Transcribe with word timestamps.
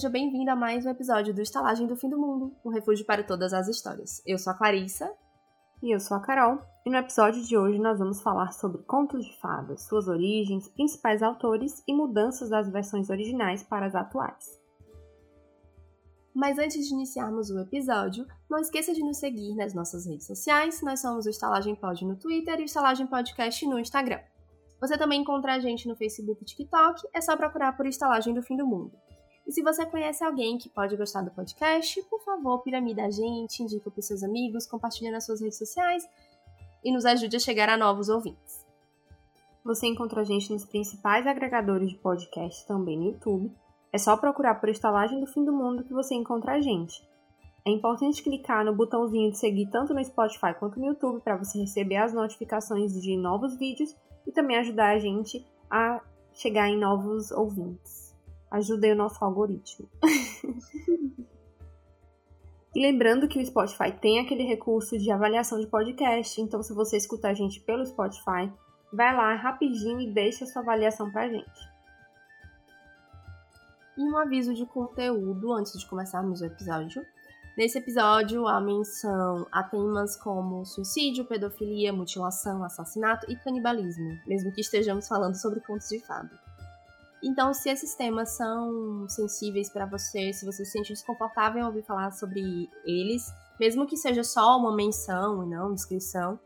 seja 0.00 0.08
bem-vindo 0.08 0.50
a 0.50 0.56
mais 0.56 0.86
um 0.86 0.88
episódio 0.88 1.34
do 1.34 1.42
Estalagem 1.42 1.86
do 1.86 1.94
Fim 1.94 2.08
do 2.08 2.18
Mundo, 2.18 2.56
um 2.64 2.70
refúgio 2.70 3.04
para 3.04 3.22
todas 3.22 3.52
as 3.52 3.68
histórias. 3.68 4.22
Eu 4.24 4.38
sou 4.38 4.50
a 4.50 4.56
Clarissa. 4.56 5.12
E 5.82 5.94
eu 5.94 6.00
sou 6.00 6.16
a 6.16 6.20
Carol. 6.20 6.58
E 6.86 6.90
no 6.90 6.96
episódio 6.96 7.44
de 7.44 7.54
hoje 7.54 7.78
nós 7.78 7.98
vamos 7.98 8.22
falar 8.22 8.50
sobre 8.52 8.82
contos 8.84 9.26
de 9.26 9.38
fadas, 9.38 9.82
suas 9.82 10.08
origens, 10.08 10.68
principais 10.68 11.22
autores 11.22 11.82
e 11.86 11.92
mudanças 11.92 12.48
das 12.48 12.70
versões 12.70 13.10
originais 13.10 13.62
para 13.62 13.84
as 13.84 13.94
atuais. 13.94 14.58
Mas 16.34 16.58
antes 16.58 16.88
de 16.88 16.94
iniciarmos 16.94 17.50
o 17.50 17.58
episódio, 17.58 18.26
não 18.48 18.58
esqueça 18.58 18.94
de 18.94 19.04
nos 19.04 19.18
seguir 19.18 19.54
nas 19.54 19.74
nossas 19.74 20.06
redes 20.06 20.26
sociais. 20.26 20.80
Nós 20.80 21.02
somos 21.02 21.26
o 21.26 21.30
Estalagem 21.30 21.74
Pod 21.74 22.06
no 22.06 22.16
Twitter 22.16 22.58
e 22.58 22.62
o 22.62 22.64
Estalagem 22.64 23.06
Podcast 23.06 23.66
no 23.66 23.78
Instagram. 23.78 24.20
Você 24.80 24.96
também 24.96 25.20
encontra 25.20 25.56
a 25.56 25.58
gente 25.58 25.86
no 25.86 25.94
Facebook 25.94 26.40
e 26.40 26.46
TikTok, 26.46 27.06
é 27.12 27.20
só 27.20 27.36
procurar 27.36 27.76
por 27.76 27.84
Estalagem 27.84 28.32
do 28.32 28.42
Fim 28.42 28.56
do 28.56 28.66
Mundo. 28.66 28.96
E 29.46 29.52
se 29.52 29.62
você 29.62 29.84
conhece 29.86 30.22
alguém 30.22 30.58
que 30.58 30.68
pode 30.68 30.96
gostar 30.96 31.22
do 31.22 31.30
podcast, 31.30 32.02
por 32.04 32.22
favor, 32.22 32.62
piramida 32.62 33.04
a 33.04 33.10
gente, 33.10 33.62
indica 33.62 33.90
para 33.90 34.02
seus 34.02 34.22
amigos, 34.22 34.66
compartilha 34.66 35.10
nas 35.10 35.24
suas 35.24 35.40
redes 35.40 35.58
sociais 35.58 36.08
e 36.84 36.92
nos 36.92 37.04
ajude 37.04 37.36
a 37.36 37.40
chegar 37.40 37.68
a 37.68 37.76
novos 37.76 38.08
ouvintes. 38.08 38.64
Você 39.64 39.86
encontra 39.86 40.22
a 40.22 40.24
gente 40.24 40.52
nos 40.52 40.64
principais 40.64 41.26
agregadores 41.26 41.90
de 41.90 41.96
podcast 41.96 42.66
também 42.66 42.98
no 42.98 43.06
YouTube. 43.06 43.52
É 43.92 43.98
só 43.98 44.16
procurar 44.16 44.54
por 44.54 44.68
Estalagem 44.68 45.20
do 45.20 45.26
Fim 45.26 45.44
do 45.44 45.52
Mundo 45.52 45.84
que 45.84 45.92
você 45.92 46.14
encontra 46.14 46.52
a 46.52 46.60
gente. 46.60 47.06
É 47.64 47.70
importante 47.70 48.22
clicar 48.22 48.64
no 48.64 48.74
botãozinho 48.74 49.30
de 49.30 49.38
seguir 49.38 49.66
tanto 49.66 49.92
no 49.92 50.02
Spotify 50.02 50.54
quanto 50.58 50.80
no 50.80 50.86
YouTube 50.86 51.20
para 51.20 51.36
você 51.36 51.58
receber 51.58 51.96
as 51.96 52.14
notificações 52.14 53.00
de 53.00 53.16
novos 53.16 53.54
vídeos 53.56 53.94
e 54.26 54.32
também 54.32 54.56
ajudar 54.58 54.94
a 54.94 54.98
gente 54.98 55.44
a 55.70 56.00
chegar 56.32 56.68
em 56.68 56.78
novos 56.78 57.30
ouvintes. 57.30 58.09
Ajudei 58.50 58.92
o 58.92 58.96
nosso 58.96 59.24
algoritmo. 59.24 59.88
e 62.74 62.80
lembrando 62.82 63.28
que 63.28 63.38
o 63.38 63.46
Spotify 63.46 63.92
tem 63.92 64.18
aquele 64.18 64.42
recurso 64.42 64.98
de 64.98 65.10
avaliação 65.10 65.60
de 65.60 65.66
podcast, 65.66 66.40
então 66.40 66.62
se 66.62 66.74
você 66.74 66.96
escutar 66.96 67.30
a 67.30 67.34
gente 67.34 67.60
pelo 67.60 67.86
Spotify, 67.86 68.52
vai 68.92 69.14
lá 69.14 69.34
rapidinho 69.36 70.00
e 70.00 70.12
deixa 70.12 70.46
sua 70.46 70.62
avaliação 70.62 71.10
pra 71.12 71.28
gente. 71.28 71.70
E 73.96 74.02
um 74.02 74.16
aviso 74.16 74.54
de 74.54 74.66
conteúdo 74.66 75.52
antes 75.52 75.78
de 75.78 75.86
começarmos 75.86 76.40
o 76.40 76.46
episódio. 76.46 77.02
Nesse 77.56 77.78
episódio, 77.78 78.46
há 78.46 78.60
menção 78.60 79.46
a 79.52 79.62
temas 79.62 80.16
como 80.16 80.64
suicídio, 80.64 81.26
pedofilia, 81.26 81.92
mutilação, 81.92 82.64
assassinato 82.64 83.30
e 83.30 83.36
canibalismo, 83.36 84.18
mesmo 84.26 84.52
que 84.52 84.62
estejamos 84.62 85.06
falando 85.06 85.34
sobre 85.34 85.60
contos 85.60 85.88
de 85.88 85.98
fada. 86.00 86.49
Então, 87.22 87.52
se 87.52 87.68
esses 87.68 87.94
temas 87.94 88.30
são 88.30 89.06
sensíveis 89.08 89.68
para 89.68 89.84
você, 89.84 90.32
se 90.32 90.46
você 90.46 90.64
se 90.64 90.72
sente 90.72 90.92
desconfortável 90.92 91.60
em 91.60 91.66
ouvir 91.66 91.82
falar 91.82 92.12
sobre 92.12 92.68
eles, 92.84 93.26
mesmo 93.58 93.86
que 93.86 93.96
seja 93.96 94.24
só 94.24 94.56
uma 94.56 94.74
menção 94.74 95.44
e 95.44 95.46
não 95.46 95.74
descrição, 95.74 96.40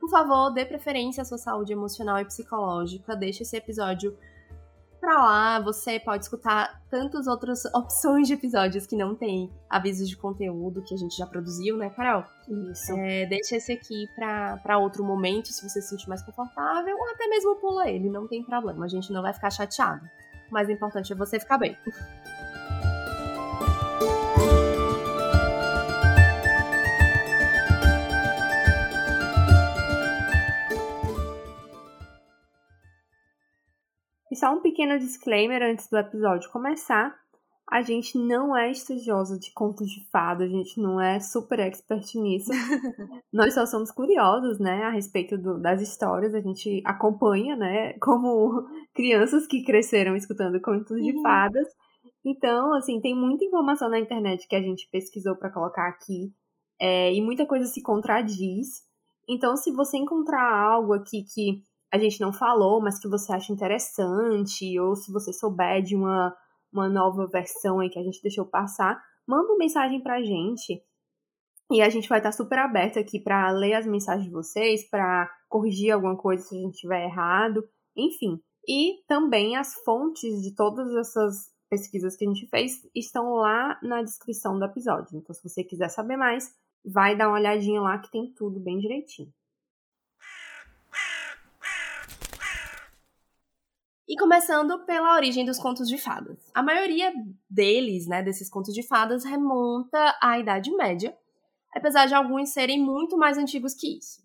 por 0.00 0.10
favor, 0.10 0.50
dê 0.50 0.64
preferência 0.64 1.22
à 1.22 1.24
sua 1.24 1.38
saúde 1.38 1.72
emocional 1.72 2.18
e 2.18 2.24
psicológica, 2.24 3.14
deixe 3.14 3.42
esse 3.42 3.56
episódio 3.56 4.16
pra 5.00 5.16
lá, 5.16 5.60
você 5.60 5.98
pode 5.98 6.24
escutar 6.24 6.82
tantas 6.90 7.26
outras 7.26 7.64
opções 7.74 8.28
de 8.28 8.34
episódios 8.34 8.86
que 8.86 8.94
não 8.94 9.14
tem 9.14 9.50
avisos 9.68 10.08
de 10.08 10.16
conteúdo 10.16 10.82
que 10.82 10.94
a 10.94 10.96
gente 10.96 11.16
já 11.16 11.26
produziu, 11.26 11.76
né, 11.76 11.90
Carol? 11.90 12.24
Isso. 12.70 12.92
É, 12.92 13.26
deixa 13.26 13.56
esse 13.56 13.72
aqui 13.72 14.06
pra, 14.14 14.58
pra 14.58 14.78
outro 14.78 15.02
momento, 15.02 15.48
se 15.48 15.68
você 15.68 15.80
se 15.80 15.88
sentir 15.88 16.08
mais 16.08 16.22
confortável, 16.22 16.96
ou 16.96 17.10
até 17.10 17.26
mesmo 17.26 17.56
pula 17.56 17.88
ele, 17.88 18.10
não 18.10 18.28
tem 18.28 18.44
problema, 18.44 18.84
a 18.84 18.88
gente 18.88 19.12
não 19.12 19.22
vai 19.22 19.32
ficar 19.32 19.50
chateado. 19.50 20.04
O 20.50 20.52
mais 20.52 20.68
importante 20.68 21.12
é 21.12 21.16
você 21.16 21.40
ficar 21.40 21.58
bem. 21.58 21.76
Só 34.40 34.54
um 34.54 34.60
pequeno 34.60 34.98
disclaimer 34.98 35.62
antes 35.62 35.86
do 35.90 35.98
episódio 35.98 36.50
começar. 36.50 37.14
A 37.70 37.82
gente 37.82 38.18
não 38.18 38.56
é 38.56 38.70
estudiosa 38.70 39.38
de 39.38 39.52
contos 39.52 39.88
de 39.88 40.08
fada, 40.10 40.44
a 40.44 40.48
gente 40.48 40.80
não 40.80 40.98
é 40.98 41.20
super 41.20 41.60
expert 41.60 42.14
nisso. 42.14 42.50
Nós 43.30 43.52
só 43.52 43.66
somos 43.66 43.92
curiosos, 43.92 44.58
né, 44.58 44.82
a 44.84 44.90
respeito 44.90 45.36
do, 45.36 45.60
das 45.60 45.82
histórias, 45.82 46.34
a 46.34 46.40
gente 46.40 46.82
acompanha, 46.86 47.54
né, 47.54 47.92
como 48.00 48.66
crianças 48.94 49.46
que 49.46 49.62
cresceram 49.62 50.16
escutando 50.16 50.60
contos 50.60 51.00
de 51.00 51.12
fadas. 51.22 51.68
Então, 52.24 52.72
assim, 52.72 52.98
tem 52.98 53.14
muita 53.14 53.44
informação 53.44 53.90
na 53.90 54.00
internet 54.00 54.48
que 54.48 54.56
a 54.56 54.62
gente 54.62 54.88
pesquisou 54.90 55.36
para 55.36 55.52
colocar 55.52 55.86
aqui, 55.86 56.32
é, 56.80 57.12
e 57.12 57.20
muita 57.20 57.46
coisa 57.46 57.66
se 57.66 57.82
contradiz. 57.82 58.82
Então, 59.28 59.54
se 59.54 59.70
você 59.70 59.98
encontrar 59.98 60.50
algo 60.50 60.94
aqui 60.94 61.22
que 61.22 61.62
a 61.92 61.98
gente 61.98 62.20
não 62.20 62.32
falou, 62.32 62.80
mas 62.80 62.98
que 62.98 63.08
você 63.08 63.32
acha 63.32 63.52
interessante, 63.52 64.78
ou 64.78 64.94
se 64.94 65.12
você 65.12 65.32
souber 65.32 65.82
de 65.82 65.96
uma, 65.96 66.36
uma 66.72 66.88
nova 66.88 67.26
versão 67.26 67.80
aí 67.80 67.90
que 67.90 67.98
a 67.98 68.02
gente 68.02 68.22
deixou 68.22 68.46
passar, 68.46 69.02
manda 69.26 69.48
uma 69.48 69.58
mensagem 69.58 70.00
pra 70.00 70.22
gente. 70.22 70.82
E 71.70 71.82
a 71.82 71.88
gente 71.88 72.08
vai 72.08 72.18
estar 72.18 72.32
super 72.32 72.58
aberto 72.58 72.98
aqui 72.98 73.20
para 73.20 73.50
ler 73.50 73.74
as 73.74 73.86
mensagens 73.86 74.24
de 74.24 74.32
vocês, 74.32 74.88
para 74.88 75.30
corrigir 75.48 75.92
alguma 75.92 76.16
coisa 76.16 76.42
se 76.42 76.56
a 76.56 76.60
gente 76.60 76.78
tiver 76.78 77.04
errado, 77.04 77.68
enfim. 77.96 78.40
E 78.68 79.02
também 79.06 79.56
as 79.56 79.74
fontes 79.84 80.42
de 80.42 80.54
todas 80.54 80.94
essas 80.94 81.50
pesquisas 81.68 82.16
que 82.16 82.24
a 82.24 82.28
gente 82.28 82.46
fez 82.48 82.72
estão 82.94 83.34
lá 83.34 83.78
na 83.82 84.02
descrição 84.02 84.58
do 84.58 84.64
episódio. 84.64 85.16
Então, 85.16 85.32
se 85.34 85.48
você 85.48 85.62
quiser 85.62 85.88
saber 85.88 86.16
mais, 86.16 86.52
vai 86.84 87.16
dar 87.16 87.28
uma 87.28 87.38
olhadinha 87.38 87.80
lá 87.80 87.98
que 87.98 88.10
tem 88.10 88.32
tudo 88.34 88.58
bem 88.60 88.78
direitinho. 88.78 89.32
E 94.10 94.16
começando 94.16 94.84
pela 94.86 95.14
origem 95.14 95.44
dos 95.44 95.56
contos 95.56 95.86
de 95.86 95.96
fadas. 95.96 96.36
A 96.52 96.64
maioria 96.64 97.12
deles, 97.48 98.08
né, 98.08 98.24
desses 98.24 98.50
contos 98.50 98.74
de 98.74 98.82
fadas, 98.82 99.24
remonta 99.24 100.18
à 100.20 100.36
Idade 100.36 100.68
Média, 100.72 101.16
apesar 101.72 102.06
de 102.06 102.14
alguns 102.14 102.48
serem 102.48 102.84
muito 102.84 103.16
mais 103.16 103.38
antigos 103.38 103.72
que 103.72 103.98
isso. 103.98 104.20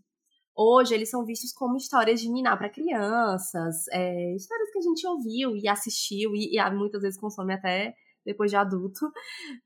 Hoje 0.56 0.96
eles 0.96 1.12
são 1.12 1.24
vistos 1.24 1.54
como 1.54 1.78
histórias 1.78 2.20
de 2.20 2.28
ninar 2.28 2.58
para 2.58 2.68
crianças, 2.68 3.88
é, 3.92 4.36
histórias 4.36 4.72
que 4.72 4.80
a 4.80 4.82
gente 4.82 5.06
ouviu 5.06 5.56
e 5.56 5.68
assistiu 5.68 6.36
e, 6.36 6.58
e 6.58 6.70
muitas 6.72 7.04
vezes 7.04 7.20
consome 7.20 7.54
até 7.54 7.94
depois 8.26 8.50
de 8.50 8.58
adulto. 8.58 9.12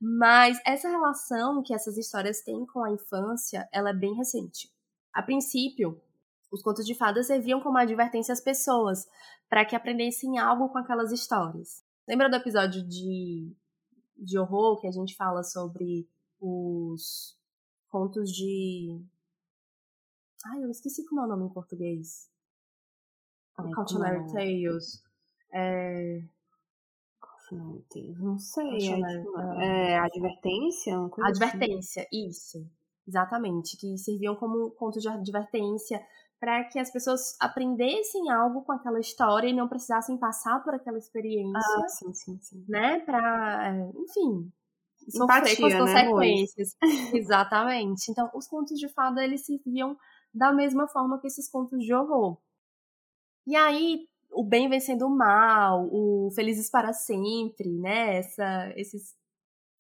Mas 0.02 0.60
essa 0.66 0.90
relação 0.90 1.64
que 1.64 1.74
essas 1.74 1.98
histórias 1.98 2.42
têm 2.42 2.66
com 2.66 2.84
a 2.84 2.92
infância, 2.92 3.70
ela 3.72 3.92
é 3.92 3.94
bem 3.94 4.14
recente. 4.16 4.70
A 5.14 5.24
princípio, 5.24 5.98
os 6.52 6.62
contos 6.62 6.86
de 6.86 6.96
fadas 6.96 7.28
serviam 7.28 7.62
como 7.62 7.78
advertência 7.78 8.34
às 8.34 8.42
pessoas, 8.42 9.08
para 9.48 9.66
que 9.66 9.76
aprendessem 9.76 10.40
algo 10.40 10.70
com 10.70 10.78
aquelas 10.78 11.12
histórias. 11.12 11.84
Lembra 12.08 12.30
do 12.30 12.36
episódio 12.36 12.88
de, 12.88 13.56
de 14.18 14.40
horror 14.40 14.80
que 14.80 14.88
a 14.88 14.92
gente 14.92 15.16
fala 15.16 15.44
sobre 15.44 16.10
os 16.40 17.38
contos 17.90 18.32
de. 18.32 19.00
Ai, 20.46 20.64
eu 20.64 20.70
esqueci 20.70 21.06
como 21.06 21.22
é 21.22 21.26
o 21.26 21.28
nome 21.28 21.46
em 21.46 21.54
português. 21.54 22.30
Cautionary 23.74 24.20
é? 24.20 24.32
Tales. 24.32 25.04
É... 25.54 26.24
Cautionary 27.20 27.86
Tales, 27.90 28.20
não 28.20 28.40
sei. 28.40 28.90
É, 28.90 29.18
tipo, 29.18 29.40
é, 29.40 29.98
advertência? 29.98 30.98
Assim? 30.98 31.22
advertência, 31.22 32.04
assim. 32.04 32.28
isso. 32.28 32.72
Exatamente. 33.08 33.76
Que 33.78 33.98
serviam 33.98 34.36
como 34.36 34.72
contos 34.72 35.02
de 35.02 35.10
advertência 35.10 36.00
para 36.40 36.64
que 36.64 36.80
as 36.80 36.90
pessoas 36.90 37.36
aprendessem 37.40 38.30
algo 38.32 38.64
com 38.64 38.72
aquela 38.72 39.00
história 39.00 39.48
e 39.48 39.54
não 39.54 39.68
precisassem 39.68 40.18
passar 40.18 40.64
por 40.64 40.74
aquela 40.74 40.98
experiência. 40.98 41.60
Ah, 41.60 41.88
sim, 41.90 42.14
sim, 42.14 42.40
sim. 42.40 42.66
Né? 42.68 43.00
Para, 43.02 43.76
enfim, 43.96 44.50
sofrer 45.10 45.58
com 45.58 45.66
as 45.66 45.74
né, 45.74 45.80
consequências. 45.80 46.70
Né, 46.82 46.90
Exatamente. 47.20 48.10
Então, 48.10 48.30
os 48.34 48.48
contos 48.48 48.80
de 48.80 48.88
fada, 48.88 49.24
eles 49.24 49.46
serviam 49.46 49.98
da 50.34 50.54
mesma 50.54 50.88
forma 50.88 51.20
que 51.20 51.28
esses 51.28 51.50
contos 51.50 51.84
de 51.84 51.94
horror. 51.94 52.38
E 53.46 53.56
aí, 53.56 54.08
o 54.32 54.44
bem 54.44 54.70
vencendo 54.70 55.08
o 55.08 55.10
mal, 55.10 55.90
o 55.92 56.30
felizes 56.34 56.70
para 56.70 56.94
sempre, 56.94 57.70
né? 57.70 58.18
Essa, 58.18 58.74
esses 58.78 59.14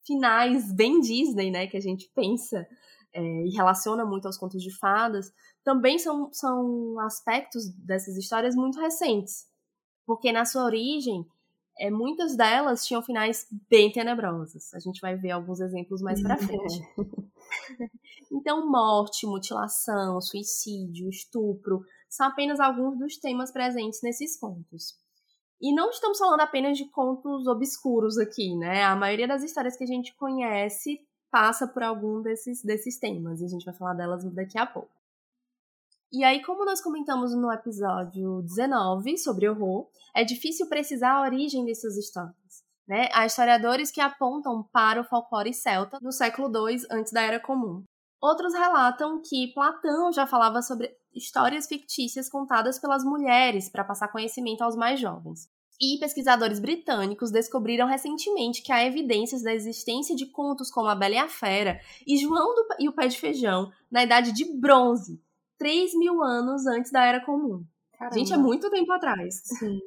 finais 0.05 0.73
bem 0.73 0.99
Disney, 0.99 1.51
né? 1.51 1.67
Que 1.67 1.77
a 1.77 1.81
gente 1.81 2.11
pensa 2.13 2.67
é, 3.13 3.21
e 3.21 3.49
relaciona 3.49 4.05
muito 4.05 4.25
aos 4.25 4.37
contos 4.37 4.61
de 4.61 4.75
fadas, 4.75 5.31
também 5.63 5.97
são, 5.99 6.31
são 6.31 6.99
aspectos 6.99 7.69
dessas 7.69 8.17
histórias 8.17 8.55
muito 8.55 8.79
recentes. 8.79 9.47
Porque 10.05 10.31
na 10.31 10.45
sua 10.45 10.63
origem, 10.63 11.25
é, 11.79 11.89
muitas 11.89 12.35
delas 12.35 12.85
tinham 12.85 13.01
finais 13.01 13.47
bem 13.69 13.91
tenebrosos. 13.91 14.73
A 14.73 14.79
gente 14.79 14.99
vai 14.99 15.15
ver 15.15 15.31
alguns 15.31 15.59
exemplos 15.59 16.01
mais 16.01 16.21
pra 16.21 16.37
frente. 16.37 16.81
então, 18.31 18.69
morte, 18.69 19.25
mutilação, 19.25 20.19
suicídio, 20.21 21.09
estupro 21.09 21.81
são 22.09 22.27
apenas 22.27 22.59
alguns 22.59 22.97
dos 22.97 23.17
temas 23.17 23.51
presentes 23.51 24.01
nesses 24.01 24.37
contos. 24.37 24.97
E 25.61 25.73
não 25.73 25.89
estamos 25.89 26.17
falando 26.17 26.41
apenas 26.41 26.77
de 26.77 26.89
contos 26.89 27.45
obscuros 27.45 28.17
aqui, 28.17 28.55
né? 28.55 28.83
A 28.83 28.95
maioria 28.95 29.27
das 29.27 29.43
histórias 29.43 29.77
que 29.77 29.83
a 29.83 29.87
gente 29.87 30.15
conhece 30.15 30.99
passa 31.31 31.67
por 31.67 31.83
algum 31.83 32.21
desses, 32.21 32.63
desses 32.63 32.97
temas, 32.97 33.41
e 33.41 33.45
a 33.45 33.47
gente 33.47 33.65
vai 33.65 33.73
falar 33.73 33.93
delas 33.93 34.23
daqui 34.33 34.57
a 34.57 34.65
pouco. 34.65 34.99
E 36.11 36.23
aí, 36.23 36.41
como 36.43 36.65
nós 36.65 36.81
comentamos 36.81 37.35
no 37.35 37.51
episódio 37.51 38.41
19 38.41 39.17
sobre 39.17 39.47
horror, 39.47 39.87
é 40.15 40.23
difícil 40.23 40.67
precisar 40.67 41.11
a 41.11 41.21
origem 41.21 41.65
dessas 41.65 41.95
histórias. 41.97 42.63
Né? 42.87 43.07
Há 43.13 43.27
historiadores 43.27 43.91
que 43.91 44.01
apontam 44.01 44.63
para 44.71 44.99
o 44.99 45.03
folclore 45.03 45.53
celta 45.53 45.99
no 46.01 46.11
século 46.11 46.51
II 46.67 46.81
antes 46.89 47.13
da 47.13 47.21
Era 47.21 47.39
Comum. 47.39 47.83
Outros 48.19 48.53
relatam 48.53 49.21
que 49.21 49.53
Platão 49.53 50.11
já 50.11 50.25
falava 50.25 50.63
sobre 50.63 50.91
histórias 51.13 51.67
fictícias 51.67 52.27
contadas 52.27 52.79
pelas 52.79 53.03
mulheres 53.03 53.69
para 53.69 53.83
passar 53.83 54.07
conhecimento 54.07 54.63
aos 54.63 54.75
mais 54.75 54.99
jovens. 54.99 55.47
E 55.81 55.97
pesquisadores 55.97 56.59
britânicos 56.59 57.31
descobriram 57.31 57.87
recentemente 57.87 58.61
que 58.61 58.71
há 58.71 58.85
evidências 58.85 59.41
da 59.41 59.53
existência 59.53 60.15
de 60.15 60.25
contos 60.25 60.69
como 60.69 60.87
A 60.87 60.95
Bela 60.95 61.15
e 61.15 61.17
a 61.17 61.29
Fera 61.29 61.79
e 62.05 62.17
João 62.17 62.53
do, 62.53 62.67
e 62.79 62.89
o 62.89 62.93
Pé 62.93 63.07
de 63.07 63.17
Feijão 63.17 63.71
na 63.89 64.03
Idade 64.03 64.33
de 64.33 64.43
Bronze, 64.59 65.21
3 65.57 65.93
mil 65.95 66.21
anos 66.21 66.67
antes 66.67 66.91
da 66.91 67.05
Era 67.05 67.23
Comum. 67.25 67.63
Caramba. 67.97 68.17
Gente, 68.17 68.33
é 68.33 68.37
muito 68.37 68.69
tempo 68.69 68.91
atrás. 68.91 69.41
Sim. 69.43 69.79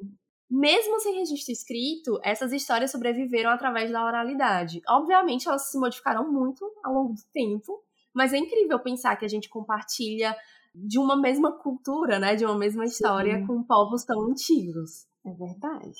Mesmo 0.49 0.99
sem 0.99 1.15
registro 1.15 1.51
escrito, 1.51 2.19
essas 2.23 2.51
histórias 2.51 2.91
sobreviveram 2.91 3.49
através 3.49 3.91
da 3.91 4.05
oralidade. 4.05 4.81
Obviamente, 4.87 5.47
elas 5.47 5.71
se 5.71 5.79
modificaram 5.79 6.31
muito 6.31 6.63
ao 6.83 6.93
longo 6.93 7.13
do 7.13 7.21
tempo, 7.31 7.83
mas 8.13 8.33
é 8.33 8.37
incrível 8.37 8.79
pensar 8.79 9.15
que 9.15 9.25
a 9.25 9.27
gente 9.27 9.49
compartilha 9.49 10.35
de 10.73 10.99
uma 10.99 11.15
mesma 11.15 11.51
cultura, 11.51 12.19
né? 12.19 12.35
De 12.35 12.45
uma 12.45 12.55
mesma 12.57 12.85
história 12.85 13.39
Sim. 13.39 13.47
com 13.47 13.63
povos 13.63 14.03
tão 14.03 14.21
antigos. 14.29 15.07
É 15.25 15.31
verdade. 15.31 15.99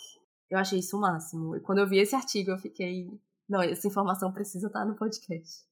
Eu 0.50 0.60
achei 0.60 0.80
isso 0.80 0.98
o 0.98 1.02
máximo. 1.02 1.56
E 1.56 1.60
quando 1.60 1.80
eu 1.80 1.88
vi 1.88 2.00
esse 2.00 2.16
artigo, 2.16 2.52
eu 2.52 2.58
fiquei. 2.58 3.10
Não, 3.48 3.62
essa 3.62 3.88
informação 3.88 4.32
precisa 4.32 4.68
estar 4.68 4.86
no 4.86 4.96
podcast. 4.96 5.66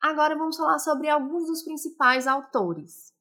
Agora 0.00 0.36
vamos 0.36 0.56
falar 0.56 0.78
sobre 0.78 1.08
alguns 1.08 1.46
dos 1.46 1.62
principais 1.62 2.26
autores. 2.26 3.12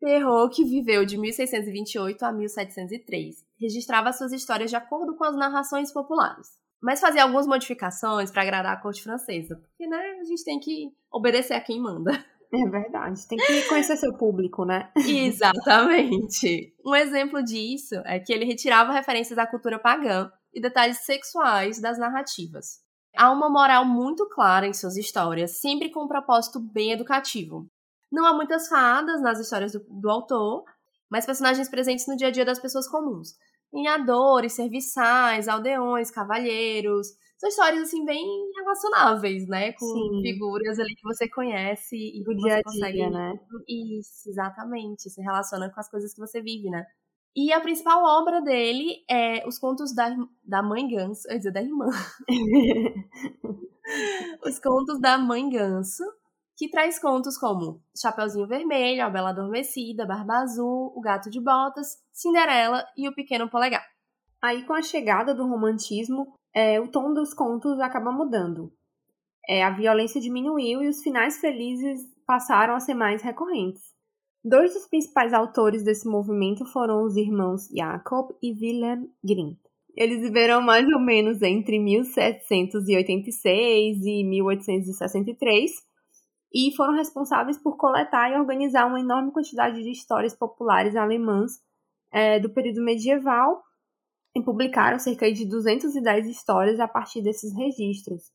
Perrault, 0.00 0.54
que 0.54 0.64
viveu 0.64 1.06
de 1.06 1.16
1628 1.16 2.22
a 2.24 2.32
1703, 2.32 3.44
registrava 3.58 4.12
suas 4.12 4.32
histórias 4.32 4.70
de 4.70 4.76
acordo 4.76 5.16
com 5.16 5.24
as 5.24 5.34
narrações 5.34 5.92
populares, 5.92 6.58
mas 6.82 7.00
fazia 7.00 7.22
algumas 7.22 7.46
modificações 7.46 8.30
para 8.30 8.42
agradar 8.42 8.74
a 8.74 8.80
corte 8.80 9.02
francesa, 9.02 9.56
porque 9.56 9.86
né, 9.86 10.18
a 10.20 10.24
gente 10.24 10.44
tem 10.44 10.60
que 10.60 10.94
obedecer 11.10 11.54
a 11.54 11.60
quem 11.60 11.80
manda. 11.80 12.12
É 12.62 12.68
verdade, 12.68 13.26
tem 13.28 13.38
que 13.38 13.68
conhecer 13.68 13.96
seu 13.96 14.14
público, 14.14 14.64
né? 14.64 14.90
Exatamente. 14.96 16.74
Um 16.84 16.94
exemplo 16.94 17.42
disso 17.42 17.94
é 18.04 18.18
que 18.18 18.32
ele 18.32 18.44
retirava 18.44 18.92
referências 18.92 19.38
à 19.38 19.46
cultura 19.46 19.78
pagã 19.78 20.30
e 20.54 20.60
detalhes 20.60 21.04
sexuais 21.04 21.80
das 21.80 21.98
narrativas. 21.98 22.80
Há 23.16 23.30
uma 23.30 23.48
moral 23.48 23.84
muito 23.84 24.28
clara 24.28 24.66
em 24.66 24.74
suas 24.74 24.96
histórias, 24.96 25.60
sempre 25.60 25.90
com 25.90 26.04
um 26.04 26.08
propósito 26.08 26.60
bem 26.60 26.92
educativo. 26.92 27.66
Não 28.10 28.26
há 28.26 28.32
muitas 28.32 28.68
fadas 28.68 29.20
nas 29.20 29.38
histórias 29.38 29.72
do, 29.72 29.80
do 29.88 30.10
autor, 30.10 30.64
mas 31.10 31.26
personagens 31.26 31.68
presentes 31.68 32.06
no 32.06 32.16
dia 32.16 32.28
a 32.28 32.30
dia 32.30 32.44
das 32.44 32.58
pessoas 32.58 32.88
comuns. 32.88 33.34
Lenhadores, 33.72 34.52
serviçais, 34.52 35.48
aldeões, 35.48 36.10
cavalheiros, 36.10 37.08
são 37.38 37.48
histórias, 37.48 37.82
assim, 37.82 38.04
bem 38.04 38.24
relacionáveis, 38.56 39.46
né? 39.46 39.72
Com 39.72 39.86
Sim. 39.86 40.22
figuras 40.22 40.78
ali 40.78 40.94
que 40.94 41.02
você 41.02 41.28
conhece 41.28 41.96
e 41.96 42.24
do 42.24 42.34
dia 42.34 42.54
a 42.54 42.56
dia, 42.56 42.64
consegue... 42.64 43.10
né? 43.10 43.38
Isso, 43.68 44.30
exatamente. 44.30 45.10
Se 45.10 45.20
relaciona 45.20 45.70
com 45.70 45.78
as 45.78 45.90
coisas 45.90 46.14
que 46.14 46.20
você 46.20 46.40
vive, 46.40 46.70
né? 46.70 46.86
E 47.36 47.52
a 47.52 47.60
principal 47.60 48.02
obra 48.02 48.40
dele 48.40 49.04
é 49.10 49.46
Os 49.46 49.58
Contos 49.58 49.94
da, 49.94 50.08
da 50.42 50.62
Mãe 50.62 50.88
Ganso. 50.88 51.28
Eu 51.28 51.32
ia 51.32 51.38
dizer, 51.38 51.52
da 51.52 51.60
irmã. 51.60 51.84
Os 54.42 54.58
Contos 54.58 54.98
da 54.98 55.18
Mãe 55.18 55.46
Ganso, 55.50 56.02
que 56.56 56.70
traz 56.70 56.98
contos 56.98 57.36
como 57.36 57.82
Chapeuzinho 57.94 58.46
Vermelho, 58.46 59.04
A 59.04 59.10
Bela 59.10 59.28
Adormecida, 59.28 60.06
Barba 60.06 60.38
Azul, 60.38 60.94
O 60.96 61.00
Gato 61.02 61.28
de 61.28 61.38
Botas, 61.38 61.98
Cinderela 62.10 62.82
e 62.96 63.06
O 63.06 63.14
Pequeno 63.14 63.50
Polegar. 63.50 63.84
Aí, 64.40 64.64
com 64.64 64.72
a 64.72 64.80
chegada 64.80 65.34
do 65.34 65.46
romantismo, 65.46 66.38
é, 66.56 66.80
o 66.80 66.88
tom 66.88 67.12
dos 67.12 67.34
contos 67.34 67.78
acaba 67.78 68.10
mudando. 68.10 68.72
É, 69.46 69.62
a 69.62 69.68
violência 69.70 70.18
diminuiu 70.18 70.82
e 70.82 70.88
os 70.88 71.02
finais 71.02 71.38
felizes 71.38 72.00
passaram 72.26 72.74
a 72.74 72.80
ser 72.80 72.94
mais 72.94 73.20
recorrentes. 73.20 73.94
Dois 74.42 74.72
dos 74.72 74.86
principais 74.86 75.34
autores 75.34 75.84
desse 75.84 76.08
movimento 76.08 76.64
foram 76.64 77.04
os 77.04 77.14
irmãos 77.14 77.68
Jacob 77.68 78.30
e 78.42 78.52
Wilhelm 78.52 79.04
Grimm. 79.22 79.54
Eles 79.94 80.22
viveram 80.22 80.62
mais 80.62 80.88
ou 80.88 80.98
menos 80.98 81.42
entre 81.42 81.78
1786 81.78 83.98
e 84.02 84.24
1863 84.24 85.72
e 86.54 86.74
foram 86.74 86.94
responsáveis 86.94 87.58
por 87.58 87.76
coletar 87.76 88.30
e 88.30 88.38
organizar 88.38 88.86
uma 88.86 89.00
enorme 89.00 89.30
quantidade 89.30 89.82
de 89.82 89.90
histórias 89.90 90.34
populares 90.34 90.96
alemãs 90.96 91.60
é, 92.10 92.40
do 92.40 92.48
período 92.48 92.82
medieval 92.82 93.65
e 94.36 94.42
publicaram 94.42 94.98
cerca 94.98 95.32
de 95.32 95.46
210 95.46 96.26
histórias 96.26 96.78
a 96.78 96.86
partir 96.86 97.22
desses 97.22 97.56
registros. 97.56 98.30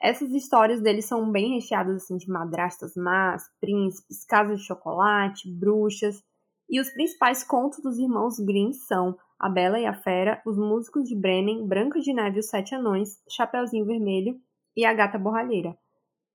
Essas 0.00 0.30
histórias 0.30 0.80
deles 0.80 1.04
são 1.04 1.30
bem 1.30 1.52
recheadas 1.54 2.02
assim, 2.02 2.16
de 2.16 2.30
madrastas 2.30 2.94
más, 2.96 3.44
príncipes, 3.60 4.24
casas 4.24 4.60
de 4.60 4.66
chocolate, 4.66 5.50
bruxas. 5.52 6.22
E 6.66 6.80
os 6.80 6.88
principais 6.88 7.44
contos 7.44 7.82
dos 7.82 7.98
irmãos 7.98 8.38
Grimm 8.38 8.72
são 8.72 9.18
A 9.38 9.50
Bela 9.50 9.78
e 9.78 9.84
a 9.84 9.92
Fera, 9.92 10.40
Os 10.46 10.56
Músicos 10.56 11.06
de 11.06 11.14
Bremen, 11.14 11.66
Branca 11.66 12.00
de 12.00 12.14
Neve 12.14 12.38
e 12.38 12.40
os 12.40 12.48
Sete 12.48 12.74
Anões, 12.74 13.20
Chapeuzinho 13.28 13.84
Vermelho 13.84 14.40
e 14.74 14.86
A 14.86 14.94
Gata 14.94 15.18
Borralheira. 15.18 15.76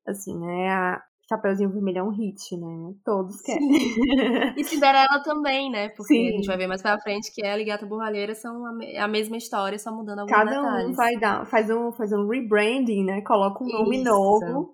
Assim, 0.05 0.37
né? 0.37 0.69
A, 0.69 1.03
Chapeuzinho 1.29 1.69
Vermelho 1.69 1.99
é 1.99 2.03
um 2.03 2.09
hit, 2.09 2.57
né? 2.57 2.95
Todos 3.05 3.39
querem. 3.41 3.69
e 4.57 4.63
Cinderela 4.63 5.21
também, 5.23 5.69
né? 5.69 5.89
Porque 5.89 6.15
Sim. 6.15 6.27
a 6.27 6.31
gente 6.31 6.47
vai 6.47 6.57
ver 6.57 6.65
mais 6.65 6.81
pra 6.81 6.99
frente 6.99 7.31
que 7.31 7.45
ela 7.45 7.61
e 7.61 7.65
Gata 7.65 7.85
Borralheira 7.85 8.33
são 8.33 8.65
a, 8.65 8.73
me 8.73 8.97
a 8.97 9.07
mesma 9.07 9.37
história, 9.37 9.77
só 9.77 9.91
mudando 9.91 10.19
alguns 10.19 10.35
Cada 10.35 10.49
detalhes. 10.49 10.89
um 10.89 10.93
vai 10.93 11.15
dar, 11.17 11.45
faz 11.45 11.69
um, 11.69 11.91
faz 11.91 12.11
um 12.11 12.27
rebranding, 12.27 13.03
né? 13.05 13.21
Coloca 13.21 13.63
um 13.63 13.67
nome 13.67 13.97
Isso. 13.97 14.09
novo. 14.09 14.73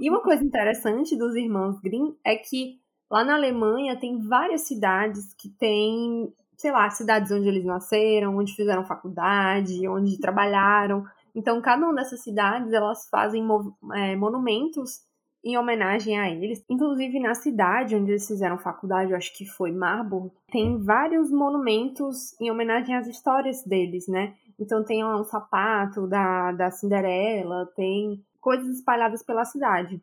E 0.00 0.10
uma 0.10 0.20
coisa 0.20 0.42
interessante 0.42 1.16
dos 1.16 1.36
irmãos 1.36 1.78
Grimm 1.80 2.16
é 2.24 2.34
que 2.34 2.80
lá 3.08 3.24
na 3.24 3.36
Alemanha 3.36 3.94
tem 3.94 4.20
várias 4.26 4.62
cidades 4.62 5.32
que 5.34 5.48
têm, 5.50 6.34
sei 6.56 6.72
lá, 6.72 6.90
cidades 6.90 7.30
onde 7.30 7.46
eles 7.46 7.64
nasceram, 7.64 8.36
onde 8.36 8.56
fizeram 8.56 8.84
faculdade, 8.84 9.86
onde 9.86 10.18
trabalharam. 10.18 11.04
Então, 11.32 11.62
cada 11.62 11.86
uma 11.86 11.94
dessas 11.94 12.24
cidades, 12.24 12.72
elas 12.72 13.08
fazem 13.08 13.46
é, 13.94 14.16
monumentos 14.16 15.00
em 15.44 15.56
homenagem 15.56 16.18
a 16.18 16.30
eles. 16.30 16.64
Inclusive 16.68 17.18
na 17.18 17.34
cidade 17.34 17.96
onde 17.96 18.12
eles 18.12 18.26
fizeram 18.26 18.58
faculdade, 18.58 19.10
eu 19.10 19.16
acho 19.16 19.36
que 19.36 19.44
foi 19.44 19.72
Marburg, 19.72 20.32
tem 20.50 20.78
vários 20.78 21.30
monumentos 21.30 22.38
em 22.40 22.50
homenagem 22.50 22.94
às 22.94 23.06
histórias 23.06 23.64
deles, 23.64 24.06
né? 24.08 24.34
Então 24.58 24.84
tem 24.84 25.02
lá 25.02 25.20
um 25.20 25.24
sapato 25.24 26.06
da, 26.06 26.52
da 26.52 26.70
Cinderela, 26.70 27.66
tem 27.74 28.24
coisas 28.40 28.68
espalhadas 28.76 29.22
pela 29.22 29.44
cidade. 29.44 30.00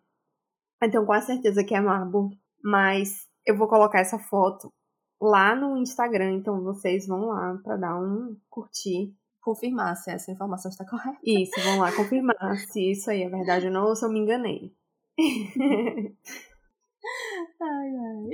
Então 0.82 1.06
com 1.06 1.22
certeza 1.22 1.64
que 1.64 1.76
é 1.76 1.82
Marburg, 1.82 2.38
mas 2.64 3.28
eu 3.46 3.58
vou 3.58 3.68
colocar 3.68 4.00
essa 4.00 4.20
foto 4.20 4.72
lá 5.22 5.56
no 5.56 5.78
Instagram, 5.78 6.34
então 6.34 6.64
vocês 6.64 7.08
vão 7.08 7.28
lá 7.28 7.58
para 7.64 7.78
dar 7.78 8.00
um 8.00 8.38
curtir 8.50 9.14
confirmar 9.42 9.96
se 9.96 10.12
essa 10.12 10.32
informação 10.32 10.70
está 10.70 10.86
correta. 10.86 11.18
Isso, 11.24 11.60
vão 11.64 11.80
lá 11.80 11.92
confirmar 11.96 12.58
se 12.72 12.92
isso 12.92 13.10
aí 13.10 13.24
é 13.24 13.30
verdade 13.30 13.68
ou 13.68 13.74
não, 13.74 13.88
ou 13.88 13.96
se 13.96 14.06
eu 14.06 14.10
me 14.10 14.20
enganei. 14.20 14.74
Ai, 17.62 17.90
ai. 17.90 18.30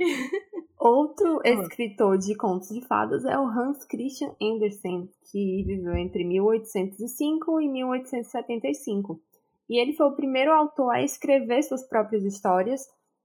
Outro 0.78 1.40
escritor 1.44 2.18
de 2.18 2.36
contos 2.36 2.68
de 2.68 2.80
fadas 2.82 3.24
é 3.24 3.38
o 3.38 3.46
Hans 3.46 3.84
Christian 3.84 4.34
Andersen, 4.40 5.10
que 5.30 5.64
viveu 5.64 5.96
entre 5.96 6.24
1805 6.24 7.60
e 7.60 7.68
1875. 7.68 9.20
E 9.68 9.80
ele 9.80 9.94
foi 9.94 10.06
o 10.06 10.14
primeiro 10.14 10.52
autor 10.52 10.90
a 10.90 11.02
escrever 11.02 11.62
suas 11.62 11.82
próprias 11.88 12.24
histórias 12.24 12.82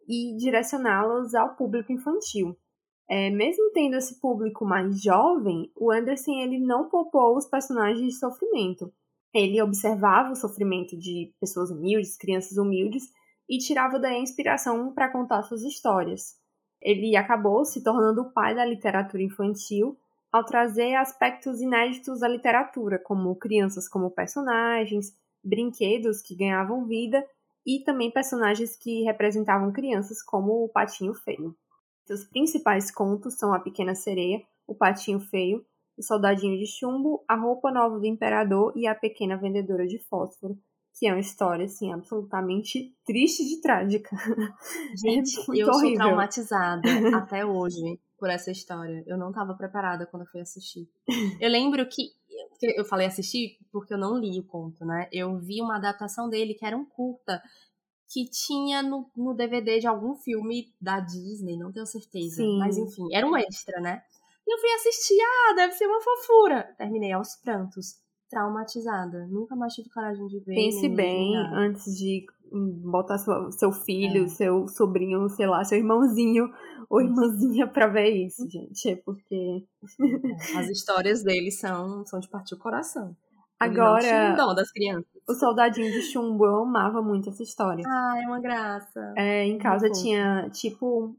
e 0.07 0.35
direcioná-las 0.37 1.35
ao 1.35 1.55
público 1.55 1.91
infantil. 1.91 2.57
É, 3.09 3.29
mesmo 3.29 3.71
tendo 3.73 3.97
esse 3.97 4.19
público 4.19 4.65
mais 4.65 5.01
jovem, 5.01 5.69
o 5.75 5.91
Andersen 5.91 6.41
ele 6.41 6.59
não 6.59 6.89
poupou 6.89 7.35
os 7.35 7.45
personagens 7.45 8.13
de 8.13 8.17
sofrimento. 8.17 8.91
Ele 9.33 9.61
observava 9.61 10.31
o 10.31 10.35
sofrimento 10.35 10.97
de 10.97 11.33
pessoas 11.39 11.69
humildes, 11.69 12.17
crianças 12.17 12.57
humildes, 12.57 13.03
e 13.51 13.57
tirava 13.57 13.99
daí 13.99 14.15
a 14.15 14.19
inspiração 14.19 14.93
para 14.93 15.11
contar 15.11 15.43
suas 15.43 15.63
histórias. 15.63 16.39
Ele 16.81 17.17
acabou 17.17 17.65
se 17.65 17.83
tornando 17.83 18.21
o 18.21 18.31
pai 18.31 18.55
da 18.55 18.63
literatura 18.63 19.21
infantil 19.21 19.99
ao 20.31 20.45
trazer 20.45 20.95
aspectos 20.95 21.59
inéditos 21.59 22.21
da 22.21 22.29
literatura, 22.29 22.97
como 22.97 23.35
crianças 23.35 23.89
como 23.89 24.09
personagens, 24.09 25.13
brinquedos 25.43 26.21
que 26.21 26.33
ganhavam 26.33 26.85
vida 26.85 27.27
e 27.65 27.81
também 27.83 28.09
personagens 28.09 28.77
que 28.77 29.03
representavam 29.03 29.73
crianças, 29.73 30.23
como 30.23 30.63
o 30.63 30.69
Patinho 30.69 31.13
Feio. 31.13 31.53
Seus 32.05 32.23
principais 32.23 32.89
contos 32.89 33.33
são 33.37 33.53
A 33.53 33.59
Pequena 33.59 33.93
Sereia, 33.93 34.41
O 34.65 34.73
Patinho 34.73 35.19
Feio, 35.19 35.65
O 35.97 36.01
Soldadinho 36.01 36.57
de 36.57 36.65
Chumbo, 36.65 37.21
A 37.27 37.35
Roupa 37.35 37.69
Nova 37.69 37.99
do 37.99 38.05
Imperador 38.05 38.71
e 38.77 38.87
A 38.87 38.95
Pequena 38.95 39.35
Vendedora 39.35 39.85
de 39.85 39.99
Fósforo, 39.99 40.57
que 41.01 41.07
é 41.07 41.11
uma 41.11 41.19
história, 41.19 41.65
assim, 41.65 41.91
absolutamente 41.91 42.95
triste 43.03 43.43
de 43.43 43.59
trágica. 43.59 44.15
Gente, 44.95 45.35
é 45.35 45.63
eu 45.63 45.67
horrível. 45.67 45.73
sou 45.73 45.93
traumatizada 45.95 46.81
até 47.17 47.43
hoje 47.43 47.99
por 48.19 48.29
essa 48.29 48.51
história. 48.51 49.03
Eu 49.07 49.17
não 49.17 49.29
estava 49.29 49.55
preparada 49.55 50.05
quando 50.05 50.25
eu 50.25 50.29
fui 50.29 50.41
assistir. 50.41 50.87
Eu 51.39 51.49
lembro 51.49 51.83
que 51.89 52.11
eu 52.77 52.85
falei 52.85 53.07
assistir 53.07 53.57
porque 53.71 53.95
eu 53.95 53.97
não 53.97 54.15
li 54.15 54.39
o 54.39 54.45
conto, 54.45 54.85
né? 54.85 55.09
Eu 55.11 55.39
vi 55.39 55.59
uma 55.59 55.77
adaptação 55.77 56.29
dele 56.29 56.53
que 56.53 56.67
era 56.67 56.77
um 56.77 56.85
curta 56.85 57.41
que 58.13 58.29
tinha 58.29 58.83
no, 58.83 59.09
no 59.15 59.33
DVD 59.33 59.79
de 59.79 59.87
algum 59.87 60.13
filme 60.13 60.71
da 60.79 60.99
Disney, 60.99 61.57
não 61.57 61.71
tenho 61.71 61.87
certeza. 61.87 62.35
Sim. 62.35 62.59
Mas 62.59 62.77
enfim, 62.77 63.07
era 63.11 63.25
um 63.25 63.35
extra, 63.35 63.81
né? 63.81 64.03
E 64.47 64.53
eu 64.53 64.59
fui 64.59 64.69
assistir, 64.73 65.19
ah, 65.19 65.55
deve 65.55 65.73
ser 65.73 65.87
uma 65.87 65.99
fofura. 65.99 66.75
Terminei 66.77 67.11
aos 67.11 67.37
prantos, 67.37 67.95
traumatizada. 68.31 69.27
Nunca 69.27 69.55
mais 69.55 69.73
tive 69.73 69.89
coragem 69.89 70.25
de 70.27 70.39
ver. 70.39 70.55
Pense 70.55 70.89
bem 70.89 71.35
antes 71.53 71.95
de 71.95 72.25
botar 72.51 73.17
sua, 73.17 73.51
seu 73.51 73.71
filho, 73.71 74.25
é. 74.25 74.27
seu 74.27 74.67
sobrinho, 74.67 75.29
sei 75.29 75.47
lá, 75.47 75.63
seu 75.63 75.77
irmãozinho 75.77 76.49
ou 76.89 77.01
irmãzinha 77.01 77.67
pra 77.67 77.87
ver 77.87 78.09
isso, 78.09 78.49
gente. 78.49 78.89
É 78.89 78.95
porque. 78.95 79.65
É, 80.01 80.59
as 80.59 80.69
histórias 80.69 81.23
deles 81.23 81.59
são, 81.59 82.05
são 82.05 82.19
de 82.19 82.29
partir 82.29 82.55
o 82.55 82.59
coração. 82.59 83.15
Agora. 83.59 84.35
Não 84.35 84.55
das 84.55 84.71
crianças. 84.71 85.05
O 85.29 85.33
Soldadinho 85.33 85.91
de 85.91 86.01
Chumbo, 86.01 86.45
eu 86.45 86.63
amava 86.63 87.01
muito 87.01 87.29
essa 87.29 87.43
história. 87.43 87.83
Ah, 87.87 88.15
é 88.21 88.25
uma 88.25 88.41
graça. 88.41 89.13
É, 89.15 89.45
em 89.45 89.57
casa 89.57 89.89
tinha, 89.91 90.49
tipo. 90.49 91.15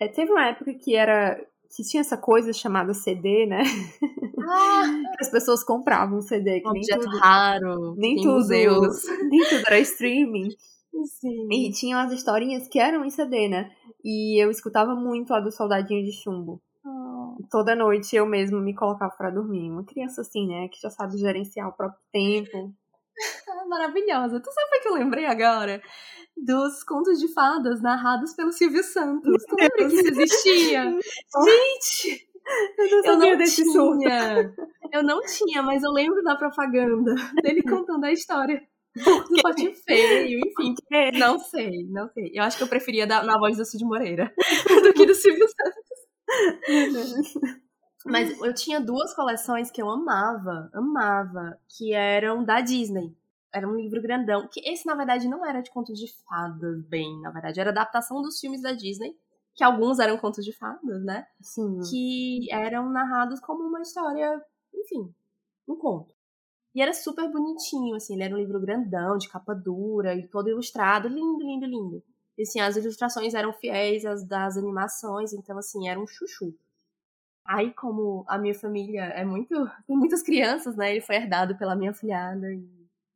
É, 0.00 0.08
teve 0.08 0.32
uma 0.32 0.48
época 0.48 0.74
que 0.74 0.96
era. 0.96 1.40
Que 1.74 1.82
tinha 1.82 2.00
essa 2.00 2.16
coisa 2.16 2.52
chamada 2.52 2.94
CD, 2.94 3.46
né? 3.46 3.62
Ah. 4.40 4.82
As 5.20 5.30
pessoas 5.30 5.64
compravam 5.64 6.20
CD. 6.20 6.60
Que 6.60 6.66
um 6.66 6.70
objeto 6.70 7.04
tudo, 7.04 7.18
raro. 7.18 7.94
Nem 7.96 8.16
tudo. 8.16 8.32
Museus. 8.32 9.04
Nem 9.30 9.40
tudo 9.48 9.62
era 9.66 9.78
streaming. 9.80 10.48
Sim. 11.04 11.48
E 11.52 11.70
tinham 11.72 12.00
as 12.00 12.10
historinhas 12.10 12.66
que 12.68 12.78
eram 12.78 13.04
em 13.04 13.10
CD, 13.10 13.48
né? 13.48 13.70
E 14.02 14.42
eu 14.42 14.50
escutava 14.50 14.94
muito 14.94 15.34
a 15.34 15.40
do 15.40 15.52
Soldadinho 15.52 16.02
de 16.02 16.12
Chumbo. 16.12 16.62
Oh. 16.84 17.36
Toda 17.50 17.76
noite 17.76 18.16
eu 18.16 18.24
mesmo 18.24 18.60
me 18.60 18.74
colocava 18.74 19.12
para 19.16 19.30
dormir. 19.30 19.70
Uma 19.70 19.84
criança 19.84 20.22
assim, 20.22 20.46
né? 20.46 20.68
Que 20.68 20.80
já 20.80 20.88
sabe 20.88 21.18
gerenciar 21.18 21.68
o 21.68 21.72
próprio 21.72 22.00
tempo. 22.10 22.72
Maravilhosa. 23.68 24.40
Tu 24.40 24.52
sabe 24.52 24.76
o 24.76 24.82
que 24.82 24.88
eu 24.88 24.94
lembrei 24.94 25.26
agora? 25.26 25.82
Dos 26.36 26.82
contos 26.84 27.18
de 27.18 27.32
fadas 27.32 27.80
narrados 27.80 28.34
pelo 28.34 28.52
Silvio 28.52 28.82
Santos. 28.82 29.42
Tu 29.48 29.56
lembra 29.56 29.88
que 29.88 29.94
isso 29.94 30.08
existia? 30.08 30.84
Gente! 31.44 32.28
Eu 32.78 33.02
não 33.02 33.12
eu 33.12 33.18
não 33.18 33.36
desse 33.38 33.64
tinha. 33.64 34.54
Eu 34.92 35.02
não 35.02 35.20
tinha, 35.22 35.64
mas 35.64 35.82
eu 35.82 35.90
lembro 35.90 36.22
da 36.22 36.36
propaganda 36.36 37.12
dele 37.42 37.60
contando 37.60 38.04
a 38.04 38.12
história 38.12 38.62
do 38.94 39.42
Patinho 39.42 39.74
Feio, 39.74 40.38
enfim. 40.38 40.76
Não 41.18 41.40
sei, 41.40 41.84
não 41.90 42.08
sei. 42.10 42.30
Eu 42.32 42.44
acho 42.44 42.56
que 42.56 42.62
eu 42.62 42.68
preferia 42.68 43.04
da, 43.04 43.24
na 43.24 43.36
voz 43.36 43.56
do 43.56 43.64
Cid 43.64 43.84
Moreira 43.84 44.32
do 44.84 44.94
que 44.94 45.04
do 45.04 45.14
Silvio 45.14 45.44
Santos. 45.48 47.56
Mas 48.06 48.40
eu 48.40 48.54
tinha 48.54 48.80
duas 48.80 49.14
coleções 49.14 49.70
que 49.70 49.82
eu 49.82 49.90
amava, 49.90 50.70
amava, 50.72 51.58
que 51.68 51.92
eram 51.92 52.44
da 52.44 52.60
Disney. 52.60 53.16
Era 53.52 53.68
um 53.68 53.74
livro 53.74 54.00
grandão, 54.00 54.48
que 54.50 54.60
esse, 54.60 54.86
na 54.86 54.94
verdade, 54.94 55.28
não 55.28 55.44
era 55.44 55.60
de 55.60 55.70
contos 55.70 55.98
de 55.98 56.06
fadas, 56.24 56.82
bem, 56.84 57.20
na 57.20 57.30
verdade. 57.30 57.60
Era 57.60 57.70
adaptação 57.70 58.22
dos 58.22 58.38
filmes 58.38 58.62
da 58.62 58.72
Disney 58.72 59.16
que 59.56 59.64
alguns 59.64 59.98
eram 59.98 60.18
contos 60.18 60.44
de 60.44 60.52
fadas, 60.52 61.02
né? 61.02 61.26
Sim. 61.40 61.80
Que 61.90 62.52
eram 62.52 62.90
narrados 62.90 63.40
como 63.40 63.64
uma 63.64 63.80
história, 63.80 64.40
enfim, 64.72 65.12
um 65.66 65.74
conto. 65.76 66.14
E 66.74 66.82
era 66.82 66.92
super 66.92 67.30
bonitinho, 67.32 67.96
assim, 67.96 68.14
ele 68.14 68.22
era 68.24 68.34
um 68.34 68.38
livro 68.38 68.60
grandão, 68.60 69.16
de 69.16 69.30
capa 69.30 69.54
dura 69.54 70.14
e 70.14 70.28
todo 70.28 70.50
ilustrado, 70.50 71.08
lindo, 71.08 71.42
lindo, 71.42 71.64
lindo. 71.64 72.02
E 72.36 72.42
assim, 72.42 72.60
as 72.60 72.76
ilustrações 72.76 73.32
eram 73.32 73.50
fiéis 73.54 74.04
às 74.04 74.22
das 74.22 74.58
animações, 74.58 75.32
então 75.32 75.56
assim, 75.56 75.88
era 75.88 75.98
um 75.98 76.06
chuchu. 76.06 76.54
Aí, 77.46 77.72
como 77.72 78.24
a 78.28 78.38
minha 78.38 78.54
família 78.54 79.04
é 79.04 79.24
muito. 79.24 79.54
tem 79.86 79.96
muitas 79.96 80.22
crianças, 80.22 80.76
né? 80.76 80.90
Ele 80.90 81.00
foi 81.00 81.16
herdado 81.16 81.56
pela 81.56 81.76
minha 81.76 81.94
filhada 81.94 82.52
e 82.52 82.68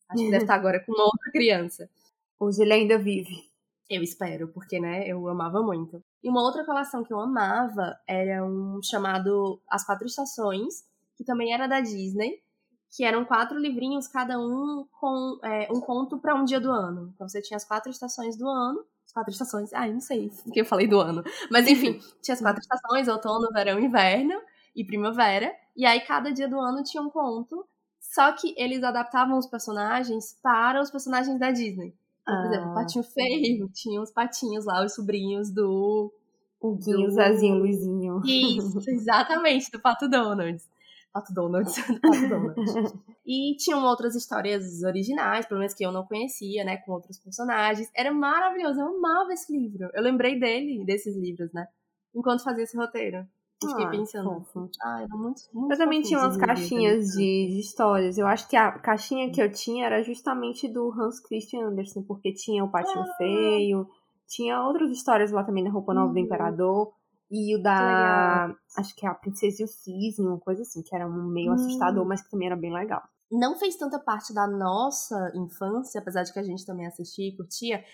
acho 0.08 0.24
que 0.24 0.30
deve 0.30 0.44
estar 0.44 0.54
agora 0.54 0.80
com 0.84 0.92
uma 0.92 1.04
outra 1.04 1.30
criança. 1.32 1.88
Hoje 2.38 2.62
ele 2.62 2.72
ainda 2.72 2.98
vive. 2.98 3.50
Eu 3.88 4.02
espero, 4.02 4.48
porque, 4.48 4.78
né, 4.78 5.06
eu 5.08 5.26
amava 5.28 5.62
muito. 5.62 6.02
E 6.22 6.30
uma 6.30 6.42
outra 6.42 6.64
coleção 6.64 7.02
que 7.02 7.12
eu 7.12 7.18
amava 7.18 7.98
era 8.06 8.44
um 8.44 8.80
chamado 8.82 9.60
As 9.68 9.84
Quatro 9.84 10.06
Estações, 10.06 10.84
que 11.16 11.24
também 11.24 11.52
era 11.52 11.66
da 11.66 11.80
Disney, 11.80 12.40
que 12.96 13.04
eram 13.04 13.24
quatro 13.24 13.58
livrinhos, 13.58 14.06
cada 14.08 14.38
um 14.38 14.86
com 15.00 15.38
é, 15.42 15.68
um 15.72 15.80
conto 15.80 16.18
para 16.18 16.34
um 16.34 16.44
dia 16.44 16.60
do 16.60 16.70
ano. 16.70 17.12
Então 17.14 17.28
você 17.28 17.40
tinha 17.40 17.56
as 17.56 17.64
quatro 17.64 17.90
estações 17.90 18.36
do 18.36 18.48
ano. 18.48 18.84
As 19.10 19.12
quatro 19.12 19.32
estações, 19.32 19.72
ai, 19.72 19.92
não 19.92 20.00
sei 20.00 20.30
porque 20.44 20.60
eu 20.60 20.64
falei 20.64 20.86
do 20.86 21.00
ano. 21.00 21.24
Mas 21.50 21.66
enfim, 21.66 21.98
tinha 22.22 22.34
as 22.34 22.40
quatro 22.40 22.60
estações, 22.60 23.08
outono, 23.08 23.48
verão, 23.52 23.80
inverno 23.80 24.40
e 24.74 24.84
primavera. 24.84 25.52
E 25.76 25.84
aí 25.84 26.00
cada 26.00 26.30
dia 26.30 26.48
do 26.48 26.60
ano 26.60 26.84
tinha 26.84 27.02
um 27.02 27.10
conto. 27.10 27.66
Só 27.98 28.30
que 28.32 28.54
eles 28.56 28.84
adaptavam 28.84 29.36
os 29.36 29.46
personagens 29.46 30.38
para 30.40 30.80
os 30.80 30.90
personagens 30.90 31.38
da 31.40 31.50
Disney. 31.50 31.92
Por 32.24 32.46
exemplo, 32.46 32.68
o 32.68 32.70
ah, 32.70 32.74
Patinho 32.74 33.04
Feio 33.04 33.68
tinha 33.74 34.00
os 34.00 34.12
patinhos 34.12 34.64
lá, 34.64 34.84
os 34.84 34.94
sobrinhos 34.94 35.50
do. 35.50 36.12
O 36.60 36.76
Guinho, 36.76 37.08
do... 37.08 37.10
Zezinho, 37.10 37.56
Luizinho. 37.56 38.22
Isso, 38.24 38.78
exatamente, 38.88 39.72
do 39.72 39.80
Pato 39.80 40.08
Donald. 40.08 40.62
Pato 41.12 41.32
Donald, 41.34 41.68
do 41.70 42.00
Pato 42.00 42.28
Donald. 42.28 42.54
e 43.26 43.56
tinham 43.56 43.84
outras 43.84 44.14
histórias 44.14 44.82
originais, 44.82 45.46
pelo 45.46 45.60
menos 45.60 45.74
que 45.74 45.84
eu 45.84 45.92
não 45.92 46.06
conhecia, 46.06 46.64
né, 46.64 46.76
com 46.78 46.92
outros 46.92 47.18
personagens. 47.18 47.90
Era 47.94 48.12
maravilhoso, 48.12 48.80
eu 48.80 48.86
amava 48.86 49.32
esse 49.32 49.56
livro. 49.56 49.88
Eu 49.92 50.02
lembrei 50.02 50.38
dele, 50.38 50.84
desses 50.84 51.16
livros, 51.16 51.52
né, 51.52 51.66
enquanto 52.14 52.44
fazia 52.44 52.64
esse 52.64 52.76
roteiro. 52.76 53.26
Eu 53.62 53.68
fiquei 53.68 53.84
ah, 53.84 53.90
pensando. 53.90 54.24
Fofo. 54.24 54.70
Ah, 54.82 55.02
era 55.02 55.16
muito, 55.16 55.42
muito 55.52 55.72
Eu 55.72 55.76
também 55.76 56.00
tinha 56.00 56.18
umas 56.18 56.36
caixinhas 56.38 57.08
de, 57.08 57.48
de, 57.50 57.60
histórias. 57.60 58.16
Eu 58.16 58.26
acho 58.26 58.48
que 58.48 58.56
a 58.56 58.72
caixinha 58.78 59.30
que 59.30 59.42
eu 59.42 59.52
tinha 59.52 59.84
era 59.84 60.02
justamente 60.02 60.66
do 60.66 60.90
Hans 60.90 61.20
Christian 61.20 61.66
Andersen, 61.66 62.02
porque 62.04 62.32
tinha 62.32 62.64
o 62.64 62.70
Patinho 62.70 63.02
ah. 63.02 63.14
Feio, 63.18 63.86
tinha 64.26 64.62
outras 64.62 64.90
histórias 64.90 65.30
lá 65.30 65.44
também 65.44 65.62
da 65.62 65.70
Roupa 65.70 65.92
Nova 65.92 66.06
uhum. 66.06 66.14
do 66.14 66.18
Imperador. 66.20 66.92
E 67.30 67.54
o 67.54 67.62
da. 67.62 68.52
Acho 68.76 68.94
que 68.96 69.06
é 69.06 69.08
a 69.08 69.14
Princesa 69.14 69.62
e 69.62 69.64
o 69.64 69.68
Cisne, 69.68 70.26
uma 70.26 70.40
coisa 70.40 70.62
assim, 70.62 70.82
que 70.82 70.94
era 70.94 71.06
um 71.06 71.28
meio 71.28 71.52
assustador, 71.52 72.04
hum. 72.04 72.08
mas 72.08 72.22
que 72.22 72.30
também 72.30 72.48
era 72.48 72.56
bem 72.56 72.72
legal. 72.72 73.02
Não 73.30 73.56
fez 73.56 73.76
tanta 73.76 73.98
parte 74.00 74.34
da 74.34 74.48
nossa 74.48 75.32
infância, 75.36 76.00
apesar 76.00 76.24
de 76.24 76.32
que 76.32 76.38
a 76.40 76.42
gente 76.42 76.66
também 76.66 76.86
assistia 76.86 77.28
e 77.28 77.36
curtia, 77.36 77.84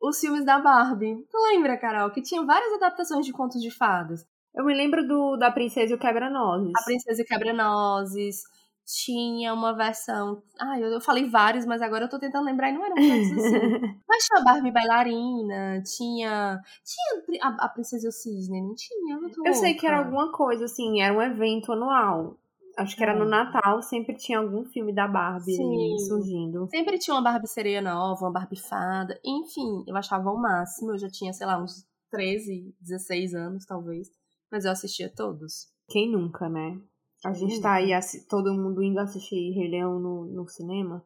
os 0.00 0.18
filmes 0.18 0.44
da 0.44 0.58
Barbie. 0.58 1.26
Tu 1.30 1.36
lembra, 1.52 1.76
Carol? 1.76 2.10
Que 2.10 2.22
tinha 2.22 2.42
várias 2.42 2.72
adaptações 2.74 3.26
de 3.26 3.32
contos 3.32 3.60
de 3.60 3.70
fadas. 3.70 4.26
Eu 4.54 4.64
me 4.64 4.74
lembro 4.74 5.06
do 5.06 5.36
da 5.36 5.50
Princesa 5.50 5.92
e 5.92 5.94
o 5.94 5.98
Quebra-Nozes. 5.98 6.72
A 6.74 6.84
Princesa 6.84 7.20
e 7.20 7.24
o 7.24 7.26
Quebra-Nozes. 7.26 8.42
Tinha 8.92 9.54
uma 9.54 9.72
versão. 9.72 10.42
Ah, 10.58 10.80
eu, 10.80 11.00
falei 11.00 11.30
vários, 11.30 11.64
mas 11.64 11.80
agora 11.80 12.06
eu 12.06 12.08
tô 12.08 12.18
tentando 12.18 12.44
lembrar 12.44 12.70
e 12.70 12.72
não 12.72 12.84
eram 12.84 12.96
tantos 12.98 13.32
assim. 13.32 14.00
mas 14.08 14.24
tinha 14.24 14.40
a 14.40 14.44
Barbie 14.44 14.72
bailarina, 14.72 15.80
tinha. 15.82 16.60
Tinha 16.84 17.40
a, 17.44 17.66
a 17.66 17.68
Princesa 17.68 18.06
e 18.06 18.08
o 18.08 18.12
Cisne, 18.12 18.60
não 18.60 18.74
tinha? 18.74 19.14
Eu, 19.14 19.44
eu 19.46 19.54
sei 19.54 19.74
que 19.74 19.86
era 19.86 19.98
alguma 19.98 20.32
coisa, 20.32 20.64
assim, 20.64 21.00
era 21.00 21.14
um 21.14 21.22
evento 21.22 21.72
anual. 21.72 22.36
Acho 22.76 22.96
que 22.96 23.02
era 23.02 23.14
no 23.14 23.24
Natal, 23.24 23.82
sempre 23.82 24.16
tinha 24.16 24.38
algum 24.38 24.64
filme 24.64 24.92
da 24.92 25.06
Barbie 25.06 25.54
Sim. 25.54 25.98
surgindo. 26.08 26.66
Sempre 26.70 26.98
tinha 26.98 27.14
uma 27.14 27.22
Barbie 27.22 27.46
sereia 27.46 27.82
nova, 27.82 28.24
uma 28.24 28.32
Barbie 28.32 28.58
fada. 28.58 29.20
Enfim, 29.24 29.84
eu 29.86 29.96
achava 29.96 30.30
o 30.30 30.40
máximo. 30.40 30.92
Eu 30.92 30.98
já 30.98 31.08
tinha, 31.08 31.32
sei 31.32 31.46
lá, 31.46 31.62
uns 31.62 31.86
13, 32.10 32.74
16 32.80 33.34
anos, 33.34 33.66
talvez. 33.66 34.08
Mas 34.50 34.64
eu 34.64 34.72
assistia 34.72 35.12
todos. 35.14 35.68
Quem 35.88 36.10
nunca, 36.10 36.48
né? 36.48 36.80
A 37.24 37.32
gente 37.32 37.56
nunca. 37.56 37.62
tá 37.62 37.74
aí, 37.74 37.90
todo 38.28 38.54
mundo 38.54 38.82
indo 38.82 38.98
assistir 38.98 39.52
Rei 39.52 39.70
Leão 39.70 39.98
no, 39.98 40.24
no 40.26 40.48
cinema. 40.48 41.04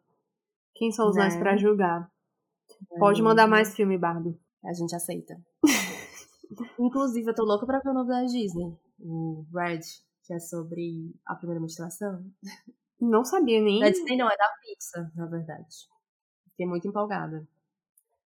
Quem 0.74 0.92
são 0.92 1.08
os 1.08 1.16
né? 1.16 1.24
nós 1.24 1.36
pra 1.36 1.56
julgar? 1.56 2.10
É 2.92 2.98
Pode 2.98 3.22
mandar 3.22 3.46
mais 3.46 3.74
filme, 3.74 3.98
Barbie. 3.98 4.38
A 4.64 4.72
gente 4.72 4.94
aceita. 4.94 5.36
Inclusive, 6.78 7.30
eu 7.30 7.34
tô 7.34 7.44
louca 7.44 7.66
pra 7.66 7.80
ver 7.80 7.90
o 7.90 7.94
novo 7.94 8.08
da 8.08 8.22
Disney. 8.22 8.76
O 9.00 9.44
Red, 9.52 9.80
que 10.24 10.32
é 10.32 10.38
sobre 10.38 11.14
a 11.26 11.34
primeira 11.34 11.60
menstruação. 11.60 12.24
Não 13.00 13.24
sabia 13.24 13.60
nem. 13.60 13.80
Da 13.80 13.90
Disney 13.90 14.16
não, 14.16 14.30
é 14.30 14.36
da 14.36 14.48
Pixar, 14.62 15.10
na 15.14 15.26
verdade. 15.26 15.88
Fiquei 16.50 16.66
muito 16.66 16.86
empolgada. 16.86 17.46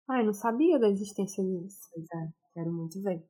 Eu 0.09 0.25
não 0.25 0.33
sabia 0.33 0.79
da 0.79 0.89
existência 0.89 1.45
disso. 1.45 1.89
Pois 1.93 2.07
é, 2.11 2.33
quero 2.55 2.73
muito 2.73 3.01
ver. 3.03 3.25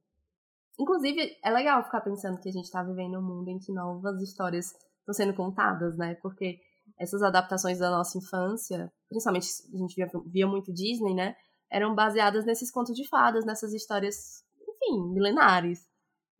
Inclusive, 0.78 1.36
é 1.42 1.50
legal 1.50 1.84
ficar 1.84 2.00
pensando 2.00 2.38
que 2.40 2.48
a 2.48 2.52
gente 2.52 2.70
tá 2.70 2.82
vivendo 2.82 3.18
um 3.18 3.22
mundo 3.22 3.48
em 3.48 3.58
que 3.58 3.72
novas 3.72 4.20
histórias 4.20 4.66
estão 4.98 5.12
sendo 5.12 5.34
contadas, 5.34 5.96
né? 5.96 6.16
Porque 6.22 6.58
essas 6.98 7.22
adaptações 7.22 7.78
da 7.78 7.90
nossa 7.90 8.18
infância, 8.18 8.92
principalmente 9.08 9.46
a 9.72 9.78
gente 9.78 9.94
via, 9.94 10.10
via 10.26 10.46
muito 10.46 10.72
Disney, 10.72 11.14
né? 11.14 11.34
Eram 11.70 11.94
baseadas 11.94 12.44
nesses 12.44 12.70
contos 12.70 12.94
de 12.94 13.06
fadas, 13.08 13.44
nessas 13.44 13.72
histórias, 13.72 14.44
enfim, 14.60 15.12
milenares. 15.12 15.86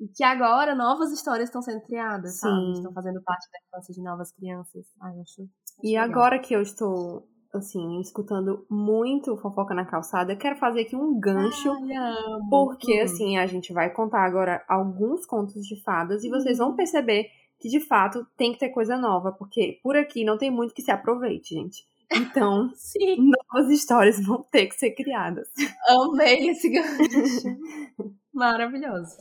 E 0.00 0.08
que 0.08 0.24
agora 0.24 0.74
novas 0.74 1.12
histórias 1.12 1.48
estão 1.48 1.62
sendo 1.62 1.80
criadas, 1.82 2.32
Sim. 2.32 2.40
sabe? 2.40 2.72
Estão 2.72 2.92
fazendo 2.92 3.22
parte 3.22 3.48
da 3.50 3.58
infância 3.68 3.94
de 3.94 4.02
novas 4.02 4.32
crianças. 4.32 4.86
Ai, 5.00 5.16
eu 5.16 5.22
acho, 5.22 5.42
acho 5.42 5.48
E 5.82 5.90
legal. 5.90 6.04
agora 6.04 6.38
que 6.40 6.54
eu 6.54 6.60
estou, 6.60 7.28
assim, 7.58 8.00
escutando 8.00 8.64
muito 8.70 9.37
fofoca 9.37 9.75
na 9.75 9.84
calçada, 9.84 10.32
eu 10.32 10.37
quero 10.38 10.56
fazer 10.56 10.82
aqui 10.82 10.96
um 10.96 11.18
gancho. 11.18 11.70
Amo. 11.70 12.49
Porque, 12.50 12.99
Uhum. 12.99 13.04
assim, 13.04 13.37
a 13.38 13.46
gente 13.46 13.73
vai 13.73 13.90
contar 13.90 14.25
agora 14.25 14.64
alguns 14.68 15.25
contos 15.26 15.66
de 15.66 15.82
fadas 15.82 16.25
e 16.25 16.28
vocês 16.28 16.58
vão 16.58 16.75
perceber 16.76 17.26
que, 17.58 17.68
de 17.68 17.80
fato, 17.80 18.26
tem 18.37 18.52
que 18.52 18.58
ter 18.58 18.68
coisa 18.70 18.96
nova, 18.96 19.32
porque 19.32 19.78
por 19.82 19.96
aqui 19.96 20.25
não 20.25 20.37
tem 20.37 20.50
muito 20.50 20.75
que 20.75 20.82
se 20.82 20.90
aproveite, 20.90 21.54
gente. 21.54 21.84
Então, 22.12 22.70
Sim, 22.76 23.30
novas 23.52 23.70
histórias 23.70 24.25
vão 24.25 24.42
ter 24.50 24.66
que 24.66 24.75
ser 24.75 24.90
criadas. 24.92 25.49
amei 25.88 26.50
esse 26.50 26.68
gancho. 26.68 27.58
Maravilhoso. 28.32 29.16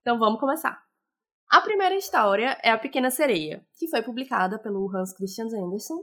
Então 0.00 0.18
vamos 0.18 0.38
começar. 0.38 0.80
A 1.50 1.60
primeira 1.60 1.94
história 1.94 2.58
é 2.62 2.70
A 2.70 2.78
Pequena 2.78 3.10
Sereia, 3.10 3.64
que 3.78 3.88
foi 3.88 4.02
publicada 4.02 4.58
pelo 4.58 4.88
Hans 4.94 5.12
Christian 5.12 5.46
Andersen 5.46 5.96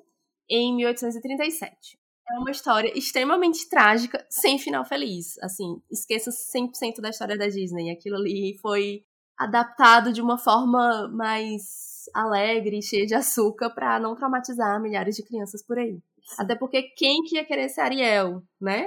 em 0.49 0.75
1837. 0.75 1.97
É 2.29 2.39
uma 2.39 2.51
história 2.51 2.91
extremamente 2.97 3.69
trágica, 3.69 4.25
sem 4.29 4.57
final 4.57 4.85
feliz. 4.85 5.37
Assim, 5.39 5.81
esqueça 5.91 6.31
100% 6.31 7.01
da 7.01 7.09
história 7.09 7.37
da 7.37 7.47
Disney. 7.47 7.91
Aquilo 7.91 8.15
ali 8.15 8.57
foi 8.61 9.03
adaptado 9.37 10.13
de 10.13 10.21
uma 10.21 10.37
forma 10.37 11.09
mais 11.09 12.05
alegre, 12.13 12.81
cheia 12.81 13.05
de 13.05 13.15
açúcar, 13.15 13.69
para 13.71 13.99
não 13.99 14.15
traumatizar 14.15 14.81
milhares 14.81 15.15
de 15.15 15.23
crianças 15.23 15.61
por 15.65 15.77
aí. 15.77 15.99
Até 16.37 16.55
porque 16.55 16.83
quem 16.95 17.21
que 17.23 17.35
ia 17.35 17.45
querer 17.45 17.69
ser 17.69 17.81
Ariel, 17.81 18.41
né? 18.59 18.85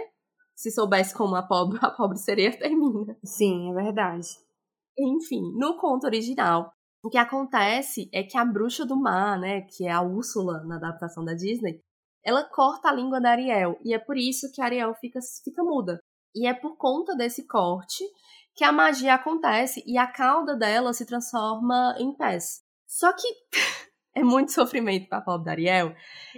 Se 0.55 0.71
soubesse 0.71 1.15
como 1.15 1.37
a 1.37 1.43
pobre, 1.43 1.79
a 1.83 1.91
pobre 1.91 2.19
sereia 2.19 2.57
termina. 2.57 3.17
Sim, 3.23 3.71
é 3.71 3.75
verdade. 3.75 4.29
Enfim, 4.99 5.53
no 5.57 5.77
conto 5.77 6.07
original, 6.07 6.73
o 7.07 7.09
que 7.09 7.19
acontece 7.19 8.09
é 8.13 8.25
que 8.25 8.37
a 8.37 8.45
bruxa 8.45 8.85
do 8.85 8.97
mar, 8.97 9.39
né, 9.39 9.61
que 9.61 9.87
é 9.87 9.93
a 9.93 10.03
Úrsula 10.03 10.65
na 10.65 10.75
adaptação 10.75 11.25
da 11.25 11.35
Disney, 11.35 11.79
ela 12.25 12.43
corta 12.43 12.89
a 12.89 12.93
língua 12.93 13.21
da 13.21 13.31
Ariel. 13.31 13.79
E 13.85 13.95
é 13.95 13.99
por 13.99 14.17
isso 14.17 14.51
que 14.53 14.61
a 14.61 14.65
Ariel 14.65 14.93
fica, 14.95 15.21
fica 15.45 15.63
muda. 15.63 16.01
E 16.35 16.49
é 16.49 16.53
por 16.53 16.77
conta 16.77 17.15
desse 17.15 17.47
corte 17.47 18.03
que 18.57 18.65
a 18.65 18.73
magia 18.73 19.15
acontece 19.15 19.85
e 19.87 19.97
a 19.97 20.07
cauda 20.09 20.57
dela 20.57 20.93
se 20.93 21.07
transforma 21.07 21.95
em 21.97 22.13
pés. 22.13 22.63
Só 22.89 23.13
que 23.13 23.29
é 24.13 24.25
muito 24.25 24.51
sofrimento 24.51 25.09
para 25.09 25.19
a 25.19 25.23
pobre 25.23 25.45
da 25.45 25.53
Ariel. 25.53 25.95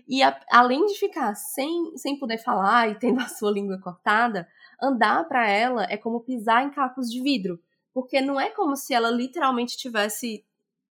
E 0.07 0.23
a- 0.23 0.39
além 0.51 0.85
de 0.85 0.99
ficar 0.99 1.35
sem, 1.35 1.97
sem 1.97 2.19
poder 2.19 2.37
falar 2.39 2.91
e 2.91 2.99
tendo 2.99 3.21
a 3.25 3.29
sua 3.29 3.51
língua 3.51 3.81
cortada, 3.81 4.47
andar 4.83 5.27
para 5.27 5.49
ela 5.49 5.85
é 5.89 5.97
como 5.97 6.21
pisar 6.21 6.63
em 6.63 6.71
cacos 6.71 7.09
de 7.09 7.23
vidro. 7.23 7.59
Porque 7.95 8.21
não 8.21 8.39
é 8.39 8.51
como 8.51 8.77
se 8.77 8.93
ela 8.93 9.09
literalmente 9.11 9.75
tivesse 9.79 10.45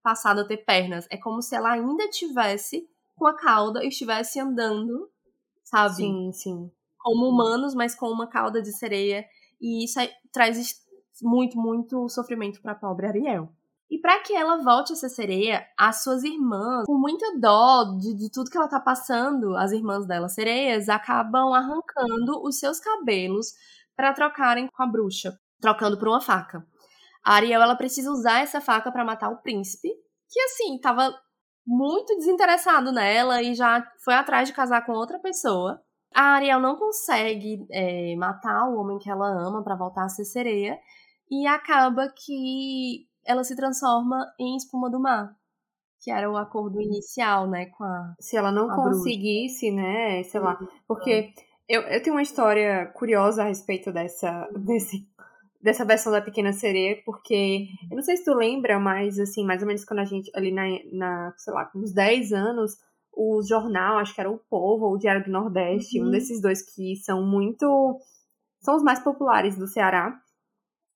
passado 0.08 0.40
a 0.40 0.48
ter 0.48 0.64
pernas. 0.64 1.06
É 1.10 1.18
como 1.18 1.42
se 1.42 1.54
ela 1.54 1.72
ainda 1.72 2.10
tivesse 2.10 2.88
com 3.14 3.28
a 3.28 3.36
cauda 3.36 3.84
e 3.84 3.90
estivesse 3.90 4.40
andando, 4.40 5.10
sabe? 5.66 5.96
Sim, 5.96 6.32
sim. 6.32 6.72
Como 6.98 7.26
humanos, 7.28 7.76
mas 7.76 7.94
com 7.94 8.08
uma 8.08 8.26
cauda 8.26 8.62
de 8.62 8.72
sereia. 8.72 9.26
E 9.60 9.84
isso 9.84 10.00
aí 10.00 10.10
traz 10.32 10.80
muito, 11.22 11.58
muito 11.58 12.08
sofrimento 12.08 12.62
pra 12.62 12.74
pobre 12.74 13.06
Ariel. 13.06 13.50
E 13.92 14.00
para 14.00 14.20
que 14.22 14.34
ela 14.34 14.64
volte 14.64 14.94
a 14.94 14.96
ser 14.96 15.10
sereia, 15.10 15.66
as 15.78 16.04
suas 16.04 16.24
irmãs, 16.24 16.86
com 16.86 16.98
muita 16.98 17.38
dó 17.38 17.84
de, 18.00 18.16
de 18.16 18.32
tudo 18.32 18.50
que 18.50 18.58
ela 18.58 18.70
tá 18.70 18.80
passando, 18.80 19.58
as 19.58 19.74
irmãs 19.74 20.08
dela 20.08 20.30
sereias, 20.30 20.88
acabam 20.88 21.54
arrancando 21.54 22.42
os 22.44 22.60
seus 22.60 22.80
cabelos 22.80 23.48
para 23.94 24.14
trocarem 24.14 24.70
com 24.70 24.84
a 24.84 24.88
bruxa, 24.88 25.38
trocando 25.60 25.98
por 25.98 26.08
uma 26.08 26.22
faca. 26.22 26.65
A 27.28 27.34
Ariel 27.34 27.62
ela 27.62 27.76
precisa 27.76 28.10
usar 28.10 28.40
essa 28.40 28.62
faca 28.62 28.90
para 28.90 29.04
matar 29.04 29.30
o 29.30 29.42
príncipe, 29.42 29.90
que 30.30 30.40
assim, 30.40 30.80
tava 30.80 31.13
muito 31.66 32.16
desinteressado 32.16 32.90
nela 32.94 33.44
e 33.44 33.54
já 33.54 33.86
foi 34.02 34.13
atrás 34.13 34.48
de 34.48 34.54
casar 34.54 34.86
com 34.86 34.94
outra 34.94 35.20
pessoa. 35.20 35.82
A 36.16 36.36
Ariel 36.36 36.62
não 36.62 36.78
consegue 36.78 37.68
é, 37.70 38.16
matar 38.16 38.70
o 38.70 38.78
homem 38.80 38.98
que 38.98 39.10
ela 39.10 39.28
ama 39.28 39.62
para 39.62 39.76
voltar 39.76 40.06
a 40.06 40.10
ser 40.10 40.24
sereia 40.24 40.80
e 41.30 41.46
acaba 41.46 42.08
que 42.16 43.06
ela 43.26 43.44
se 43.44 43.58
transforma 43.58 44.26
em 44.40 44.56
espuma 44.56 44.90
do 44.90 44.98
mar, 44.98 45.36
que 46.00 46.10
era 46.10 46.32
o 46.32 46.38
acordo 46.38 46.82
inicial, 46.82 47.46
né, 47.46 47.66
com 47.66 47.84
a 47.84 48.16
Se 48.22 48.38
ela 48.38 48.54
não 48.54 48.72
A 48.72 48.74
bruxa. 48.74 48.90
conseguisse, 48.90 49.70
né, 49.70 50.24
sei 50.24 50.40
lá, 50.40 50.58
porque 50.88 51.34
eu, 51.68 51.82
eu 51.82 52.02
tenho 52.02 52.16
uma 52.16 52.22
história 52.22 52.86
curiosa 52.96 53.44
a 53.44 53.48
respeito 53.48 53.92
dessa, 53.92 54.48
desse, 54.56 55.06
dessa 55.67 55.84
versão 55.84 56.13
da 56.13 56.21
Pequena 56.21 56.53
Sereia, 56.53 57.01
porque 57.06 57.67
eu 57.91 57.95
não 57.97 58.01
sei 58.01 58.15
se 58.15 58.23
tu 58.23 58.34
lembra, 58.34 58.80
mas 58.80 59.19
assim, 59.19 59.43
mais 59.43 59.62
ou 59.62 59.67
menos 59.67 59.84
quando 59.84 59.99
a 59.99 60.06
gente, 60.06 60.32
ali 60.34 60.49
na, 60.49 60.63
na 60.93 61.34
sei 61.38 61.53
lá, 61.53 61.65
com 61.65 61.80
uns 61.80 61.93
10 61.93 62.32
anos, 62.32 62.71
o 63.13 63.41
jornal, 63.41 63.97
acho 63.97 64.15
que 64.15 64.21
era 64.21 64.32
o 64.32 64.39
Povo 64.49 64.86
ou 64.86 64.93
o 64.93 64.97
Diário 64.97 65.25
do 65.25 65.32
Nordeste, 65.32 65.99
Uhum. 65.99 66.08
um 66.08 66.12
desses 66.12 66.41
dois 66.41 66.62
que 66.73 66.95
são 66.95 67.21
muito. 67.25 67.99
são 68.62 68.75
os 68.77 68.84
mais 68.84 68.99
populares 69.03 69.58
do 69.58 69.67
Ceará. 69.67 70.17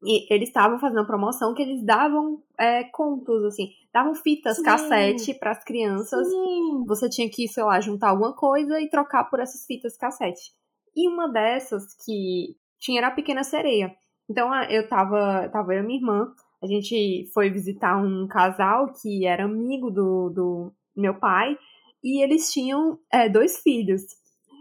E 0.04 0.34
eles 0.34 0.48
estavam 0.48 0.80
fazendo 0.80 1.00
uma 1.00 1.06
promoção 1.06 1.54
que 1.54 1.62
eles 1.62 1.86
davam 1.86 2.42
é, 2.58 2.86
contos, 2.86 3.44
assim, 3.44 3.68
davam 3.94 4.16
fitas, 4.16 4.56
Sim. 4.56 4.64
cassete 4.64 5.34
para 5.34 5.52
as 5.52 5.64
crianças 5.64 6.28
Sim. 6.28 6.84
você 6.88 7.08
tinha 7.10 7.30
que, 7.30 7.48
sei 7.48 7.64
lá, 7.64 7.80
juntar 7.82 8.10
alguma 8.10 8.34
coisa 8.34 8.80
e 8.80 8.90
trocar 8.90 9.26
por 9.26 9.40
essas 9.42 9.66
fitas 9.66 9.98
cassete. 9.98 10.54
E 10.96 11.08
uma 11.08 11.28
dessas 11.28 11.94
que 12.06 12.56
tinha 12.80 13.00
era 13.00 13.08
a 13.10 13.12
Pequena 13.12 13.44
Sereia. 13.44 13.94
Então 14.32 14.56
eu 14.64 14.88
tava, 14.88 15.50
tava 15.50 15.76
eu 15.76 15.84
e 15.84 15.86
minha 15.86 16.00
irmã, 16.00 16.34
a 16.64 16.66
gente 16.66 17.30
foi 17.34 17.50
visitar 17.50 17.98
um 17.98 18.28
casal 18.28 18.94
que 18.94 19.26
era 19.26 19.44
amigo 19.44 19.92
do, 19.92 20.30
do 20.30 20.72
meu 20.96 21.16
pai 21.16 21.58
e 22.02 22.24
eles 22.24 22.50
tinham 22.52 22.98
é, 23.12 23.28
dois 23.28 23.58
filhos. 23.62 24.04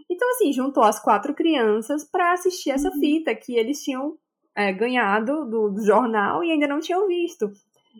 Então, 0.09 0.29
assim, 0.31 0.51
juntou 0.51 0.83
as 0.83 0.99
quatro 0.99 1.33
crianças 1.33 2.03
para 2.03 2.33
assistir 2.33 2.71
essa 2.71 2.89
Uhum. 2.89 2.99
fita 2.99 3.33
que 3.33 3.55
eles 3.55 3.81
tinham 3.81 4.17
é, 4.53 4.73
ganhado 4.73 5.45
do, 5.45 5.69
do 5.69 5.85
jornal 5.85 6.43
e 6.43 6.51
ainda 6.51 6.67
não 6.67 6.81
tinham 6.81 7.07
visto. 7.07 7.49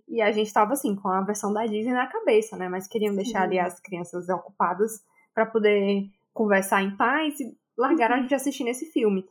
E 0.10 0.22
a 0.22 0.30
gente 0.32 0.52
tava 0.52 0.74
assim, 0.74 0.94
com 0.94 1.08
a 1.08 1.22
versão 1.22 1.54
da 1.54 1.66
Disney 1.66 1.94
na 1.94 2.08
cabeça, 2.08 2.58
né? 2.58 2.68
Mas 2.68 2.88
queriam 2.88 3.16
deixar 3.16 3.44
ali 3.44 3.58
as 3.58 3.80
crianças 3.80 4.28
ocupadas 4.28 5.02
para 5.34 5.46
poder 5.46 6.10
conversar 6.34 6.84
em 6.84 6.96
paz 6.98 7.40
e 7.40 7.56
largaram 7.78 8.16
a 8.16 8.20
gente 8.20 8.36
assistindo 8.36 8.68
esse 8.68 8.86
filme. 8.92 9.26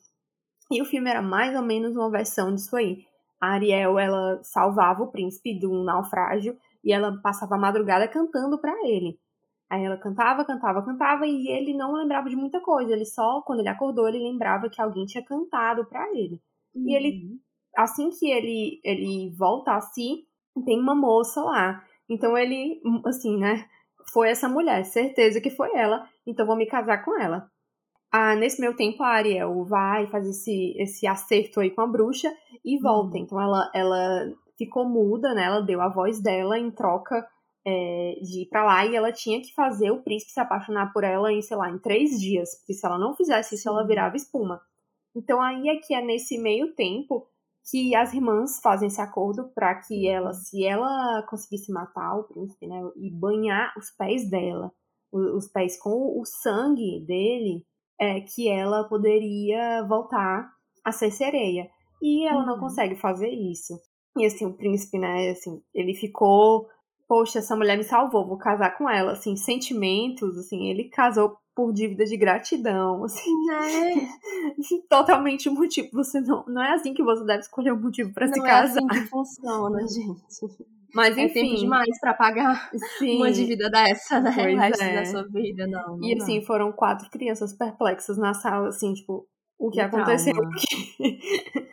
E 0.71 0.81
o 0.81 0.85
filme 0.85 1.11
era 1.11 1.21
mais 1.21 1.57
ou 1.57 1.63
menos 1.63 1.97
uma 1.97 2.11
versão 2.11 2.55
disso 2.55 2.77
aí. 2.77 3.05
A 3.41 3.53
Ariel, 3.55 3.99
ela 3.99 4.39
salvava 4.43 5.03
o 5.03 5.11
príncipe 5.11 5.59
de 5.59 5.67
um 5.67 5.83
naufrágio 5.83 6.57
e 6.85 6.93
ela 6.93 7.19
passava 7.23 7.55
a 7.55 7.59
madrugada 7.59 8.07
cantando 8.07 8.59
para 8.59 8.73
ele. 8.87 9.19
Aí 9.69 9.85
ela 9.85 9.97
cantava, 9.97 10.45
cantava, 10.45 10.83
cantava 10.85 11.27
e 11.27 11.49
ele 11.49 11.75
não 11.75 11.93
lembrava 11.93 12.29
de 12.29 12.37
muita 12.37 12.61
coisa. 12.61 12.93
Ele 12.93 13.05
só, 13.05 13.41
quando 13.43 13.61
ele 13.61 13.69
acordou, 13.69 14.09
ele 14.09 14.19
lembrava 14.19 14.69
que 14.69 14.81
alguém 14.81 15.07
tinha 15.07 15.25
cantado 15.25 15.85
para 15.87 16.09
ele. 16.11 16.41
E 16.75 16.95
ele 16.95 17.41
assim 17.77 18.11
que 18.11 18.31
ele, 18.31 18.81
ele 18.85 19.31
volta 19.31 19.73
a 19.73 19.81
si, 19.81 20.27
tem 20.65 20.79
uma 20.79 20.95
moça 20.95 21.41
lá. 21.43 21.85
Então 22.09 22.37
ele, 22.37 22.81
assim, 23.07 23.37
né? 23.39 23.67
Foi 24.13 24.29
essa 24.29 24.49
mulher, 24.49 24.85
certeza 24.85 25.41
que 25.41 25.51
foi 25.51 25.75
ela, 25.75 26.09
então 26.27 26.47
vou 26.47 26.57
me 26.57 26.67
casar 26.67 27.05
com 27.05 27.19
ela. 27.21 27.50
Ah, 28.13 28.35
nesse 28.35 28.61
meu 28.61 28.75
tempo, 28.75 29.03
a 29.03 29.09
Ariel 29.09 29.65
vai 29.65 30.07
fazer 30.09 30.31
esse, 30.31 30.75
esse 30.79 31.07
acerto 31.07 31.61
aí 31.61 31.71
com 31.71 31.81
a 31.83 31.87
bruxa 31.87 32.33
e 32.65 32.79
volta. 32.81 33.17
Então 33.19 33.41
ela, 33.41 33.71
ela 33.75 34.33
ficou 34.59 34.89
muda, 34.89 35.33
né? 35.33 35.45
Ela 35.45 35.61
deu 35.61 35.81
a 35.81 35.89
voz 35.89 36.21
dela 36.21 36.59
em 36.59 36.71
troca 36.71 37.25
é, 37.65 38.17
de 38.21 38.43
ir 38.43 38.47
pra 38.49 38.65
lá 38.65 38.85
e 38.85 38.97
ela 38.97 39.13
tinha 39.13 39.41
que 39.41 39.55
fazer 39.55 39.91
o 39.93 40.03
príncipe 40.03 40.33
se 40.33 40.41
apaixonar 40.41 40.93
por 40.93 41.05
ela 41.05 41.33
em, 41.33 41.41
sei 41.41 41.57
lá, 41.57 41.71
em 41.71 41.79
três 41.79 42.19
dias. 42.21 42.57
Porque 42.59 42.75
se 42.75 42.85
ela 42.85 42.99
não 42.99 43.15
fizesse 43.15 43.55
isso, 43.55 43.69
ela 43.69 43.87
virava 43.87 44.17
espuma. 44.17 44.61
Então 45.15 45.41
aí 45.41 45.69
é 45.69 45.77
que 45.77 45.95
é 45.95 46.03
nesse 46.05 46.39
meio 46.39 46.75
tempo 46.75 47.27
que 47.71 47.95
as 47.95 48.13
irmãs 48.13 48.61
fazem 48.61 48.89
esse 48.89 49.01
acordo 49.01 49.51
para 49.55 49.75
que 49.77 50.09
ela, 50.09 50.33
se 50.33 50.65
ela 50.65 51.23
conseguisse 51.29 51.71
matar 51.71 52.17
o 52.17 52.25
príncipe, 52.25 52.67
né, 52.67 52.81
e 52.97 53.11
banhar 53.11 53.73
os 53.77 53.91
pés 53.91 54.29
dela, 54.29 54.73
o- 55.13 55.37
os 55.37 55.47
pés 55.49 55.79
com 55.79 56.19
o 56.21 56.25
sangue 56.25 57.05
dele, 57.07 57.65
é 58.01 58.21
que 58.21 58.49
ela 58.49 58.85
poderia 58.89 59.85
voltar 59.87 60.51
a 60.85 60.91
ser 60.93 61.11
sereia. 61.11 61.69
E 62.03 62.27
ela 62.27 62.47
não 62.47 62.55
Uhum. 62.55 62.61
consegue 62.61 62.97
fazer 62.97 63.29
isso. 63.29 63.75
E 64.17 64.25
assim, 64.25 64.47
o 64.47 64.55
príncipe, 64.55 64.99
né, 64.99 65.31
assim, 65.31 65.61
ele 65.75 65.95
ficou, 65.95 66.67
poxa, 67.07 67.39
essa 67.41 67.55
mulher 67.55 67.77
me 67.77 67.85
salvou, 67.85 68.27
vou 68.27 68.39
casar 68.39 68.77
com 68.79 68.89
ela, 68.89 69.13
assim, 69.13 69.37
sentimentos, 69.37 70.37
assim, 70.39 70.69
ele 70.69 70.85
casou 70.89 71.37
por 71.55 71.73
dívida 71.75 72.05
de 72.07 72.17
gratidão, 72.17 73.05
assim, 73.05 73.31
Né? 73.47 74.09
totalmente 74.89 75.49
o 75.49 75.55
motivo. 75.55 75.89
Você 75.93 76.21
não, 76.21 76.45
não 76.47 76.63
é 76.63 76.73
assim 76.73 76.95
que 76.95 77.03
você 77.03 77.25
deve 77.25 77.41
escolher 77.41 77.73
um 77.73 77.81
motivo 77.81 78.13
pra 78.15 78.27
se 78.27 78.39
Não 78.39 78.47
é 78.47 78.49
casar. 78.51 78.79
assim 78.79 78.87
que 78.89 79.01
funciona, 79.09 79.79
gente. 79.87 80.71
Mas 80.95 81.17
É 81.17 81.29
tempo 81.29 81.39
enfim, 81.39 81.55
demais 81.57 82.01
pra 82.01 82.15
pagar 82.15 82.71
sim. 82.99 83.17
uma 83.17 83.31
dívida 83.31 83.71
dessa, 83.71 84.21
né? 84.21 84.33
Pois 84.35 84.55
o 84.55 84.59
resto 84.59 84.83
é. 84.83 84.95
da 84.95 85.05
sua 85.05 85.29
vida, 85.29 85.67
não. 85.67 85.97
não 85.97 86.05
E 86.05 86.17
dá. 86.17 86.23
assim, 86.25 86.43
foram 86.43 86.73
quatro 86.73 87.09
crianças 87.11 87.53
perplexas 87.53 88.19
na 88.19 88.35
sala, 88.35 88.69
assim, 88.69 88.93
tipo, 88.95 89.27
o 89.59 89.71
que 89.71 89.77
Que 89.77 89.81
aconteceu 89.81 90.33
trauma. 90.35 90.51
aqui? 90.57 91.21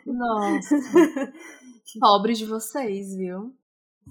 Nossa. 0.06 0.76
Pobre 2.00 2.34
de 2.34 2.44
vocês, 2.46 3.16
viu? 3.16 3.52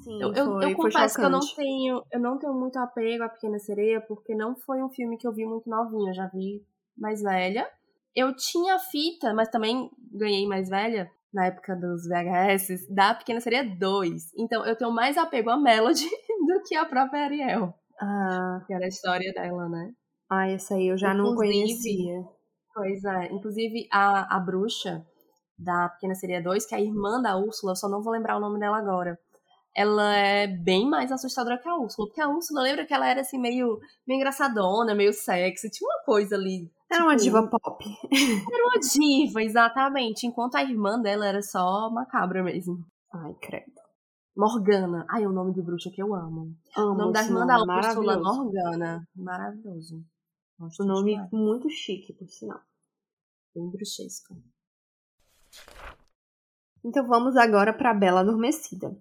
Sim, 0.04 0.22
Eu, 0.22 0.34
eu, 0.34 0.46
foi, 0.46 0.56
eu 0.56 0.62
foi 0.62 0.76
confesso 0.76 1.16
que 1.18 1.26
eu 1.26 1.30
não 1.30 1.40
tenho, 1.56 2.04
eu 2.12 2.20
não 2.20 2.38
tenho 2.38 2.54
muito 2.54 2.78
apego 2.78 3.24
à 3.24 3.30
Pequena 3.30 3.58
Sereia, 3.60 4.00
porque 4.02 4.36
não 4.36 4.56
foi 4.56 4.84
um 4.84 4.90
filme 4.90 5.18
que 5.18 5.28
eu 5.28 5.34
vi 5.34 5.46
muito 5.46 5.70
novinha, 5.70 6.12
eu 6.12 6.16
já 6.16 6.28
vi 6.28 6.64
mais 6.98 7.22
velha. 7.22 7.68
Eu 8.16 8.36
tinha 8.36 8.78
fita, 8.80 9.34
mas 9.34 9.50
também 9.50 9.90
ganhei 10.12 10.48
mais 10.48 10.70
velha, 10.70 11.10
na 11.34 11.48
época 11.48 11.76
dos 11.76 12.08
VHS, 12.08 12.88
da 12.94 13.14
Pequena 13.14 13.40
Sereia 13.42 13.64
2. 13.78 14.24
Então 14.38 14.66
eu 14.66 14.76
tenho 14.76 14.92
mais 14.92 15.18
apego 15.18 15.50
à 15.50 15.58
Melody 15.58 16.06
do 16.48 16.62
que 16.66 16.76
à 16.76 16.86
própria 16.86 17.24
Ariel, 17.26 17.74
Ah, 18.02 18.62
que 18.66 18.74
era 18.74 18.86
a 18.86 18.88
história 18.88 19.32
dela, 19.34 19.68
né? 19.70 19.92
ah, 20.30 20.48
essa 20.50 20.76
aí 20.76 20.88
eu 20.88 20.98
já 20.98 21.14
não 21.14 21.32
Inclusive, 21.34 21.54
conhecia. 21.54 22.24
Pois 22.74 23.04
é. 23.06 23.32
Inclusive, 23.34 23.88
a, 23.92 24.36
a 24.38 24.40
bruxa 24.40 25.06
da 25.58 25.90
Pequena 25.90 26.14
Sereia 26.16 26.42
2, 26.44 26.66
que 26.68 26.76
é 26.76 26.78
a 26.78 26.82
irmã 26.82 27.22
da 27.22 27.38
Úrsula, 27.38 27.72
eu 27.72 27.76
só 27.76 27.90
não 27.90 28.04
vou 28.04 28.14
lembrar 28.14 28.38
o 28.38 28.40
nome 28.40 28.60
dela 28.60 28.78
agora. 28.78 29.18
Ela 29.78 30.16
é 30.16 30.48
bem 30.48 30.90
mais 30.90 31.12
assustadora 31.12 31.60
que 31.60 31.70
a 31.70 31.76
Úrsula. 31.78 32.08
Porque 32.08 32.20
a 32.20 32.28
Úrsula, 32.28 32.64
lembra 32.64 32.84
que 32.84 32.92
ela 32.92 33.08
era 33.08 33.22
assim, 33.22 33.38
meio, 33.38 33.78
meio 34.08 34.18
engraçadona, 34.18 34.96
meio 34.96 35.14
sexy. 35.14 35.70
Tinha 35.70 35.88
uma 35.88 36.04
coisa 36.04 36.36
ali. 36.36 36.68
Era 36.92 37.04
uma 37.04 37.16
tipo, 37.16 37.24
diva 37.26 37.48
pop. 37.48 37.86
Era 38.52 38.64
uma 38.66 38.80
diva, 38.80 39.44
exatamente. 39.44 40.26
Enquanto 40.26 40.56
a 40.56 40.64
irmã 40.64 41.00
dela 41.00 41.28
era 41.28 41.42
só 41.44 41.92
macabra 41.92 42.42
mesmo. 42.42 42.84
Ai, 43.14 43.36
credo. 43.40 43.72
Morgana. 44.36 45.06
Ai, 45.12 45.24
é 45.26 45.28
o 45.28 45.32
nome 45.32 45.54
de 45.54 45.62
bruxa 45.62 45.92
que 45.94 46.02
eu 46.02 46.16
amo. 46.16 46.56
Amo 46.76 46.94
O 46.94 46.98
nome 46.98 47.14
da 47.14 47.24
irmã 47.24 47.46
nome, 47.46 47.68
da 47.68 47.90
Úrsula. 47.90 48.18
Morgana. 48.18 49.08
Maravilhoso. 49.16 50.04
Gosto 50.58 50.82
O 50.82 50.86
nome 50.88 51.12
demais. 51.12 51.30
muito 51.32 51.70
chique, 51.70 52.14
por 52.14 52.28
sinal. 52.30 52.62
Bem 53.54 53.70
bruxesco. 53.70 54.34
Então 56.84 57.06
vamos 57.06 57.36
agora 57.36 57.74
para 57.74 57.94
Bela 57.94 58.22
Adormecida. 58.22 58.96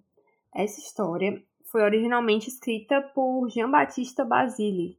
Essa 0.58 0.80
história 0.80 1.44
foi 1.70 1.82
originalmente 1.82 2.48
escrita 2.48 3.02
por 3.14 3.46
Jean-Baptiste 3.50 4.24
Basile, 4.24 4.98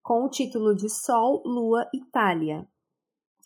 com 0.00 0.24
o 0.24 0.28
título 0.28 0.76
de 0.76 0.88
Sol, 0.88 1.42
Lua, 1.44 1.90
Itália. 1.92 2.68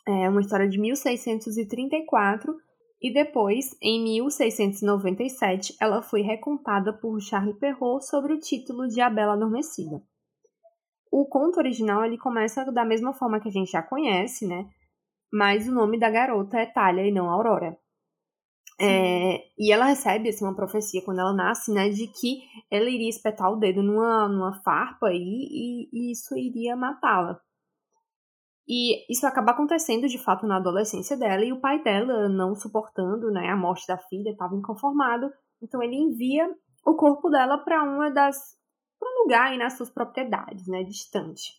É 0.07 0.29
uma 0.29 0.43
história 0.43 0.69
de 0.69 0.79
1634 0.79 2.55
e 3.01 3.11
depois, 3.11 3.75
em 3.81 4.05
1697, 4.05 5.75
ela 5.81 6.03
foi 6.03 6.21
recontada 6.21 6.93
por 6.93 7.19
Charles 7.23 7.57
Perrault 7.57 8.05
sobre 8.05 8.35
o 8.35 8.39
título 8.39 8.87
de 8.87 9.01
A 9.01 9.09
Bela 9.09 9.33
Adormecida. 9.33 10.03
O 11.11 11.25
conto 11.25 11.57
original 11.57 12.05
ele 12.05 12.19
começa 12.19 12.71
da 12.71 12.85
mesma 12.85 13.15
forma 13.15 13.41
que 13.41 13.49
a 13.49 13.53
gente 13.53 13.71
já 13.71 13.83
conhece, 13.83 14.47
né? 14.47 14.69
Mas 15.33 15.67
o 15.67 15.73
nome 15.73 15.99
da 15.99 16.11
garota 16.11 16.59
é 16.59 16.67
Thalia 16.67 17.09
e 17.09 17.13
não 17.13 17.31
Aurora. 17.31 17.79
É, 18.79 19.39
e 19.59 19.73
ela 19.73 19.87
recebe 19.87 20.29
assim, 20.29 20.45
uma 20.45 20.55
profecia 20.55 21.03
quando 21.03 21.21
ela 21.21 21.33
nasce, 21.33 21.73
né, 21.73 21.89
de 21.89 22.07
que 22.09 22.43
ela 22.71 22.91
iria 22.91 23.09
espetar 23.09 23.51
o 23.51 23.57
dedo 23.57 23.83
numa, 23.83 24.29
numa 24.29 24.63
farpa 24.63 25.11
e, 25.13 25.17
e, 25.17 25.89
e 25.93 26.13
isso 26.13 26.37
iria 26.37 26.77
matá-la. 26.77 27.41
E 28.69 29.11
isso 29.11 29.27
acaba 29.27 29.53
acontecendo 29.53 30.09
de 30.09 30.19
fato 30.19 30.47
na 30.47 30.57
adolescência 30.57 31.17
dela 31.17 31.45
e 31.45 31.53
o 31.53 31.61
pai 31.61 31.83
dela, 31.83 32.29
não 32.29 32.55
suportando 32.55 33.31
né, 33.31 33.49
a 33.49 33.57
morte 33.57 33.87
da 33.87 33.97
filha, 33.97 34.31
estava 34.31 34.55
inconformado, 34.55 35.31
então 35.63 35.83
ele 35.83 35.97
envia 35.97 36.47
o 36.85 36.95
corpo 36.97 37.31
dela 37.31 37.59
para 37.59 37.83
uma 37.83 38.11
das 38.11 38.37
para 38.99 39.11
um 39.11 39.23
lugar 39.23 39.49
aí 39.49 39.59
nas 39.59 39.75
suas 39.77 39.91
propriedades, 39.91 40.67
né, 40.67 40.83
distante. 40.83 41.53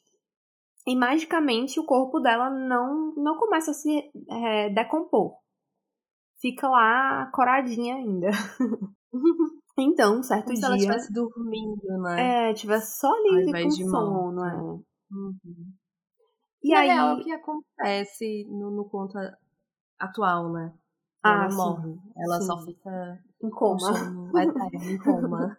E 0.86 0.95
magicamente 0.95 1.80
o 1.80 1.86
corpo 1.86 2.19
dela 2.19 2.49
não 2.49 3.13
não 3.15 3.38
começa 3.38 3.71
a 3.71 3.73
se 3.73 4.12
é, 4.30 4.69
decompor 4.69 5.38
fica 6.41 6.67
lá 6.67 7.30
coradinha 7.34 7.95
ainda. 7.95 8.30
então, 9.78 10.21
certo 10.23 10.45
Como 10.45 10.56
se 10.56 10.62
dia. 10.62 10.67
ela 10.67 10.76
estivesse 10.78 11.13
dormindo, 11.13 12.02
né? 12.04 12.50
É, 12.50 12.54
tivesse 12.54 13.00
só 13.00 13.12
ali 13.12 13.52
com 13.52 13.67
de 13.69 13.89
sono, 13.89 14.36
morta. 14.36 14.56
é. 14.56 14.60
Uhum. 15.10 15.73
E 16.63 16.73
Na 16.73 16.80
aí. 16.80 16.88
real, 16.88 17.10
é 17.10 17.13
o 17.13 17.23
que 17.23 17.32
acontece 17.32 18.45
no, 18.50 18.71
no 18.71 18.89
conto 18.89 19.17
atual, 20.00 20.52
né? 20.52 20.73
Ela 21.23 21.36
Ah, 21.36 21.43
não 21.43 21.50
sim, 21.52 21.58
morre. 21.58 21.95
Ela 22.17 22.41
só 22.41 22.58
sim. 22.58 22.65
fica 22.65 23.19
em 23.41 23.50
com 23.50 23.78
coma. 23.78 23.89
eterno, 24.43 24.91
em 24.91 24.97
coma. 25.00 25.58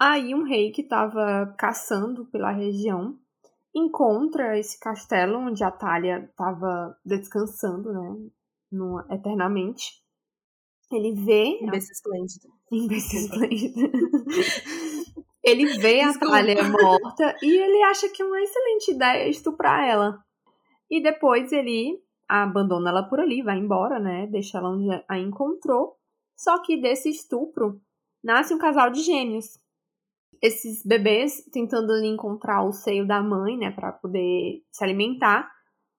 Aí 0.00 0.34
um 0.34 0.42
rei 0.44 0.70
que 0.72 0.82
estava 0.82 1.54
caçando 1.58 2.26
pela 2.26 2.50
região 2.50 3.18
encontra 3.74 4.58
esse 4.58 4.78
castelo 4.78 5.38
onde 5.38 5.62
a 5.64 5.70
Thalia 5.70 6.24
estava 6.24 6.96
descansando, 7.04 7.92
né? 7.92 8.30
No, 8.74 9.00
eternamente. 9.08 10.02
Ele 10.90 11.12
vê. 11.12 11.58
Beijo 11.70 11.92
esplêndido. 11.92 12.48
Imbecil 12.72 13.20
esplêndido. 13.30 13.80
ele 15.42 15.78
vê 15.78 16.00
a 16.00 16.08
Desculpa. 16.08 16.34
Thalia 16.34 16.68
morta 16.68 17.36
e 17.42 17.56
ele 17.56 17.82
acha 17.84 18.08
que 18.08 18.22
é 18.22 18.24
uma 18.26 18.40
excelente 18.40 18.90
ideia 18.90 19.28
estuprar 19.28 19.88
ela. 19.88 20.18
E 20.90 21.02
depois 21.02 21.52
ele 21.52 22.02
abandona 22.28 22.90
ela 22.90 23.02
por 23.04 23.20
ali, 23.20 23.42
vai 23.42 23.58
embora, 23.58 23.98
né? 23.98 24.26
Deixa 24.26 24.58
ela 24.58 24.70
onde 24.70 24.88
a 25.08 25.18
encontrou. 25.18 25.96
Só 26.36 26.60
que 26.62 26.76
desse 26.76 27.08
estupro 27.08 27.80
nasce 28.22 28.52
um 28.52 28.58
casal 28.58 28.90
de 28.90 29.00
gêmeos. 29.02 29.58
Esses 30.42 30.84
bebês 30.84 31.44
tentando 31.52 31.92
ali 31.92 32.08
encontrar 32.08 32.64
o 32.64 32.72
seio 32.72 33.06
da 33.06 33.22
mãe, 33.22 33.56
né, 33.56 33.70
para 33.70 33.92
poder 33.92 34.62
se 34.70 34.82
alimentar. 34.82 35.50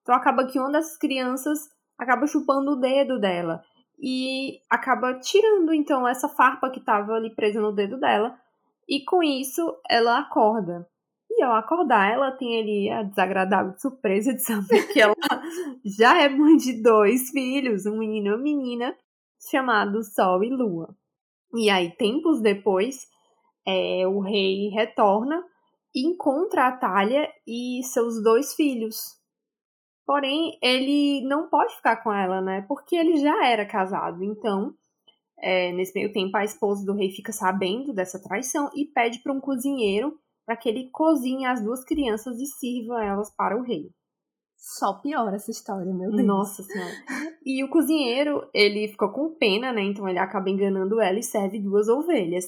Então 0.02 0.14
acaba 0.14 0.46
que 0.46 0.60
uma 0.60 0.72
das 0.72 0.98
crianças 0.98 1.70
acaba 1.98 2.28
chupando 2.28 2.72
o 2.72 2.80
dedo 2.80 3.20
dela 3.20 3.64
e 4.00 4.60
acaba 4.70 5.14
tirando 5.20 5.74
então 5.74 6.08
essa 6.08 6.28
farpa 6.28 6.70
que 6.70 6.80
estava 6.80 7.14
ali 7.14 7.34
presa 7.34 7.62
no 7.62 7.72
dedo 7.72 8.00
dela 8.00 8.38
e 8.88 9.04
com 9.04 9.24
isso 9.24 9.76
ela 9.90 10.20
acorda. 10.20 10.88
E 11.38 11.44
ao 11.44 11.54
acordar, 11.54 12.14
ela 12.14 12.32
tem 12.32 12.62
ali 12.62 12.90
a 12.90 13.04
desagradável 13.04 13.78
surpresa 13.78 14.34
de 14.34 14.42
saber 14.42 14.88
que 14.94 15.02
ela 15.02 15.16
já 15.84 16.22
é 16.22 16.30
mãe 16.30 16.56
de 16.56 16.82
dois 16.82 17.30
filhos, 17.30 17.86
um 17.86 17.98
menino 17.98 18.28
e 18.28 18.30
uma 18.32 18.38
menina, 18.38 18.96
chamados 19.52 20.14
Sol 20.14 20.44
e 20.44 20.50
Lua. 20.50 20.96
E 21.54 21.70
aí, 21.70 21.92
tempos 21.92 22.42
depois, 22.42 23.08
é, 23.68 24.08
o 24.08 24.20
rei 24.20 24.70
retorna 24.70 25.44
e 25.94 26.08
encontra 26.08 26.68
a 26.68 26.72
Thalia 26.72 27.28
e 27.46 27.82
seus 27.84 28.22
dois 28.24 28.54
filhos. 28.54 29.20
Porém, 30.06 30.58
ele 30.62 31.28
não 31.28 31.50
pode 31.50 31.76
ficar 31.76 31.98
com 32.04 32.14
ela, 32.14 32.40
né? 32.40 32.64
Porque 32.68 32.96
ele 32.96 33.18
já 33.18 33.48
era 33.48 33.66
casado. 33.66 34.24
Então, 34.24 34.74
é, 35.40 35.72
nesse 35.72 35.94
meio 35.96 36.14
tempo, 36.14 36.38
a 36.38 36.44
esposa 36.44 36.86
do 36.86 36.94
rei 36.94 37.10
fica 37.10 37.32
sabendo 37.32 37.94
dessa 37.94 38.22
traição 38.22 38.70
e 38.76 38.86
pede 38.86 39.20
para 39.24 39.34
um 39.34 39.42
cozinheiro 39.42 40.20
para 40.46 40.56
que 40.56 40.70
ele 40.70 40.90
cozinhe 40.92 41.46
as 41.46 41.62
duas 41.62 41.84
crianças 41.84 42.40
e 42.40 42.46
sirva 42.46 43.04
elas 43.04 43.34
para 43.36 43.58
o 43.58 43.64
rei. 43.64 43.90
Só 44.58 44.94
piora 45.00 45.36
essa 45.36 45.52
história, 45.52 45.94
meu 45.94 46.12
Deus. 46.12 46.26
Nossa 46.26 46.64
senhora. 46.64 46.94
E 47.44 47.64
o 47.64 47.70
cozinheiro, 47.70 48.50
ele 48.54 48.88
ficou 48.88 49.12
com 49.12 49.36
pena, 49.36 49.72
né? 49.72 49.84
Então 49.84 50.08
ele 50.08 50.18
acaba 50.18 50.50
enganando 50.50 51.00
ela 51.00 51.20
e 51.20 51.24
serve 51.24 51.60
duas 51.60 51.88
ovelhas. 51.88 52.46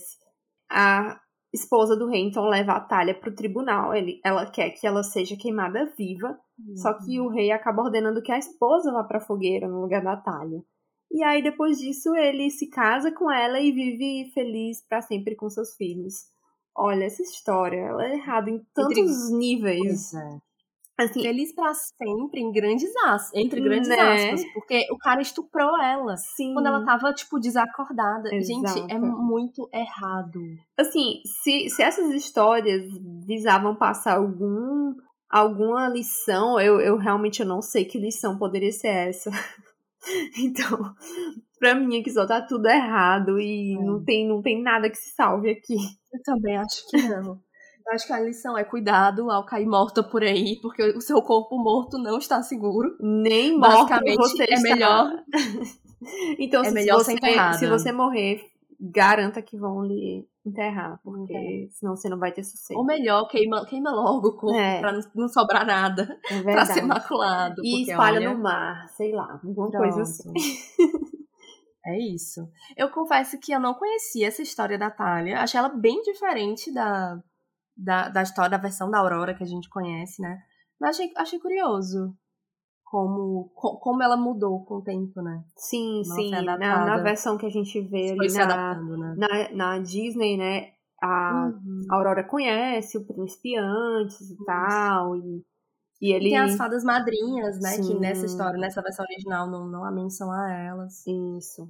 A 0.70 1.20
esposa 1.54 1.96
do 1.96 2.08
rei, 2.08 2.22
então, 2.22 2.46
leva 2.46 2.74
a 2.74 2.80
Talha 2.80 3.14
pro 3.14 3.34
tribunal. 3.34 3.94
Ele, 3.94 4.20
ela 4.24 4.46
quer 4.50 4.72
que 4.72 4.86
ela 4.86 5.04
seja 5.04 5.36
queimada 5.38 5.92
viva. 5.98 6.40
Só 6.76 6.94
que 6.94 7.20
o 7.20 7.30
rei 7.30 7.52
acaba 7.52 7.84
ordenando 7.84 8.22
que 8.22 8.32
a 8.32 8.38
esposa 8.38 8.92
vá 8.92 9.04
pra 9.04 9.20
fogueira 9.20 9.68
no 9.68 9.82
lugar 9.82 10.04
da 10.04 10.18
Talha. 10.18 10.64
E 11.12 11.24
aí, 11.24 11.42
depois 11.42 11.78
disso, 11.78 12.16
ele 12.16 12.50
se 12.50 12.68
casa 12.68 13.12
com 13.12 13.32
ela 13.32 13.60
e 13.60 13.72
vive 13.72 14.32
feliz 14.34 14.82
para 14.82 15.02
sempre 15.02 15.36
com 15.36 15.50
seus 15.50 15.76
filhos. 15.76 16.26
Olha, 16.76 17.06
essa 17.06 17.22
história, 17.22 17.78
ela 17.78 18.06
é 18.06 18.16
errada 18.16 18.50
em 18.50 18.60
tantos 18.74 19.32
níveis. 19.32 20.12
Pois 20.12 20.14
é. 20.14 20.47
Assim, 20.98 21.22
Feliz 21.22 21.54
pra 21.54 21.74
sempre, 21.76 22.42
em 22.42 22.52
grandes 22.52 22.90
aspas, 23.06 23.32
entre 23.36 23.62
grandes 23.62 23.88
Né? 23.88 23.96
aspas, 24.00 24.44
porque 24.54 24.88
o 24.92 24.98
cara 24.98 25.22
estuprou 25.22 25.80
ela 25.80 26.18
sim. 26.18 26.54
quando 26.54 26.66
ela 26.66 26.84
tava, 26.84 27.14
tipo, 27.14 27.40
desacordada. 27.40 28.30
Gente, 28.32 28.80
é 28.92 28.96
Exato. 28.96 29.22
muito 29.22 29.70
errado. 29.72 30.40
assim, 30.76 31.22
se, 31.44 31.70
se 31.70 31.84
essas 31.84 32.10
histórias 32.14 32.84
visavam 33.28 33.76
passar 33.76 34.18
algum 34.18 34.96
alguma 35.30 35.88
lição, 35.90 36.60
eu, 36.60 36.80
eu 36.80 36.98
realmente 36.98 37.44
não 37.44 37.62
sei 37.62 37.86
que 37.86 38.00
lição 38.00 38.38
poderia 38.38 38.72
ser 38.72 38.88
essa. 38.88 39.30
então, 40.40 40.96
pra 41.60 41.76
mim 41.76 42.00
aqui 42.00 42.12
só 42.12 42.26
tá 42.26 42.42
tudo 42.42 42.68
errado 42.68 43.40
e 43.40 43.76
É. 43.78 43.84
não, 43.84 44.04
tem, 44.04 44.28
não 44.28 44.42
tem 44.42 44.62
nada 44.62 44.90
que 44.90 44.98
se 44.98 45.14
salve 45.14 45.50
aqui. 45.50 45.76
Eu 46.14 46.22
também 46.24 46.58
acho 46.58 46.88
que 46.90 46.98
não. 47.10 47.40
Acho 47.92 48.08
que 48.08 48.14
a 48.14 48.20
lição 48.20 48.58
é 48.58 48.64
cuidado 48.64 49.32
ao 49.32 49.46
cair 49.46 49.66
morta 49.66 50.04
por 50.04 50.22
aí, 50.24 50.60
porque 50.62 50.84
o 50.90 51.02
seu 51.02 51.22
corpo 51.22 51.58
morto 51.58 51.98
não 51.98 52.18
está 52.18 52.42
seguro. 52.44 52.96
Nem 53.00 53.58
morto 53.58 53.88
Basicamente, 53.90 54.18
você 54.18 54.44
é 54.44 54.54
está. 54.54 54.62
melhor. 54.70 55.24
então, 56.38 56.62
é 56.64 56.66
se, 56.70 56.74
melhor 56.74 56.98
você, 56.98 57.16
se 57.58 57.68
você 57.68 57.92
morrer, 57.92 58.42
garanta 58.80 59.42
que 59.42 59.58
vão 59.58 59.84
lhe 59.84 60.28
enterrar, 60.46 61.00
porque 61.04 61.34
Enterrar. 61.34 61.70
senão 61.72 61.96
você 61.96 62.10
não 62.10 62.20
vai 62.20 62.32
ter 62.32 62.44
sossego. 62.44 62.80
Ou 62.80 62.86
melhor, 62.86 63.28
queima, 63.28 63.66
queima 63.66 63.90
logo 63.92 64.30
o 64.30 64.38
corpo 64.38 64.58
É. 64.58 64.80
pra 64.80 64.92
não, 64.92 65.02
não 65.16 65.28
sobrar 65.30 65.66
nada. 65.66 66.18
É 66.30 66.42
Pra 66.44 66.66
ser 66.66 66.82
maculado. 66.84 67.62
E 67.64 67.84
espalha 67.84 68.18
olha, 68.20 68.34
no 68.34 68.42
mar, 68.44 68.88
sei 68.90 69.12
lá, 69.14 69.40
alguma 69.44 69.72
coisa 69.72 70.02
assim. 70.02 70.32
pronto. 70.32 71.18
É 71.86 71.98
isso. 72.14 72.42
Eu 72.76 72.90
confesso 72.90 73.40
que 73.40 73.54
eu 73.54 73.62
não 73.62 73.74
conhecia 73.74 74.28
essa 74.28 74.42
história 74.42 74.78
da 74.78 74.92
Talia. 74.92 75.40
Achei 75.40 75.58
ela 75.58 75.70
bem 75.70 76.02
diferente 76.02 76.74
da, 76.74 77.18
da, 77.78 78.10
da 78.10 78.24
história, 78.24 78.52
da 78.52 78.58
versão 78.58 78.90
da 78.90 79.00
Aurora 79.00 79.34
que 79.34 79.44
a 79.44 79.48
gente 79.48 79.70
conhece, 79.70 80.22
né? 80.22 80.42
Mas 80.80 80.96
achei, 80.98 81.12
achei 81.16 81.40
curioso 81.40 82.16
como, 82.90 83.50
como 83.54 84.02
ela 84.02 84.16
mudou 84.16 84.64
com 84.64 84.76
o 84.76 84.82
tempo, 84.82 85.22
né? 85.22 85.44
Sim, 85.56 86.04
Não 86.06 86.16
sim. 86.16 86.32
Na, 86.32 86.58
na, 86.58 86.98
versão 86.98 87.38
que 87.38 87.46
a 87.46 87.50
gente 87.50 87.82
vê 87.82 88.12
ali 88.12 88.32
na, 88.34 88.76
né? 88.76 89.16
na, 89.18 89.56
na, 89.56 89.80
Disney, 89.80 90.38
né? 90.38 90.72
A 91.02 91.52
uhum. 91.54 91.82
Aurora 91.92 92.24
conhece 92.24 92.98
o 92.98 93.06
príncipe 93.06 93.58
antes 93.58 94.32
e 94.32 94.46
tal. 94.46 95.16
E, 95.18 95.46
e 96.02 96.14
ele. 96.14 96.30
tem 96.30 96.38
as 96.38 96.56
fadas 96.56 96.84
madrinhas, 96.84 97.60
né? 97.60 97.72
Sim. 97.72 97.88
Que 97.88 98.00
nessa 98.00 98.26
história, 98.26 98.58
nessa 98.58 98.82
versão 98.82 99.06
original, 99.06 99.48
não, 99.50 99.68
não 99.68 99.84
há 99.84 99.92
menção 99.92 100.32
a 100.32 100.52
elas. 100.52 101.06
Isso. 101.06 101.70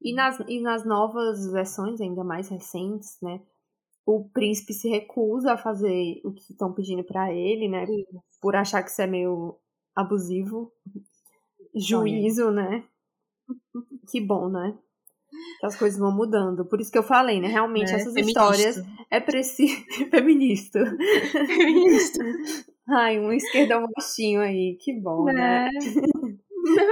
E 0.00 0.14
nas, 0.14 0.38
e 0.46 0.62
nas 0.62 0.84
novas 0.86 1.50
versões, 1.50 2.00
ainda 2.00 2.22
mais 2.24 2.48
recentes, 2.48 3.18
né? 3.20 3.40
O 4.10 4.26
príncipe 4.30 4.72
se 4.72 4.88
recusa 4.88 5.52
a 5.52 5.58
fazer 5.58 6.22
o 6.24 6.32
que 6.32 6.52
estão 6.52 6.72
pedindo 6.72 7.04
para 7.04 7.30
ele, 7.30 7.68
né? 7.68 7.84
Por 8.40 8.56
achar 8.56 8.82
que 8.82 8.88
isso 8.88 9.02
é 9.02 9.06
meio 9.06 9.58
abusivo. 9.94 10.72
Juízo, 11.74 12.50
né? 12.50 12.84
Que 14.10 14.18
bom, 14.18 14.48
né? 14.48 14.74
Que 15.60 15.66
as 15.66 15.76
coisas 15.76 15.98
vão 15.98 16.10
mudando. 16.10 16.64
Por 16.64 16.80
isso 16.80 16.90
que 16.90 16.96
eu 16.96 17.02
falei, 17.02 17.38
né? 17.38 17.48
Realmente, 17.48 17.92
é, 17.92 17.96
essas 17.96 18.14
feminista. 18.14 18.40
histórias 18.40 18.82
é 19.10 19.20
preciso. 19.20 19.76
feminista. 20.10 20.82
Feminista. 21.46 22.24
Ai, 22.88 23.20
um 23.20 23.30
esquerdão 23.30 23.86
baixinho 23.94 24.40
aí, 24.40 24.78
que 24.80 24.98
bom, 24.98 25.24
né? 25.24 25.68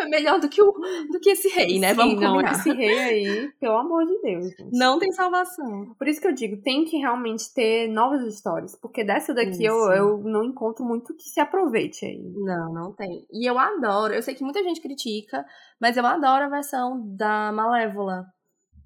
Né? 0.09 0.16
Melhor 0.16 0.40
do 0.40 0.49
que, 0.49 0.62
o, 0.62 0.73
do 0.73 1.21
que 1.21 1.31
esse 1.31 1.49
rei, 1.49 1.79
né? 1.79 1.90
Sim, 1.90 1.97
Vamos 1.97 2.21
não, 2.21 2.33
combinar. 2.33 2.53
esse 2.53 2.73
rei 2.73 2.99
aí, 2.99 3.53
pelo 3.61 3.79
amor 3.79 4.05
de 4.07 4.21
Deus. 4.21 4.47
Gente. 4.47 4.71
Não 4.73 4.99
tem 4.99 5.12
salvação. 5.12 5.95
Por 5.99 6.09
isso 6.09 6.21
que 6.21 6.27
eu 6.27 6.33
digo, 6.33 6.61
tem 6.62 6.85
que 6.85 6.97
realmente 6.97 7.53
ter 7.53 7.88
novas 7.88 8.23
histórias. 8.23 8.77
Porque 8.81 9.05
dessa 9.05 9.35
daqui 9.35 9.64
eu, 9.64 9.77
eu 9.92 10.19
não 10.19 10.45
encontro 10.45 10.85
muito 10.85 11.14
que 11.14 11.25
se 11.25 11.40
aproveite 11.40 12.05
aí. 12.05 12.23
Não, 12.37 12.73
não 12.73 12.92
tem. 12.92 13.27
E 13.33 13.49
eu 13.49 13.59
adoro, 13.59 14.14
eu 14.14 14.23
sei 14.23 14.35
que 14.35 14.45
muita 14.45 14.62
gente 14.62 14.81
critica, 14.81 15.45
mas 15.81 15.97
eu 15.97 16.07
adoro 16.07 16.45
a 16.45 16.49
versão 16.49 17.03
da 17.16 17.53
Malévola. 17.53 18.25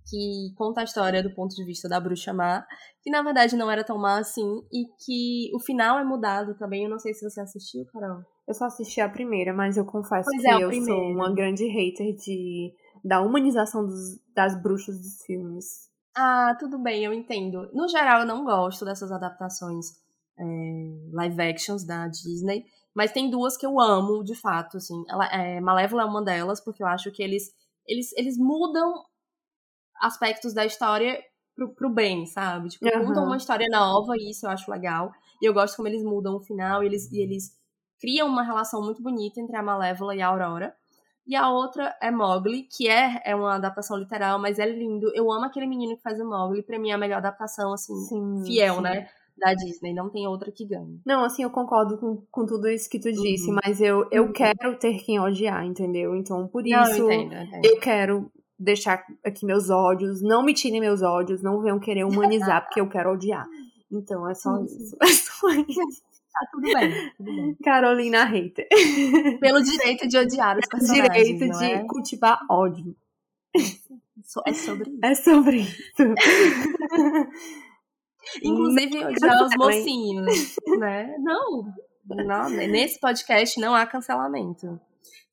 Que 0.09 0.53
conta 0.57 0.81
a 0.81 0.85
história 0.85 1.23
do 1.23 1.33
ponto 1.35 1.55
de 1.55 1.65
vista 1.65 1.89
da 1.89 2.01
bruxa 2.01 2.33
má, 2.33 2.67
que 3.03 3.11
na 3.11 3.23
verdade 3.23 3.55
não 3.55 3.71
era 3.71 3.85
tão 3.85 3.97
má 3.97 4.19
assim, 4.19 4.61
e 4.73 4.87
que 5.05 5.55
o 5.55 5.61
final 5.61 5.99
é 5.99 6.05
mudado 6.05 6.57
também. 6.59 6.85
Eu 6.85 6.91
não 6.91 6.99
sei 6.99 7.15
se 7.15 7.29
você 7.29 7.41
assistiu, 7.41 7.85
Carol. 7.93 8.23
Eu 8.51 8.55
só 8.55 8.65
assisti 8.65 9.01
a 9.01 9.09
primeira, 9.09 9.55
mas 9.55 9.77
eu 9.77 9.85
confesso 9.85 10.29
pois 10.29 10.43
que 10.43 10.49
é, 10.49 10.55
eu 10.57 10.67
primeiro. 10.67 11.01
sou 11.01 11.13
uma 11.13 11.33
grande 11.33 11.69
hater 11.69 12.13
de, 12.17 12.75
da 13.05 13.21
humanização 13.21 13.87
dos, 13.87 14.19
das 14.35 14.61
bruxas 14.61 14.99
dos 15.01 15.23
filmes. 15.25 15.89
Ah, 16.17 16.57
tudo 16.59 16.77
bem, 16.77 17.05
eu 17.05 17.13
entendo. 17.13 17.71
No 17.73 17.87
geral, 17.87 18.23
eu 18.23 18.27
não 18.27 18.45
gosto 18.45 18.85
dessas 18.85 19.13
adaptações 19.13 19.91
é, 20.37 20.45
live 21.13 21.41
actions 21.41 21.85
da 21.85 22.09
Disney, 22.09 22.65
mas 22.93 23.13
tem 23.13 23.31
duas 23.31 23.57
que 23.57 23.65
eu 23.65 23.79
amo, 23.79 24.25
de 24.25 24.35
fato, 24.35 24.79
assim. 24.79 25.01
Ela, 25.09 25.27
é, 25.27 25.61
Malévola 25.61 26.03
é 26.03 26.07
uma 26.07 26.25
delas, 26.25 26.61
porque 26.61 26.83
eu 26.83 26.89
acho 26.89 27.13
que 27.13 27.23
eles, 27.23 27.53
eles, 27.87 28.13
eles 28.17 28.37
mudam 28.37 28.93
aspectos 30.01 30.53
da 30.53 30.67
história 30.67 31.23
pro, 31.55 31.73
pro 31.73 31.89
bem, 31.89 32.27
sabe? 32.27 32.71
Tipo, 32.71 32.85
uhum. 32.87 33.07
contam 33.07 33.27
uma 33.27 33.37
história 33.37 33.69
nova, 33.71 34.17
e 34.17 34.33
isso 34.33 34.45
eu 34.45 34.51
acho 34.51 34.69
legal. 34.69 35.13
E 35.41 35.49
eu 35.49 35.55
gosto 35.55 35.77
como 35.77 35.87
eles 35.87 36.03
mudam 36.03 36.35
o 36.35 36.41
final, 36.41 36.83
e 36.83 36.87
eles, 36.87 37.09
e 37.13 37.23
eles 37.23 37.60
criam 38.01 38.27
uma 38.27 38.43
relação 38.43 38.83
muito 38.83 39.03
bonita 39.03 39.41
entre 39.41 39.57
a 39.57 39.63
Malévola 39.63 40.15
e 40.15 40.23
a 40.23 40.29
Aurora. 40.29 40.75
E 41.27 41.37
a 41.37 41.49
outra 41.49 41.95
é 42.03 42.11
Mowgli, 42.11 42.65
que 42.65 42.89
é, 42.89 43.23
é 43.25 43.37
uma 43.37 43.55
adaptação 43.55 43.97
literal, 43.97 44.39
mas 44.39 44.59
é 44.59 44.67
lindo. 44.67 45.13
Eu 45.15 45.31
amo 45.31 45.45
aquele 45.45 45.67
menino 45.67 45.97
que 45.97 46.03
faz 46.03 46.19
o 46.19 46.25
Mowgli. 46.25 46.63
Pra 46.63 46.79
mim 46.79 46.91
é 46.91 46.95
a 46.95 46.99
melhor 46.99 47.19
adaptação, 47.19 47.73
assim, 47.73 47.95
sim, 48.09 48.43
fiel, 48.45 48.77
sim. 48.77 48.81
né? 48.81 49.09
Da 49.39 49.55
Disney. 49.55 49.95
Não 49.95 50.11
tem 50.11 50.27
outra 50.27 50.51
que 50.51 50.67
ganhe. 50.67 51.01
Não, 51.07 51.23
assim, 51.23 51.45
eu 51.45 51.51
concordo 51.51 51.99
com, 51.99 52.25
com 52.31 52.45
tudo 52.45 52.69
isso 52.69 52.91
que 52.91 52.99
tu 52.99 53.13
disse, 53.13 53.49
uhum. 53.49 53.59
mas 53.63 53.81
eu, 53.81 54.09
eu 54.11 54.25
uhum. 54.25 54.33
quero 54.33 54.77
ter 54.79 54.99
quem 55.05 55.21
odiar, 55.21 55.65
entendeu? 55.65 56.17
Então, 56.17 56.49
por 56.49 56.67
isso, 56.67 56.77
não, 56.77 57.13
eu, 57.13 57.13
entendo, 57.13 57.35
eu, 57.35 57.43
entendo. 57.43 57.65
eu 57.65 57.81
quero 57.81 58.33
deixar 58.59 59.05
aqui 59.25 59.47
meus 59.47 59.71
ódios. 59.71 60.21
Não 60.21 60.45
me 60.45 60.53
tirem 60.53 60.81
meus 60.81 61.01
ódios, 61.01 61.43
não 61.43 61.63
venham 61.63 61.79
querer 61.79 62.05
humanizar, 62.05 62.65
porque 62.65 62.81
eu 62.81 62.89
quero 62.89 63.13
odiar. 63.13 63.47
Então, 63.91 64.29
é 64.29 64.35
só 64.35 64.59
isso. 64.63 64.97
É 65.01 65.07
só 65.07 65.49
isso. 65.51 66.10
Tá 66.33 66.47
tudo 66.53 66.63
bem, 66.63 67.13
tudo 67.17 67.35
bem. 67.35 67.57
Carolina 67.63 68.25
Hater. 68.25 68.67
Pelo 69.41 69.61
direito 69.63 70.09
de 70.09 70.17
odiar 70.17 70.57
os 70.59 70.67
personagens. 70.67 71.27
Direito 71.27 71.59
de 71.59 71.65
é? 71.65 71.85
cultivar 71.87 72.39
ódio. 72.49 72.97
É 74.47 74.53
sobre 74.53 74.91
isso. 74.91 75.01
É 75.03 75.15
sobre 75.15 75.57
isso. 75.61 75.93
Inclusive 78.45 79.05
odiar 79.05 79.45
os 79.45 79.57
mocinhos, 79.57 80.55
né? 80.79 81.17
Não, 81.19 81.65
não, 82.07 82.49
nesse 82.51 83.01
podcast 83.01 83.61
não 83.61 83.75
há 83.75 83.85
cancelamento. 83.87 84.81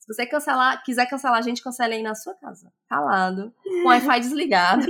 Se 0.08 0.14
você 0.14 0.26
cancelar, 0.26 0.82
quiser 0.84 1.06
cancelar 1.06 1.38
a 1.38 1.42
gente, 1.42 1.62
cancela 1.62 1.94
aí 1.94 2.02
na 2.02 2.16
sua 2.16 2.34
casa. 2.36 2.72
Calado, 2.88 3.54
com 3.62 3.84
o 3.84 3.88
Wi-Fi 3.88 4.22
desligado. 4.22 4.86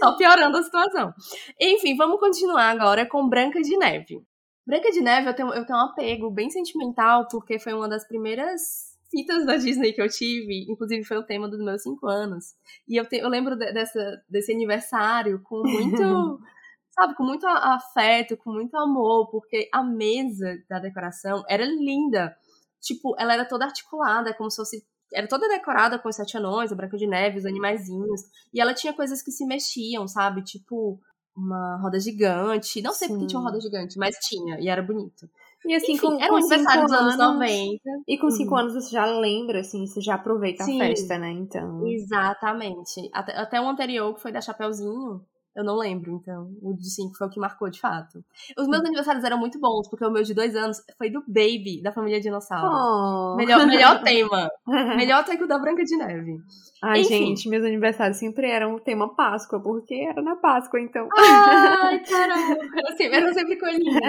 Só 0.00 0.16
piorando 0.18 0.58
a 0.58 0.62
situação. 0.64 1.14
Enfim, 1.60 1.96
vamos 1.96 2.18
continuar 2.18 2.70
agora 2.70 3.06
com 3.06 3.28
Branca 3.28 3.60
de 3.60 3.78
Neve. 3.78 4.20
Branca 4.68 4.90
de 4.90 5.00
Neve 5.00 5.30
eu 5.30 5.34
tenho, 5.34 5.48
eu 5.54 5.64
tenho 5.64 5.78
um 5.78 5.82
apego 5.82 6.30
bem 6.30 6.50
sentimental, 6.50 7.26
porque 7.30 7.58
foi 7.58 7.72
uma 7.72 7.88
das 7.88 8.06
primeiras 8.06 8.94
fitas 9.10 9.46
da 9.46 9.56
Disney 9.56 9.94
que 9.94 10.02
eu 10.02 10.10
tive, 10.10 10.70
inclusive 10.70 11.02
foi 11.04 11.16
o 11.16 11.22
tema 11.22 11.48
dos 11.48 11.58
meus 11.58 11.82
cinco 11.82 12.06
anos. 12.06 12.54
E 12.86 13.00
eu, 13.00 13.08
te, 13.08 13.16
eu 13.16 13.30
lembro 13.30 13.56
de, 13.56 13.72
dessa, 13.72 14.22
desse 14.28 14.52
aniversário 14.52 15.40
com 15.42 15.62
muito, 15.62 16.38
sabe, 16.92 17.14
com 17.14 17.24
muito 17.24 17.46
afeto, 17.46 18.36
com 18.36 18.52
muito 18.52 18.76
amor, 18.76 19.30
porque 19.30 19.70
a 19.72 19.82
mesa 19.82 20.58
da 20.68 20.78
decoração 20.78 21.42
era 21.48 21.64
linda. 21.64 22.36
Tipo, 22.78 23.16
ela 23.18 23.32
era 23.32 23.46
toda 23.46 23.64
articulada, 23.64 24.34
como 24.34 24.50
se 24.50 24.56
fosse. 24.56 24.86
Era 25.14 25.26
toda 25.26 25.48
decorada 25.48 25.98
com 25.98 26.10
os 26.10 26.16
sete 26.16 26.36
anões, 26.36 26.70
a 26.70 26.74
Branca 26.74 26.98
de 26.98 27.06
Neve, 27.06 27.38
os 27.38 27.46
animaizinhos. 27.46 28.20
E 28.52 28.60
ela 28.60 28.74
tinha 28.74 28.92
coisas 28.92 29.22
que 29.22 29.30
se 29.30 29.46
mexiam, 29.46 30.06
sabe? 30.06 30.44
Tipo, 30.44 31.00
uma 31.38 31.76
roda 31.80 31.98
gigante. 32.00 32.82
Não 32.82 32.92
sei 32.92 33.08
Sim. 33.08 33.14
porque 33.14 33.26
tinha 33.28 33.40
uma 33.40 33.50
roda 33.50 33.60
gigante, 33.60 33.98
mas 33.98 34.16
tinha, 34.16 34.58
e 34.60 34.68
era 34.68 34.82
bonito. 34.82 35.28
E 35.66 35.74
assim, 35.74 35.92
Enfim, 35.92 36.06
com, 36.06 36.20
era 36.22 36.32
um 36.32 36.36
aniversário 36.36 36.84
dos 36.84 36.92
anos 36.92 37.16
90. 37.16 37.80
E 38.06 38.18
com 38.18 38.30
cinco 38.30 38.54
uhum. 38.54 38.60
anos 38.60 38.74
você 38.74 38.90
já 38.90 39.04
lembra, 39.06 39.60
assim, 39.60 39.86
você 39.86 40.00
já 40.00 40.14
aproveita 40.14 40.64
Sim. 40.64 40.80
a 40.80 40.86
festa, 40.86 41.18
né? 41.18 41.30
Então. 41.30 41.86
Exatamente. 41.86 43.10
Até, 43.12 43.36
até 43.36 43.60
o 43.60 43.68
anterior, 43.68 44.14
que 44.14 44.20
foi 44.20 44.30
da 44.30 44.40
Chapeuzinho, 44.40 45.20
eu 45.56 45.64
não 45.64 45.76
lembro, 45.76 46.12
então. 46.12 46.50
O 46.62 46.72
de 46.74 46.88
5 46.88 47.16
foi 47.16 47.26
o 47.26 47.30
que 47.30 47.40
marcou 47.40 47.68
de 47.68 47.80
fato. 47.80 48.24
Os 48.56 48.68
meus 48.68 48.82
aniversários 48.84 49.24
eram 49.24 49.38
muito 49.38 49.58
bons, 49.58 49.88
porque 49.88 50.04
o 50.04 50.10
meu 50.10 50.22
de 50.22 50.32
dois 50.32 50.54
anos 50.54 50.80
foi 50.96 51.10
do 51.10 51.20
Baby, 51.26 51.82
da 51.82 51.92
família 51.92 52.20
Dinossauro. 52.20 52.68
Oh. 52.70 53.36
Melhor, 53.36 53.66
melhor 53.66 54.00
tema. 54.04 54.50
melhor 54.96 55.20
até 55.20 55.36
que 55.36 55.44
o 55.44 55.48
da 55.48 55.58
Branca 55.58 55.82
de 55.84 55.96
Neve. 55.96 56.38
Ai, 56.82 57.00
Enfim. 57.00 57.26
gente, 57.26 57.48
meus 57.48 57.64
aniversários 57.64 58.18
sempre 58.18 58.48
eram 58.48 58.76
o 58.76 58.80
tema 58.80 59.14
Páscoa, 59.14 59.60
porque 59.60 59.94
era 59.94 60.22
na 60.22 60.36
Páscoa, 60.36 60.80
então. 60.80 61.08
Ai, 61.16 61.98
caramba. 62.06 62.64
Era 62.76 62.96
sempre, 62.96 63.16
era 63.16 63.34
sempre 63.34 63.56
coelhinho. 63.58 64.00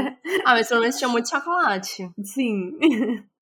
Ah, 0.46 0.54
mas 0.54 0.68
pelo 0.68 0.82
menos 0.82 0.98
tinha 0.98 1.10
muito 1.10 1.30
chocolate. 1.30 2.12
Sim. 2.24 2.74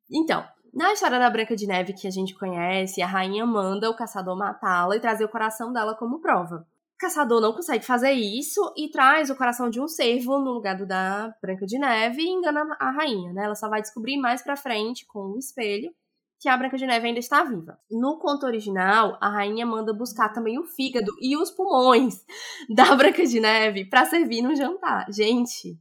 Então, 0.10 0.46
na 0.74 0.94
história 0.94 1.20
da 1.20 1.30
Branca 1.30 1.56
de 1.56 1.68
Neve 1.68 1.92
que 1.92 2.08
a 2.08 2.12
gente 2.12 2.36
conhece, 2.36 3.02
a 3.02 3.08
rainha 3.08 3.46
manda 3.46 3.90
o 3.90 3.96
caçador 3.96 4.38
matá-la 4.38 4.96
e 4.96 5.00
trazer 5.00 5.26
o 5.26 5.30
coração 5.30 5.74
dela 5.74 5.96
como 5.96 6.22
prova. 6.22 6.66
Caçador 7.00 7.40
não 7.40 7.54
consegue 7.54 7.86
fazer 7.86 8.12
isso 8.12 8.62
e 8.76 8.90
traz 8.90 9.30
o 9.30 9.36
coração 9.36 9.70
de 9.70 9.80
um 9.80 9.88
cervo 9.88 10.40
no 10.40 10.52
lugar 10.52 10.76
do 10.76 10.86
da 10.86 11.34
Branca 11.42 11.66
de 11.66 11.78
Neve 11.78 12.22
e 12.22 12.30
engana 12.30 12.76
a 12.80 12.90
rainha, 12.90 13.32
né? 13.34 13.46
Ela 13.46 13.56
só 13.56 13.70
vai 13.70 13.82
descobrir 13.82 14.18
mais 14.18 14.42
pra 14.42 14.56
frente, 14.56 15.06
com 15.06 15.20
o 15.20 15.36
um 15.36 15.38
espelho, 15.38 15.92
que 16.40 16.50
a 16.50 16.58
Branca 16.58 16.78
de 16.78 16.86
Neve 16.86 17.08
ainda 17.08 17.20
está 17.20 17.44
viva. 17.44 17.80
No 17.90 18.18
conto 18.18 18.46
original, 18.46 19.18
a 19.22 19.30
rainha 19.30 19.66
manda 19.66 19.94
buscar 19.94 20.30
também 20.30 20.60
o 20.60 20.64
fígado 20.64 21.12
e 21.22 21.38
os 21.38 21.52
pulmões 21.52 22.24
da 22.76 22.96
Branca 22.96 23.26
de 23.26 23.40
Neve 23.40 23.86
para 23.86 24.06
servir 24.06 24.42
no 24.42 24.56
jantar. 24.56 25.06
Gente, 25.12 25.80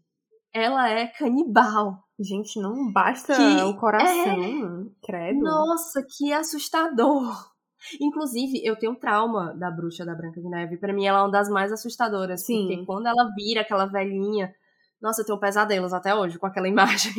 ela 0.52 0.88
é 0.90 1.06
canibal. 1.06 2.02
Gente, 2.18 2.60
não 2.60 2.90
basta 2.92 3.36
que 3.36 3.62
o 3.62 3.76
coração, 3.76 4.90
é... 5.02 5.06
credo. 5.06 5.40
Nossa, 5.40 6.02
que 6.02 6.32
assustador. 6.32 7.55
Inclusive, 8.00 8.60
eu 8.64 8.76
tenho 8.76 8.94
trauma 8.94 9.54
da 9.54 9.70
bruxa 9.70 10.04
da 10.04 10.14
Branca 10.14 10.40
de 10.40 10.48
Neve. 10.48 10.76
Para 10.76 10.92
mim, 10.92 11.06
ela 11.06 11.20
é 11.20 11.22
uma 11.22 11.30
das 11.30 11.48
mais 11.48 11.72
assustadoras. 11.72 12.44
Sim. 12.44 12.66
Porque 12.66 12.86
quando 12.86 13.06
ela 13.06 13.30
vira 13.36 13.60
aquela 13.60 13.86
velhinha. 13.86 14.54
Nossa, 15.00 15.20
eu 15.20 15.26
tenho 15.26 15.38
pesadelos 15.38 15.92
até 15.92 16.14
hoje 16.14 16.38
com 16.38 16.46
aquela 16.46 16.68
imagem. 16.68 17.12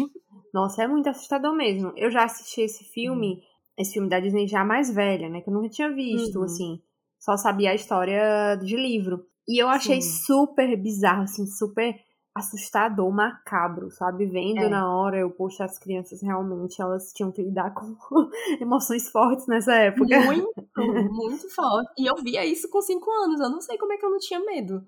Nossa, 0.54 0.84
é 0.84 0.88
muito 0.88 1.10
assustador 1.10 1.54
mesmo. 1.54 1.94
Eu 1.96 2.10
já 2.10 2.24
assisti 2.24 2.62
esse 2.62 2.84
filme, 2.84 3.34
uhum. 3.34 3.42
esse 3.78 3.94
filme 3.94 4.10
da 4.10 4.20
Disney 4.20 4.48
já 4.48 4.64
mais 4.64 4.94
velha, 4.94 5.30
né? 5.30 5.42
Que 5.42 5.50
eu 5.50 5.54
nunca 5.54 5.70
tinha 5.70 5.92
visto, 5.92 6.40
uhum. 6.40 6.46
assim. 6.46 6.82
Só 7.20 7.38
sabia 7.38 7.72
a 7.72 7.76
história 7.76 8.56
de 8.56 8.76
livro. 8.76 9.26
E 9.48 9.62
eu 9.62 9.70
achei 9.70 10.02
Sim. 10.02 10.26
super 10.26 10.76
bizarro, 10.76 11.24
assim, 11.24 11.46
super 11.46 11.96
assustador, 12.38 13.12
macabro, 13.12 13.92
sabe? 13.92 14.26
Vendo 14.26 14.62
É. 14.62 14.70
na 14.70 14.90
hora, 14.90 15.18
eu, 15.18 15.30
poxa, 15.30 15.66
as 15.66 15.78
crianças 15.78 16.22
realmente, 16.22 16.82
elas 16.82 17.12
tinham 17.14 17.32
que 17.32 17.42
lidar 17.42 17.74
com 17.74 17.96
emoções 18.62 19.10
fortes 19.10 19.48
nessa 19.48 19.74
época. 19.74 20.20
Muito, 20.22 20.54
muito 21.12 21.50
forte. 21.54 21.92
E 21.98 22.06
eu 22.10 22.16
via 22.16 22.46
isso 22.46 22.70
com 22.70 22.82
cinco 22.82 23.10
anos. 23.12 23.40
Eu 23.40 23.50
não 23.50 23.62
sei 23.62 23.78
como 23.78 23.94
é 23.94 23.98
que 23.98 24.06
eu 24.06 24.10
não 24.10 24.20
tinha 24.20 24.40
medo. 24.40 24.86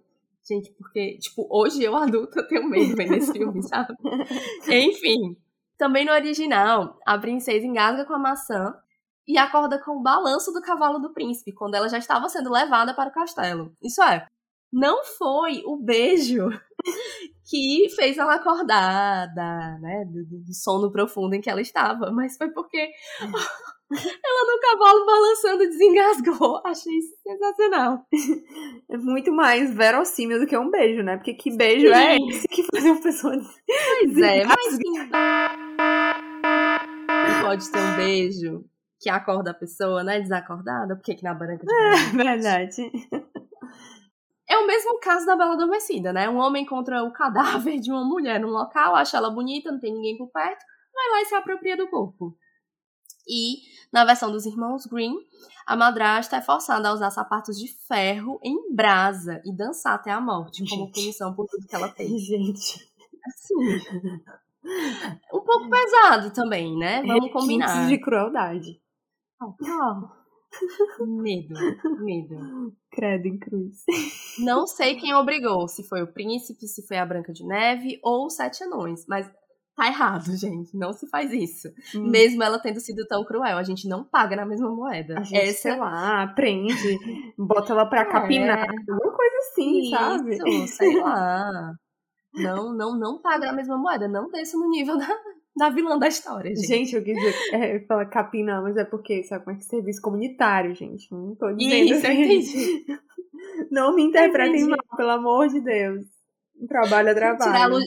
Gente, 0.47 0.71
porque, 0.71 1.17
tipo, 1.19 1.45
hoje 1.49 1.83
eu 1.83 1.95
adulta 1.95 2.47
tenho 2.47 2.67
medo 2.67 2.95
vendo 2.95 3.13
esse 3.13 3.31
filme, 3.31 3.61
sabe? 3.67 3.93
Enfim. 4.67 5.37
Também 5.77 6.05
no 6.05 6.11
original, 6.11 6.97
a 7.05 7.17
princesa 7.17 7.65
engasga 7.65 8.05
com 8.05 8.13
a 8.13 8.19
maçã 8.19 8.73
e 9.27 9.37
acorda 9.37 9.79
com 9.83 9.97
o 9.97 10.01
balanço 10.01 10.51
do 10.51 10.61
cavalo 10.61 10.99
do 10.99 11.13
príncipe, 11.13 11.53
quando 11.53 11.75
ela 11.75 11.87
já 11.87 11.97
estava 11.97 12.27
sendo 12.27 12.51
levada 12.51 12.93
para 12.93 13.09
o 13.09 13.13
castelo. 13.13 13.71
Isso 13.81 14.01
é, 14.01 14.25
não 14.73 15.03
foi 15.05 15.61
o 15.65 15.77
beijo 15.77 16.49
que 17.49 17.89
fez 17.95 18.17
ela 18.17 18.35
acordar 18.35 19.33
da, 19.33 19.77
né, 19.79 20.05
do, 20.05 20.23
do- 20.25 20.53
sono 20.53 20.91
profundo 20.91 21.33
em 21.33 21.41
que 21.41 21.49
ela 21.49 21.61
estava, 21.61 22.11
mas 22.11 22.37
foi 22.37 22.49
porque 22.51 22.77
ela 23.19 24.45
no 24.45 24.59
cavalo 24.61 25.05
balançando 25.05 25.67
desengasgou. 25.69 26.61
Achei 26.67 26.93
isso 26.97 27.15
sensacional. 27.23 28.05
É 28.91 28.97
muito 28.97 29.31
mais 29.31 29.73
verossímil 29.73 30.39
do 30.39 30.45
que 30.45 30.55
um 30.57 30.69
beijo, 30.69 31.01
né? 31.01 31.17
Porque 31.17 31.33
que 31.33 31.55
beijo 31.55 31.87
é 31.87 32.17
Sim. 32.17 32.29
esse 32.29 32.47
que 32.47 32.63
faz 32.63 32.85
uma 32.85 33.01
pessoa 33.01 33.33
Pois 33.33 34.17
é, 34.17 34.43
mas 34.45 34.79
pode 37.41 37.71
ter 37.71 37.79
um 37.79 37.95
beijo 37.95 38.63
que 39.01 39.09
acorda 39.09 39.51
a 39.51 39.53
pessoa, 39.53 40.03
né, 40.03 40.19
desacordada, 40.19 40.95
porque 40.95 41.15
que 41.15 41.23
na 41.23 41.33
branca 41.33 41.65
de 41.65 41.73
Neve? 41.73 42.17
Verdade. 42.17 42.91
É 44.49 44.57
o 44.57 44.65
mesmo 44.65 44.99
caso 44.99 45.27
da 45.27 45.35
Bela 45.35 45.53
Adormecida, 45.53 46.11
né? 46.11 46.27
Um 46.27 46.37
homem 46.37 46.63
encontra 46.63 47.03
o 47.03 47.13
cadáver 47.13 47.79
de 47.79 47.91
uma 47.91 48.03
mulher 48.03 48.39
num 48.39 48.49
local, 48.49 48.95
acha 48.95 49.17
ela 49.17 49.29
bonita, 49.29 49.71
não 49.71 49.79
tem 49.79 49.93
ninguém 49.93 50.17
por 50.17 50.29
perto, 50.31 50.65
vai 50.93 51.09
lá 51.11 51.21
e 51.21 51.25
se 51.25 51.35
apropria 51.35 51.77
do 51.77 51.87
corpo. 51.87 52.35
E, 53.27 53.61
na 53.93 54.03
versão 54.03 54.31
dos 54.31 54.47
irmãos 54.47 54.87
Green, 54.87 55.15
a 55.67 55.75
madrasta 55.75 56.37
é 56.37 56.41
forçada 56.41 56.89
a 56.89 56.93
usar 56.93 57.11
sapatos 57.11 57.59
de 57.59 57.67
ferro 57.67 58.39
em 58.43 58.73
brasa 58.73 59.39
e 59.45 59.55
dançar 59.55 59.93
até 59.93 60.09
a 60.09 60.19
morte, 60.19 60.67
como 60.67 60.85
Gente. 60.85 60.95
punição 60.95 61.35
por 61.35 61.45
tudo 61.45 61.67
que 61.67 61.75
ela 61.75 61.89
fez. 61.89 62.09
Gente. 62.25 62.89
Assim. 63.27 63.55
Um 65.31 65.41
pouco 65.41 65.69
pesado 65.69 66.31
também, 66.31 66.75
né? 66.75 67.03
Vamos 67.03 67.31
combinar. 67.31 67.87
De 67.87 67.99
crueldade. 67.99 68.81
Medo, 70.99 71.53
medo. 72.03 72.73
Credo 72.91 73.27
em 73.27 73.37
cruz. 73.37 73.83
Não 74.39 74.65
sei 74.67 74.95
quem 74.95 75.13
obrigou, 75.13 75.67
se 75.67 75.83
foi 75.87 76.01
o 76.01 76.11
príncipe, 76.11 76.67
se 76.67 76.85
foi 76.87 76.97
a 76.97 77.05
Branca 77.05 77.31
de 77.31 77.45
Neve 77.45 77.99
ou 78.03 78.25
os 78.25 78.35
Sete 78.35 78.63
Anões, 78.63 79.05
mas 79.07 79.29
tá 79.75 79.87
errado, 79.87 80.35
gente. 80.35 80.75
Não 80.75 80.91
se 80.91 81.07
faz 81.07 81.31
isso. 81.31 81.69
Hum. 81.95 82.09
Mesmo 82.09 82.43
ela 82.43 82.59
tendo 82.59 82.79
sido 82.79 83.05
tão 83.07 83.23
cruel, 83.23 83.57
a 83.57 83.63
gente 83.63 83.87
não 83.87 84.03
paga 84.03 84.35
na 84.35 84.45
mesma 84.45 84.69
moeda. 84.69 85.19
A 85.19 85.23
gente, 85.23 85.37
Essa 85.39 85.61
sei 85.61 85.77
lá, 85.77 86.27
prende, 86.35 86.73
bota 87.37 87.71
ela 87.73 87.85
pra 87.85 88.01
É. 88.01 88.05
capinar, 88.11 88.67
alguma 88.89 89.15
coisa 89.15 89.35
assim, 89.51 89.89
sabe? 89.89 90.37
Isso, 90.45 90.75
sei 90.75 90.99
lá. 91.01 91.73
Não, 92.33 92.73
não, 92.75 92.97
não 92.97 93.21
paga 93.21 93.47
na 93.47 93.53
mesma 93.53 93.77
moeda. 93.77 94.07
Não 94.07 94.29
desça 94.29 94.57
no 94.57 94.69
nível 94.69 94.97
da, 94.97 95.07
da 95.59 95.69
vilã 95.69 95.99
da 95.99 96.07
história, 96.07 96.55
gente. 96.55 96.67
Gente, 96.67 96.95
eu 96.95 97.03
quis 97.03 97.15
dizer, 97.15 97.35
é, 97.53 97.75
eu 97.75 97.85
falo 97.85 98.09
capinar, 98.09 98.63
mas 98.63 98.75
é 98.77 98.83
porque, 98.85 99.23
sabe 99.23 99.43
como 99.45 99.55
é 99.55 99.59
que 99.59 99.65
é 99.65 99.69
serviço 99.69 100.01
comunitário, 100.01 100.73
gente? 100.73 101.11
Não 101.13 101.35
tô 101.35 101.51
dizendo 101.53 101.93
Isso, 101.93 102.07
assim. 102.07 102.23
entendi. 102.23 102.85
Não 103.71 103.95
me 103.95 104.03
interpretem 104.03 104.61
Entendi. 104.61 104.69
mal, 104.69 104.97
pelo 104.97 105.09
amor 105.11 105.47
de 105.47 105.61
Deus. 105.61 106.05
Trabalho 106.67 107.09
é 107.09 107.13
Tirar, 107.13 107.37
trabalho. 107.37 107.75
lu- 107.75 107.81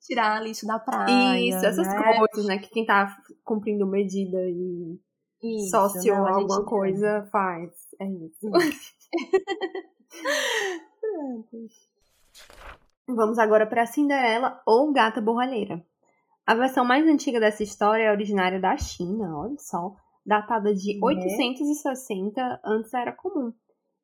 tirar 0.00 0.42
lixo 0.42 0.66
da 0.66 0.78
praia. 0.78 1.40
Isso, 1.40 1.64
essas 1.64 1.86
né? 1.86 2.16
coisas, 2.18 2.46
né? 2.46 2.58
Que 2.58 2.68
quem 2.70 2.84
tá 2.84 3.16
cumprindo 3.44 3.86
medida 3.86 4.38
e 4.48 4.98
Isso, 5.42 5.70
sócio 5.70 6.14
não, 6.14 6.26
alguma 6.26 6.56
gente- 6.60 6.68
coisa 6.68 7.28
faz. 7.32 7.70
É 8.00 8.06
isso. 8.06 8.50
Vamos 13.08 13.38
agora 13.38 13.66
para 13.66 13.86
Cinderela 13.86 14.60
ou 14.66 14.92
Gata 14.92 15.20
Borralheira. 15.20 15.84
A 16.46 16.54
versão 16.54 16.84
mais 16.84 17.06
antiga 17.06 17.38
dessa 17.38 17.62
história 17.62 18.04
é 18.04 18.10
originária 18.10 18.60
da 18.60 18.76
China, 18.76 19.38
olha 19.38 19.56
só, 19.58 19.94
datada 20.26 20.74
de 20.74 20.94
Né? 20.94 21.00
860 21.02 22.60
antes 22.64 22.90
da 22.90 23.00
Era 23.00 23.12
Comum. 23.12 23.52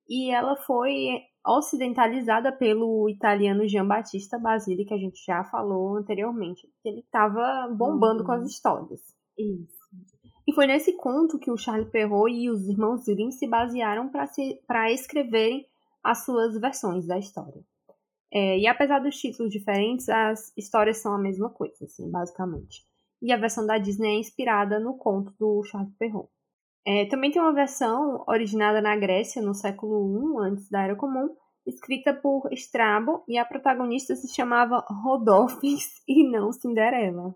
E 0.08 0.30
ela 0.30 0.56
foi 0.56 1.20
ocidentalizada 1.46 2.52
pelo 2.52 3.08
italiano 3.08 3.66
Gian 3.66 3.86
Battista 3.86 4.38
Basile, 4.38 4.84
que 4.84 4.94
a 4.94 4.98
gente 4.98 5.22
já 5.24 5.44
falou 5.44 5.96
anteriormente. 5.96 6.66
que 6.82 6.88
Ele 6.88 7.00
estava 7.00 7.68
bombando 7.74 8.20
Uhum. 8.20 8.26
com 8.26 8.32
as 8.32 8.46
histórias. 8.46 9.00
Isso. 9.36 9.76
E 10.46 10.52
foi 10.54 10.66
nesse 10.66 10.96
conto 10.96 11.38
que 11.38 11.50
o 11.50 11.56
Charles 11.58 11.90
Perrault 11.90 12.32
e 12.34 12.48
os 12.50 12.66
irmãos 12.68 13.04
Grimm 13.04 13.30
se 13.30 13.46
basearam 13.46 14.08
para 14.08 14.90
escreverem 14.92 15.66
as 16.02 16.24
suas 16.24 16.58
versões 16.58 17.06
da 17.06 17.18
história. 17.18 17.62
É, 18.32 18.58
e 18.58 18.66
apesar 18.66 18.98
dos 18.98 19.16
títulos 19.16 19.52
diferentes, 19.52 20.08
as 20.08 20.52
histórias 20.56 20.98
são 20.98 21.14
a 21.14 21.18
mesma 21.18 21.48
coisa, 21.50 21.84
assim, 21.84 22.10
basicamente. 22.10 22.84
E 23.22 23.32
a 23.32 23.36
versão 23.36 23.66
da 23.66 23.78
Disney 23.78 24.16
é 24.16 24.20
inspirada 24.20 24.78
no 24.78 24.96
conto 24.96 25.32
do 25.38 25.62
Charles 25.64 25.94
Perrault. 25.98 26.30
É, 26.86 27.06
também 27.06 27.30
tem 27.30 27.42
uma 27.42 27.52
versão 27.52 28.24
originada 28.26 28.80
na 28.80 28.96
Grécia, 28.96 29.42
no 29.42 29.54
século 29.54 30.42
I, 30.42 30.50
antes 30.50 30.70
da 30.70 30.82
Era 30.82 30.96
Comum, 30.96 31.34
escrita 31.66 32.14
por 32.14 32.48
Strabo, 32.52 33.24
e 33.28 33.36
a 33.36 33.44
protagonista 33.44 34.14
se 34.14 34.34
chamava 34.34 34.84
Rodolphus 34.88 35.84
e 36.08 36.28
não 36.28 36.52
Cinderela. 36.52 37.34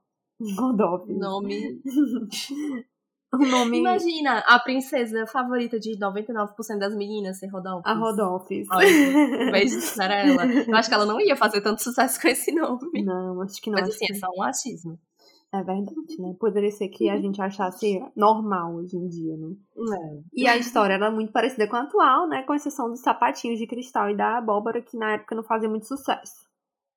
Rodolphus. 0.58 1.18
Nome. 1.18 1.80
O 3.40 3.46
nome 3.46 3.78
Imagina 3.78 4.40
a 4.46 4.58
princesa 4.58 5.26
favorita 5.26 5.80
de 5.80 5.98
99% 5.98 6.78
das 6.78 6.94
meninas 6.94 7.38
ser 7.38 7.46
Rodolfo. 7.46 7.88
a 7.88 7.94
Rodolphus. 7.94 8.68
Olha, 8.70 9.50
beijo 9.50 9.76
de 9.76 9.82
Cinderela. 9.86 10.44
Eu 10.46 10.76
acho 10.76 10.88
que 10.88 10.94
ela 10.94 11.06
não 11.06 11.18
ia 11.20 11.34
fazer 11.34 11.62
tanto 11.62 11.82
sucesso 11.82 12.20
com 12.20 12.28
esse 12.28 12.52
nome. 12.52 13.02
Não, 13.02 13.40
acho 13.40 13.60
que 13.62 13.70
não. 13.70 13.80
Mas 13.80 13.88
assim, 13.88 14.04
que- 14.06 14.12
é 14.12 14.16
só 14.16 14.26
um 14.36 14.42
achismo. 14.42 14.98
É 15.54 15.62
verdade, 15.62 15.94
né? 16.18 16.34
Poderia 16.40 16.70
ser 16.70 16.88
que 16.88 17.10
a 17.10 17.18
gente 17.20 17.40
achasse 17.40 18.02
normal 18.16 18.74
hoje 18.74 18.96
em 18.96 19.06
dia, 19.06 19.36
né? 19.36 19.54
É. 19.98 20.18
E 20.34 20.46
a 20.46 20.56
história 20.56 20.94
era 20.94 21.10
muito 21.10 21.30
parecida 21.30 21.66
com 21.66 21.76
a 21.76 21.82
atual, 21.82 22.26
né? 22.26 22.42
Com 22.42 22.54
exceção 22.54 22.88
dos 22.90 23.00
sapatinhos 23.00 23.58
de 23.58 23.66
cristal 23.66 24.08
e 24.10 24.16
da 24.16 24.38
abóbora, 24.38 24.80
que 24.80 24.96
na 24.96 25.12
época 25.12 25.34
não 25.34 25.42
fazia 25.42 25.68
muito 25.68 25.86
sucesso. 25.86 26.46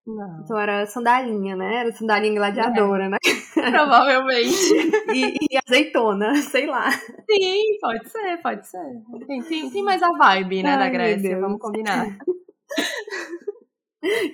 Não. 0.07 0.41
Então 0.43 0.59
era 0.59 0.85
sandalinha, 0.85 1.55
né? 1.55 1.77
Era 1.77 1.91
sandalinha 1.91 2.35
gladiadora, 2.35 3.09
né? 3.09 3.17
Provavelmente. 3.53 4.73
E, 5.13 5.37
e 5.51 5.57
azeitona, 5.65 6.35
sei 6.43 6.67
lá. 6.67 6.91
Sim, 6.91 7.77
pode 7.81 8.09
ser, 8.09 8.41
pode 8.41 8.67
ser. 8.67 9.01
Tem, 9.25 9.41
tem, 9.41 9.69
tem 9.69 9.83
mais 9.83 10.03
a 10.03 10.11
vibe, 10.11 10.61
né, 10.61 10.77
da 10.77 10.83
Ai, 10.83 10.89
meu 10.89 10.99
Grécia. 10.99 11.39
Vamos 11.39 11.59
combinar. 11.59 12.17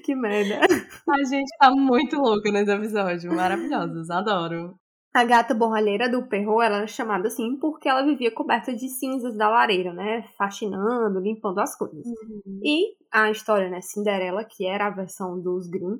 Que 0.03 0.13
merda. 0.13 0.59
A 1.07 1.23
gente 1.23 1.49
tá 1.57 1.71
muito 1.71 2.17
louco 2.17 2.51
nesse 2.51 2.69
episódio. 2.69 3.33
Maravilhosos, 3.33 4.09
adoro. 4.09 4.75
A 5.13 5.23
gata 5.23 5.53
borralheira 5.53 6.09
do 6.09 6.27
ela 6.61 6.77
era 6.77 6.87
chamada 6.87 7.27
assim 7.27 7.57
porque 7.57 7.87
ela 7.87 8.03
vivia 8.03 8.31
coberta 8.31 8.73
de 8.73 8.89
cinzas 8.89 9.37
da 9.37 9.49
lareira, 9.49 9.93
né? 9.93 10.25
Faxinando, 10.37 11.21
limpando 11.21 11.59
as 11.59 11.77
coisas. 11.77 12.05
E 12.61 12.95
a 13.11 13.29
história, 13.31 13.69
né, 13.69 13.81
Cinderela, 13.81 14.43
que 14.45 14.65
era 14.65 14.87
a 14.87 14.91
versão 14.91 15.39
dos 15.39 15.67
Grimm, 15.69 15.97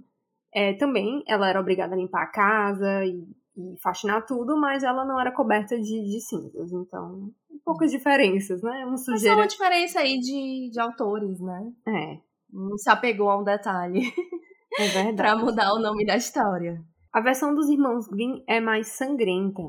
é, 0.53 0.73
também 0.73 1.23
ela 1.27 1.49
era 1.49 1.59
obrigada 1.59 1.93
a 1.93 1.97
limpar 1.97 2.23
a 2.23 2.31
casa 2.31 3.05
e, 3.05 3.23
e 3.57 3.79
faxinar 3.81 4.25
tudo, 4.25 4.57
mas 4.59 4.83
ela 4.83 5.05
não 5.05 5.19
era 5.19 5.31
coberta 5.31 5.77
de, 5.79 6.03
de 6.03 6.19
cinzas. 6.21 6.71
Então, 6.71 7.29
poucas 7.63 7.91
diferenças, 7.91 8.61
né? 8.61 8.83
Uma 8.85 8.91
Mas 8.91 9.05
só 9.05 9.11
sujeira. 9.13 9.35
uma 9.37 9.47
diferença 9.47 9.99
aí 9.99 10.19
de, 10.19 10.69
de 10.71 10.79
autores, 10.79 11.39
né? 11.39 11.71
É, 11.87 12.17
Não 12.51 12.77
se 12.77 12.89
apegou 12.89 13.29
a 13.29 13.39
um 13.39 13.43
detalhe 13.43 14.01
é 14.79 14.87
verdade. 14.87 15.15
pra 15.17 15.35
mudar 15.37 15.73
o 15.73 15.79
nome 15.79 16.05
da 16.05 16.15
história. 16.17 16.81
A 17.13 17.21
versão 17.21 17.53
dos 17.53 17.69
irmãos 17.69 18.07
Grimm 18.07 18.41
é 18.47 18.59
mais 18.59 18.87
sangrenta. 18.87 19.63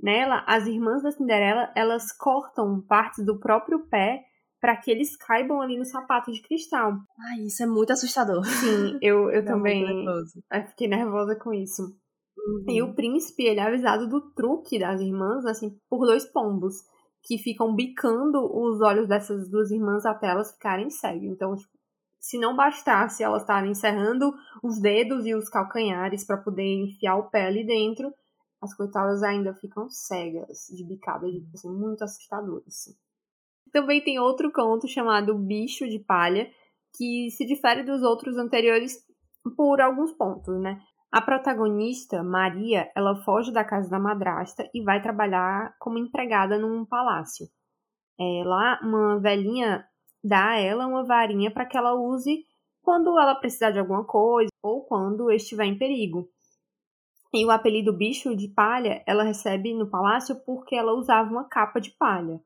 Nela, 0.00 0.44
as 0.46 0.66
irmãs 0.66 1.02
da 1.02 1.10
Cinderela, 1.10 1.72
elas 1.74 2.12
cortam 2.12 2.80
partes 2.80 3.24
do 3.24 3.38
próprio 3.38 3.86
pé 3.88 4.22
para 4.64 4.78
que 4.78 4.90
eles 4.90 5.14
caibam 5.14 5.60
ali 5.60 5.76
no 5.76 5.84
sapato 5.84 6.32
de 6.32 6.40
cristal. 6.40 6.94
Ai, 7.18 7.40
isso 7.40 7.62
é 7.62 7.66
muito 7.66 7.92
assustador. 7.92 8.42
Sim, 8.46 8.98
eu, 9.02 9.30
eu 9.30 9.44
também 9.44 10.06
eu 10.06 10.66
fiquei 10.68 10.88
nervosa 10.88 11.36
com 11.36 11.52
isso. 11.52 11.94
E 12.66 12.80
o 12.80 12.94
príncipe, 12.94 13.42
ele 13.42 13.60
é 13.60 13.62
avisado 13.62 14.08
do 14.08 14.32
truque 14.32 14.78
das 14.78 15.02
irmãs, 15.02 15.44
assim, 15.44 15.78
por 15.86 16.06
dois 16.06 16.24
pombos, 16.24 16.76
que 17.22 17.36
ficam 17.36 17.74
bicando 17.74 18.38
os 18.38 18.80
olhos 18.80 19.06
dessas 19.06 19.50
duas 19.50 19.70
irmãs 19.70 20.06
até 20.06 20.28
elas 20.28 20.52
ficarem 20.52 20.88
cegas. 20.88 21.24
Então, 21.24 21.54
tipo, 21.54 21.70
se 22.18 22.38
não 22.38 22.56
bastasse 22.56 23.22
elas 23.22 23.42
estarem 23.42 23.72
encerrando 23.72 24.32
os 24.62 24.80
dedos 24.80 25.26
e 25.26 25.34
os 25.34 25.46
calcanhares 25.46 26.24
para 26.24 26.38
poder 26.38 26.64
enfiar 26.64 27.18
o 27.18 27.28
pé 27.28 27.48
ali 27.48 27.66
dentro, 27.66 28.10
as 28.62 28.74
coitadas 28.74 29.22
ainda 29.22 29.52
ficam 29.56 29.90
cegas 29.90 30.68
de 30.74 30.82
bicada, 30.86 31.30
tipo, 31.30 31.50
assim, 31.52 31.70
muito 31.70 32.02
assustador 32.02 32.62
isso. 32.66 32.96
Também 33.74 34.00
tem 34.00 34.20
outro 34.20 34.52
conto 34.52 34.86
chamado 34.86 35.36
Bicho 35.36 35.88
de 35.88 35.98
Palha, 35.98 36.48
que 36.96 37.28
se 37.32 37.44
difere 37.44 37.82
dos 37.82 38.04
outros 38.04 38.38
anteriores 38.38 39.04
por 39.56 39.80
alguns 39.80 40.12
pontos, 40.12 40.56
né? 40.60 40.80
A 41.10 41.20
protagonista, 41.20 42.22
Maria, 42.22 42.88
ela 42.94 43.16
foge 43.24 43.52
da 43.52 43.64
casa 43.64 43.90
da 43.90 43.98
madrasta 43.98 44.70
e 44.72 44.80
vai 44.80 45.02
trabalhar 45.02 45.74
como 45.80 45.98
empregada 45.98 46.56
num 46.56 46.84
palácio. 46.84 47.48
É, 48.16 48.44
lá, 48.44 48.78
uma 48.80 49.18
velhinha 49.18 49.84
dá 50.22 50.50
a 50.50 50.58
ela 50.60 50.86
uma 50.86 51.04
varinha 51.04 51.50
para 51.50 51.66
que 51.66 51.76
ela 51.76 51.94
use 51.94 52.44
quando 52.80 53.18
ela 53.18 53.34
precisar 53.34 53.72
de 53.72 53.80
alguma 53.80 54.04
coisa 54.04 54.50
ou 54.62 54.84
quando 54.84 55.32
estiver 55.32 55.64
em 55.64 55.76
perigo. 55.76 56.28
E 57.34 57.44
o 57.44 57.50
apelido 57.50 57.92
bicho 57.92 58.36
de 58.36 58.46
palha 58.46 59.02
ela 59.04 59.24
recebe 59.24 59.74
no 59.74 59.90
palácio 59.90 60.36
porque 60.46 60.76
ela 60.76 60.92
usava 60.92 61.28
uma 61.28 61.48
capa 61.48 61.80
de 61.80 61.90
palha. 61.98 62.40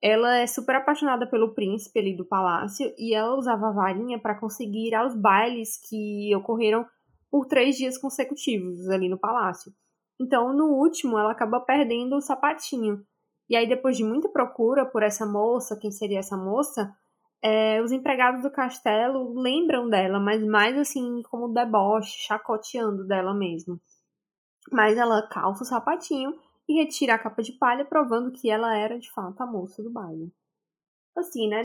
Ela 0.00 0.38
é 0.38 0.46
super 0.46 0.76
apaixonada 0.76 1.26
pelo 1.26 1.54
príncipe 1.54 1.98
ali 1.98 2.16
do 2.16 2.24
palácio 2.24 2.92
e 2.96 3.14
ela 3.14 3.36
usava 3.36 3.68
a 3.68 3.72
varinha 3.72 4.18
para 4.18 4.38
conseguir 4.38 4.88
ir 4.88 4.94
aos 4.94 5.14
bailes 5.14 5.76
que 5.88 6.34
ocorreram 6.36 6.86
por 7.30 7.46
três 7.46 7.76
dias 7.76 7.98
consecutivos 7.98 8.88
ali 8.88 9.08
no 9.08 9.18
palácio. 9.18 9.72
Então, 10.20 10.52
no 10.52 10.66
último, 10.66 11.18
ela 11.18 11.32
acaba 11.32 11.60
perdendo 11.60 12.16
o 12.16 12.20
sapatinho. 12.20 13.04
E 13.48 13.56
aí, 13.56 13.68
depois 13.68 13.96
de 13.96 14.04
muita 14.04 14.28
procura 14.28 14.86
por 14.86 15.02
essa 15.02 15.26
moça, 15.26 15.78
quem 15.78 15.90
seria 15.90 16.18
essa 16.18 16.36
moça, 16.36 16.92
é, 17.42 17.80
os 17.82 17.92
empregados 17.92 18.42
do 18.42 18.50
castelo 18.50 19.32
lembram 19.40 19.88
dela, 19.88 20.18
mas 20.18 20.44
mais 20.44 20.76
assim 20.76 21.22
como 21.30 21.52
deboche, 21.52 22.26
chacoteando 22.26 23.06
dela 23.06 23.32
mesmo. 23.32 23.80
Mas 24.72 24.98
ela 24.98 25.26
calça 25.28 25.62
o 25.62 25.66
sapatinho 25.66 26.34
e 26.68 26.74
retira 26.74 27.14
a 27.14 27.18
capa 27.18 27.42
de 27.42 27.52
palha, 27.52 27.84
provando 27.84 28.30
que 28.30 28.50
ela 28.50 28.76
era 28.76 28.98
de 28.98 29.10
fato 29.10 29.40
a 29.40 29.46
moça 29.46 29.82
do 29.82 29.90
baile. 29.90 30.30
Assim, 31.16 31.48
né? 31.48 31.62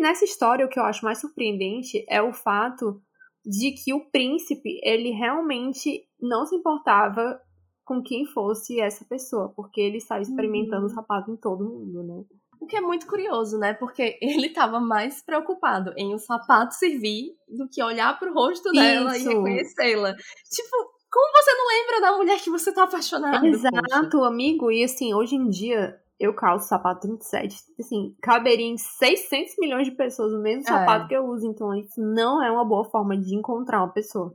Nessa 0.00 0.24
história, 0.24 0.64
o 0.64 0.68
que 0.68 0.78
eu 0.78 0.84
acho 0.84 1.04
mais 1.04 1.20
surpreendente 1.20 2.04
é 2.08 2.22
o 2.22 2.32
fato 2.32 3.02
de 3.44 3.72
que 3.72 3.94
o 3.94 4.10
príncipe, 4.10 4.80
ele 4.82 5.10
realmente 5.10 6.04
não 6.20 6.44
se 6.44 6.54
importava 6.54 7.40
com 7.84 8.02
quem 8.02 8.26
fosse 8.26 8.80
essa 8.80 9.04
pessoa, 9.04 9.52
porque 9.54 9.80
ele 9.80 9.98
estava 9.98 10.20
experimentando 10.20 10.86
uhum. 10.86 10.92
o 10.92 10.94
sapato 10.94 11.30
em 11.30 11.36
todo 11.36 11.64
mundo, 11.64 12.02
né? 12.02 12.24
O 12.60 12.66
que 12.66 12.76
é 12.76 12.80
muito 12.80 13.06
curioso, 13.06 13.58
né? 13.58 13.74
Porque 13.74 14.18
ele 14.22 14.48
estava 14.48 14.80
mais 14.80 15.22
preocupado 15.22 15.92
em 15.96 16.12
o 16.12 16.18
sapato 16.18 16.74
servir 16.74 17.36
do 17.48 17.68
que 17.68 17.82
olhar 17.82 18.18
pro 18.18 18.34
rosto 18.34 18.72
dela 18.72 19.16
Isso. 19.16 19.30
e 19.30 19.34
reconhecê-la. 19.34 20.14
Tipo, 20.14 20.95
como 21.16 21.32
você 21.32 21.54
não 21.54 21.68
lembra 21.68 22.00
da 22.02 22.16
mulher 22.18 22.40
que 22.40 22.50
você 22.50 22.72
tá 22.72 22.84
apaixonado? 22.84 23.46
Exato, 23.46 24.10
poxa? 24.10 24.26
amigo. 24.26 24.70
E 24.70 24.84
assim, 24.84 25.14
hoje 25.14 25.34
em 25.34 25.48
dia, 25.48 25.98
eu 26.20 26.34
calço 26.34 26.68
sapato 26.68 27.00
37. 27.00 27.56
Assim, 27.80 28.14
caberia 28.20 28.66
em 28.66 28.76
600 28.76 29.54
milhões 29.58 29.86
de 29.86 29.92
pessoas 29.92 30.34
o 30.34 30.42
mesmo 30.42 30.62
é. 30.62 30.64
sapato 30.64 31.08
que 31.08 31.16
eu 31.16 31.24
uso. 31.24 31.46
Então, 31.46 31.74
isso 31.74 31.98
não 32.02 32.42
é 32.44 32.50
uma 32.50 32.66
boa 32.66 32.84
forma 32.84 33.16
de 33.16 33.34
encontrar 33.34 33.78
uma 33.78 33.92
pessoa. 33.92 34.34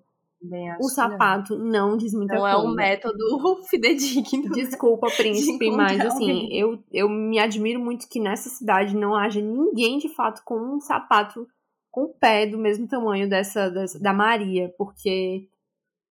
o 0.79 0.89
sapato 0.89 1.55
não. 1.55 1.91
não 1.91 1.97
diz 1.97 2.15
muita 2.15 2.34
não 2.34 2.41
coisa. 2.41 2.57
Não 2.57 2.65
é 2.65 2.67
um 2.67 2.73
método 2.73 3.61
fidedigno. 3.69 4.49
Desculpa, 4.51 5.07
príncipe, 5.15 5.69
mas 5.69 6.03
assim, 6.03 6.47
eu, 6.51 6.84
eu 6.91 7.07
me 7.07 7.38
admiro 7.38 7.79
muito 7.79 8.09
que 8.09 8.19
nessa 8.19 8.49
cidade 8.49 8.95
não 8.95 9.13
haja 9.13 9.39
ninguém 9.39 9.99
de 9.99 10.09
fato 10.09 10.41
com 10.43 10.55
um 10.55 10.79
sapato 10.79 11.47
com 11.91 12.05
o 12.05 12.13
pé 12.13 12.47
do 12.47 12.57
mesmo 12.57 12.88
tamanho 12.88 13.29
dessa, 13.29 13.69
dessa 13.69 13.99
da 13.99 14.13
Maria, 14.13 14.73
porque 14.77 15.47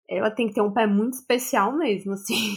ela 0.10 0.32
tem 0.32 0.48
que 0.48 0.54
ter 0.54 0.62
um 0.62 0.74
pé 0.74 0.86
muito 0.86 1.14
especial 1.14 1.72
mesmo, 1.74 2.14
assim. 2.14 2.56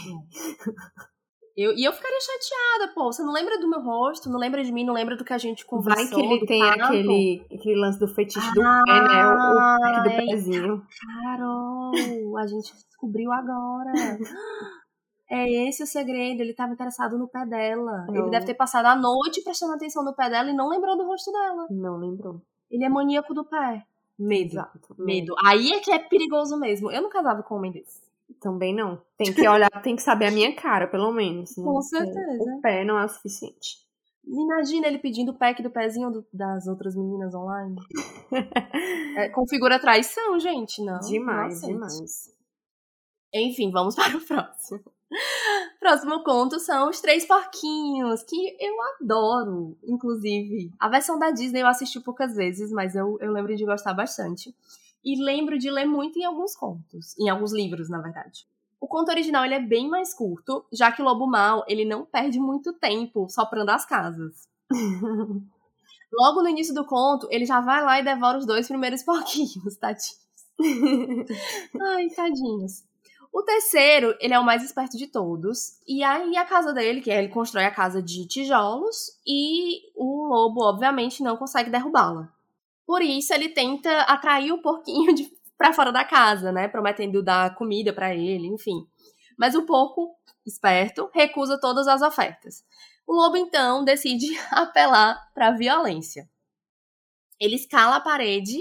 Eu, 1.57 1.73
e 1.75 1.83
eu 1.83 1.91
ficaria 1.91 2.19
chateada, 2.21 2.93
pô. 2.93 3.11
Você 3.11 3.23
não 3.23 3.33
lembra 3.33 3.59
do 3.59 3.67
meu 3.67 3.81
rosto, 3.81 4.29
não 4.29 4.39
lembra 4.39 4.63
de 4.63 4.71
mim, 4.71 4.85
não 4.85 4.93
lembra 4.93 5.17
do 5.17 5.25
que 5.25 5.33
a 5.33 5.39
gente 5.39 5.65
conversou. 5.65 6.05
Vai 6.05 6.13
que 6.13 6.21
ele 6.21 6.45
tem 6.45 6.61
aquele, 6.61 7.47
aquele 7.51 7.79
lance 7.79 7.97
do 7.99 8.07
fetiche 8.07 8.47
ah, 8.47 8.51
do 8.53 8.85
pé, 8.85 9.01
né? 9.01 9.27
O, 9.27 9.31
o 9.31 10.03
do 10.03 10.09
é, 10.09 10.25
pezinho. 10.27 10.83
Carol, 11.23 12.37
a 12.37 12.45
gente 12.45 12.71
descobriu 12.73 13.31
agora. 13.31 13.91
É 15.29 15.67
esse 15.67 15.83
o 15.83 15.85
segredo. 15.85 16.39
Ele 16.39 16.51
estava 16.51 16.71
interessado 16.71 17.17
no 17.17 17.27
pé 17.27 17.45
dela. 17.45 18.05
Não. 18.07 18.15
Ele 18.15 18.29
deve 18.29 18.45
ter 18.45 18.53
passado 18.53 18.85
a 18.85 18.95
noite 18.95 19.43
prestando 19.43 19.73
atenção 19.73 20.01
no 20.01 20.15
pé 20.15 20.29
dela 20.29 20.49
e 20.49 20.55
não 20.55 20.69
lembrou 20.69 20.95
do 20.95 21.05
rosto 21.05 21.33
dela. 21.33 21.67
Não 21.69 21.97
lembrou. 21.97 22.41
Ele 22.71 22.85
é 22.85 22.87
maníaco 22.87 23.33
do 23.33 23.43
pé. 23.43 23.83
Medo. 24.17 24.53
Exato. 24.53 24.95
Medo. 24.97 25.35
Aí 25.45 25.71
é 25.73 25.79
que 25.79 25.91
é 25.91 25.99
perigoso 25.99 26.57
mesmo. 26.59 26.91
Eu 26.91 27.01
não 27.01 27.09
casava 27.09 27.43
com 27.43 27.55
um 27.55 27.57
homem 27.57 27.71
desse. 27.71 28.01
Também 28.41 28.73
não. 28.73 29.01
Tem 29.17 29.33
que 29.33 29.47
olhar, 29.47 29.69
tem 29.81 29.95
que 29.95 30.01
saber 30.01 30.25
a 30.25 30.31
minha 30.31 30.53
cara, 30.55 30.87
pelo 30.87 31.11
menos. 31.11 31.55
Né? 31.55 31.63
Com 31.63 31.81
certeza. 31.81 32.43
O 32.43 32.61
pé 32.61 32.83
não 32.83 32.97
é 32.99 33.05
o 33.05 33.09
suficiente. 33.09 33.87
Imagina 34.25 34.87
ele 34.87 34.99
pedindo 34.99 35.31
o 35.31 35.37
pack 35.37 35.63
do 35.63 35.69
pezinho 35.69 36.11
do, 36.11 36.25
das 36.33 36.67
outras 36.67 36.95
meninas 36.95 37.33
online. 37.33 37.77
é, 39.17 39.29
configura 39.29 39.79
traição, 39.79 40.37
gente, 40.37 40.83
não. 40.83 40.99
Demais, 40.99 41.61
não 41.61 41.69
demais. 41.69 42.35
Enfim, 43.33 43.71
vamos 43.71 43.95
para 43.95 44.17
o 44.17 44.21
próximo. 44.21 44.81
Próximo 45.79 46.23
conto 46.23 46.59
são 46.59 46.89
Os 46.89 46.99
Três 46.99 47.25
Porquinhos, 47.25 48.23
que 48.23 48.57
eu 48.59 48.75
adoro, 48.99 49.77
inclusive. 49.83 50.71
A 50.79 50.89
versão 50.89 51.17
da 51.17 51.31
Disney 51.31 51.61
eu 51.61 51.67
assisti 51.67 51.99
poucas 51.99 52.35
vezes, 52.35 52.71
mas 52.71 52.95
eu, 52.95 53.17
eu 53.21 53.31
lembro 53.31 53.55
de 53.55 53.65
gostar 53.65 53.93
bastante 53.93 54.53
e 55.03 55.23
lembro 55.23 55.57
de 55.57 55.69
ler 55.69 55.85
muito 55.85 56.19
em 56.19 56.25
alguns 56.25 56.55
contos, 56.55 57.17
em 57.17 57.29
alguns 57.29 57.53
livros, 57.53 57.89
na 57.89 58.01
verdade. 58.01 58.45
O 58.79 58.87
conto 58.87 59.09
original 59.09 59.45
ele 59.45 59.55
é 59.55 59.61
bem 59.61 59.89
mais 59.89 60.13
curto, 60.13 60.65
já 60.71 60.91
que 60.91 61.01
o 61.01 61.05
Lobo 61.05 61.25
Mal 61.25 61.63
ele 61.67 61.85
não 61.85 62.05
perde 62.05 62.39
muito 62.39 62.73
tempo 62.73 63.27
soprando 63.29 63.69
as 63.69 63.85
casas. 63.85 64.47
Logo 66.11 66.41
no 66.41 66.49
início 66.49 66.73
do 66.73 66.85
conto, 66.85 67.27
ele 67.31 67.45
já 67.45 67.59
vai 67.59 67.83
lá 67.83 67.99
e 67.99 68.03
devora 68.03 68.37
os 68.37 68.45
dois 68.45 68.67
primeiros 68.67 69.03
porquinhos, 69.03 69.77
tadinhos. 69.77 70.27
Ai, 71.79 72.07
tadinhos. 72.09 72.86
O 73.37 73.43
terceiro, 73.43 74.17
ele 74.19 74.33
é 74.33 74.39
o 74.39 74.43
mais 74.43 74.63
esperto 74.63 74.97
de 74.97 75.05
todos. 75.05 75.79
E 75.87 76.01
aí 76.03 76.35
a 76.35 76.43
casa 76.43 76.73
dele, 76.73 77.01
que 77.01 77.11
é, 77.11 77.19
ele 77.19 77.27
constrói 77.27 77.65
a 77.65 77.71
casa 77.71 78.01
de 78.01 78.25
tijolos 78.25 79.11
e 79.27 79.91
o 79.95 80.25
lobo, 80.25 80.63
obviamente, 80.63 81.21
não 81.21 81.37
consegue 81.37 81.69
derrubá-la. 81.69 82.33
Por 82.83 82.99
isso, 83.03 83.31
ele 83.35 83.49
tenta 83.49 83.91
atrair 84.01 84.51
o 84.51 84.59
porquinho 84.59 85.13
de, 85.13 85.31
pra 85.55 85.71
fora 85.71 85.91
da 85.91 86.03
casa, 86.03 86.51
né? 86.51 86.67
Prometendo 86.67 87.21
dar 87.21 87.53
comida 87.53 87.93
para 87.93 88.11
ele, 88.11 88.47
enfim. 88.47 88.87
Mas 89.37 89.53
o 89.53 89.67
porco, 89.67 90.15
esperto, 90.43 91.07
recusa 91.13 91.59
todas 91.61 91.87
as 91.87 92.01
ofertas. 92.01 92.65
O 93.05 93.13
lobo, 93.13 93.37
então, 93.37 93.85
decide 93.85 94.35
apelar 94.49 95.15
para 95.35 95.51
violência. 95.51 96.27
Ele 97.39 97.53
escala 97.53 97.97
a 97.97 98.01
parede, 98.01 98.57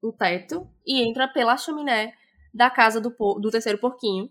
o 0.00 0.12
teto, 0.12 0.70
e 0.86 1.02
entra 1.02 1.26
pela 1.26 1.56
chaminé 1.56 2.14
da 2.52 2.70
casa 2.70 3.00
do, 3.00 3.10
do 3.10 3.50
terceiro 3.50 3.78
porquinho. 3.78 4.30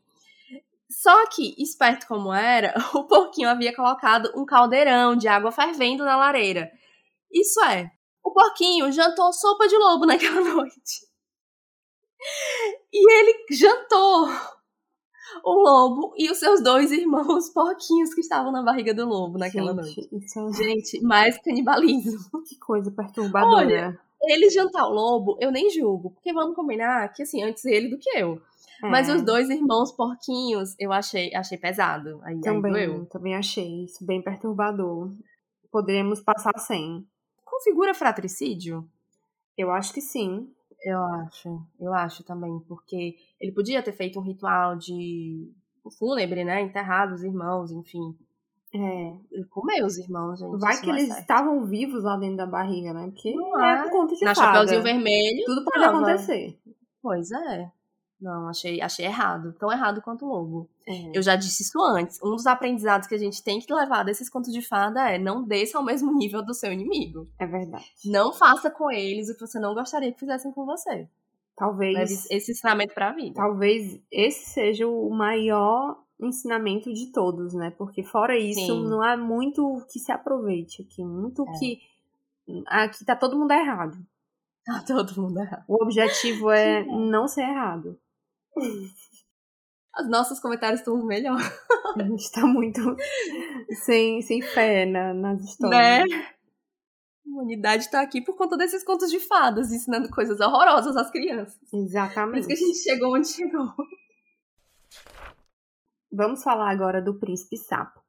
Só 0.89 1.27
que, 1.27 1.53
esperto 1.61 2.07
como 2.07 2.33
era, 2.33 2.73
o 2.93 3.03
porquinho 3.03 3.49
havia 3.49 3.75
colocado 3.75 4.31
um 4.35 4.45
caldeirão 4.45 5.15
de 5.15 5.27
água 5.27 5.51
fervendo 5.51 6.03
na 6.03 6.17
lareira. 6.17 6.71
Isso 7.31 7.63
é, 7.63 7.91
o 8.23 8.31
porquinho 8.31 8.91
jantou 8.91 9.31
sopa 9.31 9.67
de 9.67 9.77
lobo 9.77 10.05
naquela 10.07 10.41
noite. 10.41 11.07
E 12.91 13.11
ele 13.11 13.45
jantou 13.51 14.27
o 15.43 15.53
lobo 15.53 16.13
e 16.17 16.29
os 16.29 16.37
seus 16.37 16.61
dois 16.61 16.91
irmãos 16.91 17.49
porquinhos 17.53 18.13
que 18.13 18.21
estavam 18.21 18.51
na 18.51 18.63
barriga 18.63 18.93
do 18.93 19.05
lobo 19.05 19.37
naquela 19.37 19.73
gente, 19.83 20.09
noite. 20.11 20.37
É... 20.37 20.53
Gente, 20.53 21.01
mais 21.01 21.37
canibalismo. 21.41 22.43
Que 22.43 22.57
coisa 22.57 22.91
perturbadora. 22.91 23.55
Olha, 23.55 23.99
ele 24.23 24.49
jantar 24.49 24.85
o 24.87 24.93
lobo, 24.93 25.37
eu 25.39 25.51
nem 25.51 25.69
julgo, 25.69 26.11
porque 26.11 26.33
vamos 26.33 26.55
combinar 26.55 27.11
que 27.13 27.23
assim, 27.23 27.43
antes 27.43 27.65
ele 27.65 27.89
do 27.89 27.97
que 27.97 28.09
eu. 28.17 28.41
É. 28.83 28.87
Mas 28.89 29.09
os 29.09 29.21
dois 29.21 29.49
irmãos 29.49 29.91
porquinhos, 29.91 30.75
eu 30.79 30.91
achei, 30.91 31.33
achei 31.35 31.57
pesado. 31.57 32.19
Aí, 32.23 32.39
também, 32.39 32.75
aí 32.75 33.05
também 33.07 33.35
achei 33.35 33.83
isso 33.83 34.05
bem 34.05 34.21
perturbador. 34.21 35.11
Poderíamos 35.71 36.21
passar 36.21 36.57
sem 36.57 37.05
configura 37.43 37.93
fratricídio? 37.93 38.87
Eu 39.57 39.71
acho 39.71 39.93
que 39.93 40.01
sim. 40.01 40.49
Eu 40.81 41.03
acho, 41.03 41.61
eu 41.77 41.93
acho 41.93 42.23
também, 42.23 42.57
porque 42.67 43.17
ele 43.39 43.51
podia 43.51 43.83
ter 43.83 43.91
feito 43.91 44.17
um 44.17 44.23
ritual 44.23 44.77
de 44.77 45.51
fúnebre, 45.97 46.45
né? 46.45 46.61
Enterrado 46.61 47.13
os 47.13 47.23
irmãos, 47.23 47.69
enfim. 47.71 48.15
É. 48.73 49.13
Ele 49.31 49.45
comeu 49.45 49.85
os 49.85 49.97
irmãos, 49.97 50.39
gente. 50.39 50.59
Vai 50.59 50.79
que 50.79 50.89
eles 50.89 51.09
estavam 51.17 51.63
vivos 51.65 52.03
lá 52.03 52.17
dentro 52.17 52.37
da 52.37 52.45
barriga, 52.45 52.93
né? 52.93 53.05
Porque 53.07 53.33
não 53.33 53.59
é, 53.59 53.79
é 53.79 53.83
por 53.83 53.91
conta 53.91 54.15
de 54.15 54.23
Na 54.23 54.35
fada. 54.35 54.47
Chapeuzinho 54.47 54.83
Vermelho. 54.83 55.45
Tudo 55.45 55.63
pode 55.65 55.83
acontecer. 55.83 56.59
Pois 57.01 57.31
é. 57.31 57.71
Não, 58.21 58.49
achei, 58.49 58.81
achei 58.81 59.05
errado. 59.05 59.53
Tão 59.53 59.71
errado 59.71 60.01
quanto 60.01 60.25
o 60.25 60.27
lobo. 60.27 60.69
É. 60.85 61.17
Eu 61.17 61.21
já 61.21 61.35
disse 61.35 61.63
isso 61.63 61.81
antes. 61.81 62.21
Um 62.21 62.35
dos 62.35 62.45
aprendizados 62.45 63.07
que 63.07 63.15
a 63.15 63.17
gente 63.17 63.41
tem 63.41 63.59
que 63.59 63.73
levar 63.73 64.03
desses 64.03 64.29
contos 64.29 64.51
de 64.51 64.61
fada 64.61 65.09
é 65.09 65.17
não 65.17 65.41
desça 65.43 65.77
ao 65.77 65.83
mesmo 65.83 66.13
nível 66.13 66.43
do 66.43 66.53
seu 66.53 66.71
inimigo. 66.71 67.29
É 67.39 67.47
verdade. 67.47 67.89
Não 68.05 68.33
faça 68.33 68.69
com 68.69 68.91
eles 68.91 69.29
o 69.29 69.33
que 69.33 69.39
você 69.39 69.57
não 69.57 69.73
gostaria 69.73 70.11
que 70.11 70.19
fizessem 70.19 70.51
com 70.51 70.65
você. 70.65 71.07
Talvez. 71.55 71.93
Leve 71.93 72.13
esse 72.29 72.51
ensinamento 72.51 72.93
pra 72.93 73.13
vida. 73.13 73.35
Talvez 73.35 73.99
esse 74.11 74.49
seja 74.49 74.85
o 74.85 75.09
maior 75.09 75.97
ensinamento 76.19 76.93
de 76.93 77.11
todos, 77.11 77.53
né? 77.53 77.71
Porque 77.71 78.03
fora 78.03 78.37
isso, 78.37 78.59
Sim. 78.59 78.87
não 78.87 79.01
há 79.01 79.15
muito 79.15 79.85
que 79.91 79.99
se 79.99 80.11
aproveite 80.11 80.81
aqui. 80.81 81.03
Muito 81.03 81.43
é. 81.47 81.59
que. 81.59 81.79
Aqui 82.67 83.05
tá 83.05 83.15
todo 83.15 83.37
mundo 83.37 83.51
errado. 83.51 83.97
Tá 84.65 84.83
todo 84.85 85.21
mundo 85.21 85.39
errado. 85.39 85.63
O 85.67 85.83
objetivo 85.83 86.51
é 86.51 86.83
não 86.85 87.27
ser 87.27 87.41
errado. 87.41 87.99
Os 89.99 90.09
nossos 90.09 90.39
comentários 90.39 90.81
estão 90.81 90.95
melhor. 91.05 91.39
A 91.95 92.03
gente 92.03 92.31
tá 92.31 92.45
muito 92.45 92.79
sem, 93.83 94.21
sem 94.21 94.41
fé 94.41 94.85
na, 94.85 95.13
nas 95.13 95.41
histórias. 95.43 96.09
Né? 96.09 96.27
A 97.25 97.29
humanidade 97.29 97.89
tá 97.89 98.01
aqui 98.01 98.21
por 98.21 98.35
conta 98.35 98.57
desses 98.57 98.83
contos 98.83 99.09
de 99.09 99.19
fadas, 99.19 99.71
ensinando 99.71 100.09
coisas 100.09 100.39
horrorosas 100.39 100.95
às 100.95 101.11
crianças. 101.11 101.57
Por 101.69 101.79
Exatamente. 101.79 102.39
isso 102.39 102.47
que 102.47 102.53
a 102.53 102.57
gente 102.57 102.77
chegou 102.77 103.15
onde 103.15 103.27
chegou. 103.27 103.73
Vamos 106.11 106.43
falar 106.43 106.71
agora 106.71 107.01
do 107.01 107.19
Príncipe 107.19 107.55
Sapo. 107.55 107.99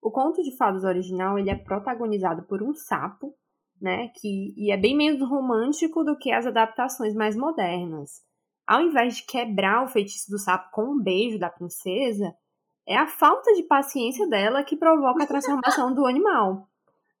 O 0.00 0.10
conto 0.10 0.42
de 0.42 0.56
fadas 0.56 0.84
original 0.84 1.38
ele 1.38 1.50
é 1.50 1.56
protagonizado 1.56 2.44
por 2.44 2.62
um 2.62 2.72
sapo, 2.72 3.34
né? 3.80 4.08
Que, 4.14 4.54
e 4.56 4.70
é 4.70 4.76
bem 4.76 4.96
menos 4.96 5.20
romântico 5.28 6.04
do 6.04 6.16
que 6.16 6.30
as 6.32 6.46
adaptações 6.46 7.14
mais 7.14 7.36
modernas. 7.36 8.22
Ao 8.64 8.80
invés 8.80 9.16
de 9.16 9.26
quebrar 9.26 9.84
o 9.84 9.88
feitiço 9.88 10.30
do 10.30 10.38
sapo 10.38 10.70
com 10.70 10.84
um 10.84 11.02
beijo 11.02 11.38
da 11.38 11.50
princesa, 11.50 12.32
é 12.86 12.96
a 12.96 13.08
falta 13.08 13.52
de 13.54 13.64
paciência 13.64 14.26
dela 14.28 14.62
que 14.62 14.76
provoca 14.76 15.24
a 15.24 15.26
transformação 15.26 15.92
do 15.92 16.06
animal. 16.06 16.68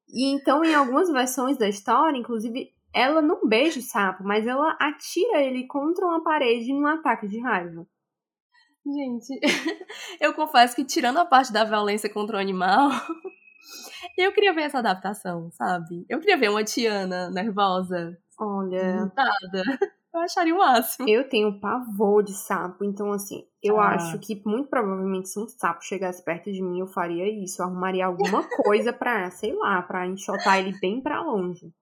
E 0.08 0.32
então, 0.32 0.64
em 0.64 0.74
algumas 0.74 1.10
versões 1.10 1.56
da 1.56 1.68
história, 1.68 2.18
inclusive, 2.18 2.72
ela 2.92 3.20
não 3.20 3.46
beija 3.46 3.80
o 3.80 3.82
sapo, 3.82 4.22
mas 4.22 4.46
ela 4.46 4.76
atira 4.80 5.42
ele 5.42 5.66
contra 5.66 6.06
uma 6.06 6.22
parede 6.22 6.70
em 6.70 6.80
um 6.80 6.86
ataque 6.86 7.26
de 7.26 7.40
raiva. 7.40 7.86
Gente, 8.84 9.38
eu 10.20 10.34
confesso 10.34 10.74
que 10.74 10.84
tirando 10.84 11.18
a 11.18 11.24
parte 11.24 11.52
da 11.52 11.62
violência 11.64 12.10
contra 12.10 12.36
o 12.36 12.40
animal, 12.40 12.90
eu 14.18 14.32
queria 14.32 14.52
ver 14.52 14.62
essa 14.62 14.78
adaptação, 14.78 15.50
sabe? 15.52 16.04
Eu 16.08 16.18
queria 16.20 16.36
ver 16.36 16.50
uma 16.50 16.64
Tiana 16.64 17.30
nervosa, 17.30 18.18
Olha, 18.38 19.02
mutada. 19.02 19.62
Eu 20.14 20.20
acharia 20.20 20.54
o 20.54 20.58
máximo. 20.58 21.08
eu 21.08 21.26
tenho 21.26 21.58
pavor 21.58 22.22
de 22.22 22.34
sapo, 22.34 22.84
então 22.84 23.10
assim, 23.12 23.46
eu 23.62 23.80
Ah. 23.80 23.94
acho 23.94 24.18
que 24.18 24.42
muito 24.44 24.68
provavelmente 24.68 25.30
se 25.30 25.40
um 25.40 25.48
sapo 25.48 25.82
chegasse 25.82 26.22
perto 26.22 26.52
de 26.52 26.60
mim, 26.62 26.80
eu 26.80 26.86
faria 26.86 27.26
isso. 27.42 27.62
Eu 27.62 27.66
arrumaria 27.66 28.04
alguma 28.04 28.42
coisa 28.62 28.92
pra, 28.92 29.30
sei 29.30 29.54
lá, 29.54 29.80
pra 29.80 30.06
enxotar 30.06 30.58
ele 30.58 30.78
bem 30.80 31.00
pra 31.00 31.22
longe. 31.22 31.72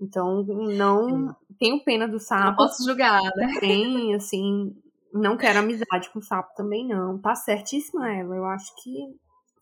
Então, 0.00 0.42
não 0.44 1.36
tenho 1.60 1.84
pena 1.84 2.06
do 2.06 2.12
Não 2.14 2.18
sapo. 2.20 2.56
posso 2.56 2.82
julgar, 2.86 3.20
né? 3.36 3.52
Tem, 3.60 4.14
assim, 4.14 4.74
não 5.14 5.36
quero 5.36 5.60
amizade 5.60 6.10
com 6.12 6.18
o 6.18 6.22
sapo 6.22 6.54
também, 6.54 6.86
não. 6.86 7.18
Tá 7.18 7.34
certíssima 7.34 8.12
ela. 8.12 8.36
Eu 8.36 8.44
acho 8.44 8.74
que 8.82 8.92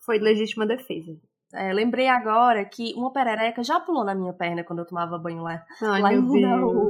foi 0.01 0.17
legítima 0.19 0.65
defesa. 0.65 1.15
É, 1.53 1.71
lembrei 1.71 2.07
agora 2.07 2.65
que 2.65 2.93
uma 2.95 3.13
perereca 3.13 3.63
já 3.63 3.79
pulou 3.79 4.03
na 4.03 4.15
minha 4.15 4.33
perna 4.33 4.63
quando 4.63 4.79
eu 4.79 4.85
tomava 4.87 5.17
banho 5.19 5.43
lá. 5.43 5.63
Ai, 5.81 6.01
Lá 6.01 6.13
em 6.13 6.19
Mundaú. 6.19 6.89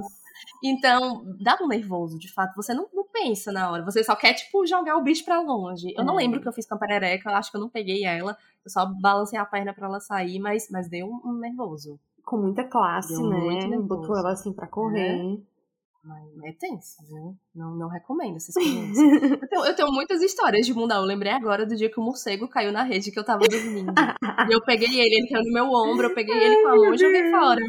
Então, 0.63 1.23
dá 1.41 1.57
um 1.61 1.67
nervoso, 1.67 2.17
de 2.17 2.31
fato. 2.31 2.55
Você 2.55 2.73
não, 2.73 2.87
não 2.93 3.03
pensa 3.11 3.51
na 3.51 3.69
hora. 3.69 3.83
Você 3.83 4.03
só 4.03 4.15
quer, 4.15 4.33
tipo, 4.33 4.65
jogar 4.65 4.95
o 4.97 5.03
bicho 5.03 5.23
pra 5.25 5.41
longe. 5.41 5.93
Eu 5.95 6.03
não 6.05 6.13
É. 6.15 6.23
lembro 6.23 6.39
o 6.39 6.41
que 6.41 6.47
eu 6.47 6.53
fiz 6.53 6.65
com 6.65 6.75
a 6.75 6.77
perereca. 6.77 7.29
Eu 7.29 7.35
acho 7.35 7.51
que 7.51 7.57
eu 7.57 7.61
não 7.61 7.69
peguei 7.69 8.05
ela. 8.05 8.37
Eu 8.65 8.71
só 8.71 8.85
balancei 8.85 9.37
a 9.37 9.45
perna 9.45 9.73
pra 9.73 9.87
ela 9.87 9.99
sair, 9.99 10.39
mas, 10.39 10.69
mas 10.71 10.87
deu 10.89 11.07
um, 11.07 11.33
nervoso. 11.33 11.99
Com 12.25 12.37
muita 12.37 12.63
classe, 12.63 13.13
Deu 13.13 13.29
né? 13.29 13.77
Botou 13.79 14.17
ela 14.17 14.31
assim 14.31 14.53
pra 14.53 14.65
correr. 14.65 15.37
Mas 16.03 16.23
é 16.43 16.51
tenso, 16.59 16.97
viu? 17.07 17.37
Não, 17.55 17.75
não 17.77 17.87
recomendo 17.87 18.35
essa 18.35 18.49
experiência. 18.59 19.01
eu, 19.01 19.47
tenho, 19.47 19.65
eu 19.65 19.75
tenho 19.75 19.91
muitas 19.91 20.21
histórias 20.21 20.65
de 20.65 20.73
Mundaú. 20.73 21.03
Eu 21.03 21.07
lembrei 21.07 21.31
agora 21.31 21.65
do 21.65 21.75
dia 21.75 21.89
que 21.89 21.99
o 21.99 22.03
morcego 22.03 22.47
caiu 22.47 22.71
na 22.73 22.83
rede 22.83 23.11
que 23.11 23.17
eu 23.17 23.23
tava 23.23 23.47
dormindo. 23.47 23.93
e 24.49 24.53
eu 24.53 24.61
peguei 24.61 24.99
ele, 24.99 25.15
ele 25.15 25.29
caiu 25.29 25.45
no 25.45 25.53
meu 25.53 25.65
ombro, 25.65 26.07
eu 26.07 26.13
peguei 26.13 26.35
ele 26.35 26.61
com 26.61 26.67
a 26.67 26.75
mão 26.75 26.93
e 26.93 26.97
joguei 26.97 27.31
fora. 27.31 27.61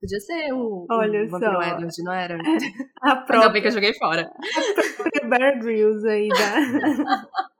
Podia 0.00 0.18
ser 0.18 0.52
o, 0.52 0.86
Olha 0.90 1.24
o 1.24 1.28
Vampiro 1.28 1.52
só. 1.52 1.62
Edward, 1.62 2.02
não 2.02 2.12
era? 2.12 2.34
A 3.00 3.10
Ainda 3.10 3.16
bem 3.16 3.26
própria 3.26 3.60
que 3.60 3.68
eu 3.68 3.72
joguei 3.72 3.94
fora. 3.94 4.28
Bear 5.28 5.58
Grylls 5.60 6.04
aí 6.08 6.28
da... 6.28 6.60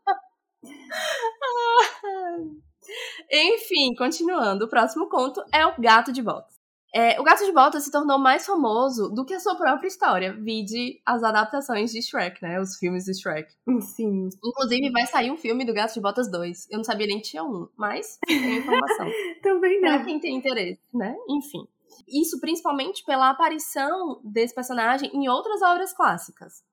Enfim, 3.30 3.94
continuando, 3.96 4.64
o 4.64 4.68
próximo 4.68 5.08
conto 5.08 5.42
é 5.52 5.64
o 5.64 5.74
Gato 5.78 6.12
de 6.12 6.22
Botas. 6.22 6.58
É, 6.94 7.20
o 7.20 7.24
Gato 7.24 7.44
de 7.44 7.52
Botas 7.52 7.84
se 7.84 7.90
tornou 7.90 8.18
mais 8.18 8.44
famoso 8.44 9.08
do 9.08 9.24
que 9.24 9.34
a 9.34 9.40
sua 9.40 9.54
própria 9.54 9.86
história, 9.86 10.32
vide 10.32 11.00
as 11.06 11.22
adaptações 11.22 11.92
de 11.92 12.02
Shrek, 12.02 12.42
né? 12.42 12.60
Os 12.60 12.76
filmes 12.76 13.04
de 13.04 13.14
Shrek. 13.14 13.52
Sim. 13.80 14.28
Inclusive, 14.44 14.90
vai 14.90 15.06
sair 15.06 15.30
um 15.30 15.36
filme 15.36 15.64
do 15.64 15.72
Gato 15.72 15.94
de 15.94 16.00
Botas 16.00 16.30
2. 16.30 16.68
Eu 16.70 16.78
não 16.78 16.84
sabia 16.84 17.06
nem 17.06 17.20
que 17.20 17.28
tinha 17.30 17.44
um, 17.44 17.68
mas 17.76 18.18
tem 18.26 18.58
informação. 18.58 19.06
Também 19.42 19.80
pra 19.80 19.98
não. 19.98 20.04
quem 20.04 20.18
tem 20.18 20.36
interesse, 20.36 20.80
né? 20.92 21.14
Enfim. 21.28 21.66
Isso 22.08 22.40
principalmente 22.40 23.04
pela 23.04 23.30
aparição 23.30 24.20
desse 24.24 24.54
personagem 24.54 25.10
em 25.14 25.28
outras 25.28 25.62
obras 25.62 25.92
clássicas. 25.92 26.64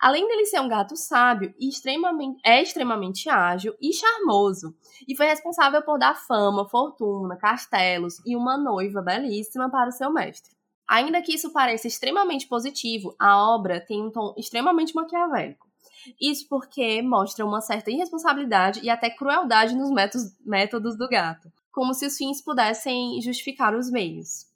Além 0.00 0.28
dele 0.28 0.46
ser 0.46 0.60
um 0.60 0.68
gato 0.68 0.96
sábio, 0.96 1.52
extremamente, 1.58 2.40
é 2.44 2.62
extremamente 2.62 3.28
ágil 3.28 3.74
e 3.80 3.92
charmoso, 3.92 4.74
e 5.08 5.16
foi 5.16 5.26
responsável 5.26 5.82
por 5.82 5.98
dar 5.98 6.14
fama, 6.14 6.68
fortuna, 6.68 7.36
castelos 7.36 8.20
e 8.24 8.36
uma 8.36 8.56
noiva 8.56 9.02
belíssima 9.02 9.68
para 9.68 9.88
o 9.88 9.92
seu 9.92 10.12
mestre. 10.12 10.56
Ainda 10.86 11.20
que 11.20 11.34
isso 11.34 11.52
pareça 11.52 11.86
extremamente 11.86 12.46
positivo, 12.46 13.14
a 13.18 13.36
obra 13.52 13.80
tem 13.80 14.00
um 14.00 14.10
tom 14.10 14.34
extremamente 14.38 14.94
maquiavélico. 14.94 15.66
Isso 16.20 16.46
porque 16.48 17.02
mostra 17.02 17.44
uma 17.44 17.60
certa 17.60 17.90
irresponsabilidade 17.90 18.80
e 18.82 18.88
até 18.88 19.10
crueldade 19.10 19.74
nos 19.74 19.90
métodos 20.46 20.96
do 20.96 21.08
gato, 21.08 21.52
como 21.72 21.92
se 21.92 22.06
os 22.06 22.16
fins 22.16 22.40
pudessem 22.40 23.20
justificar 23.20 23.74
os 23.74 23.90
meios. 23.90 24.47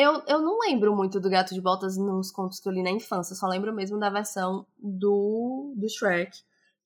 Eu, 0.00 0.22
eu 0.28 0.40
não 0.40 0.58
lembro 0.60 0.94
muito 0.94 1.18
do 1.18 1.28
Gato 1.28 1.52
de 1.52 1.60
Botas 1.60 1.96
nos 1.96 2.30
contos 2.30 2.60
que 2.60 2.68
eu 2.68 2.72
li 2.72 2.84
na 2.84 2.90
infância, 2.90 3.34
só 3.34 3.48
lembro 3.48 3.74
mesmo 3.74 3.98
da 3.98 4.08
versão 4.08 4.64
do, 4.78 5.74
do 5.76 5.88
Shrek. 5.88 6.30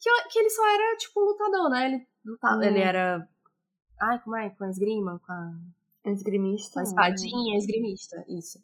Que, 0.00 0.08
eu- 0.08 0.28
que 0.30 0.38
ele 0.38 0.48
só 0.48 0.66
era, 0.74 0.96
tipo, 0.96 1.20
um 1.20 1.24
lutador, 1.26 1.68
né? 1.68 1.86
Ele, 1.88 2.06
lutava, 2.24 2.56
Hum. 2.56 2.62
ele 2.62 2.78
era. 2.80 3.28
Ai, 4.00 4.18
como 4.22 4.34
é? 4.36 4.48
Com 4.50 4.64
a 4.64 4.70
esgrima? 4.70 5.20
Com 5.26 5.32
a, 5.32 5.52
Esgrimista. 6.10 6.72
com 6.74 6.80
a 6.80 6.82
espadinha, 6.84 7.56
esgrimista, 7.58 8.24
isso. 8.28 8.58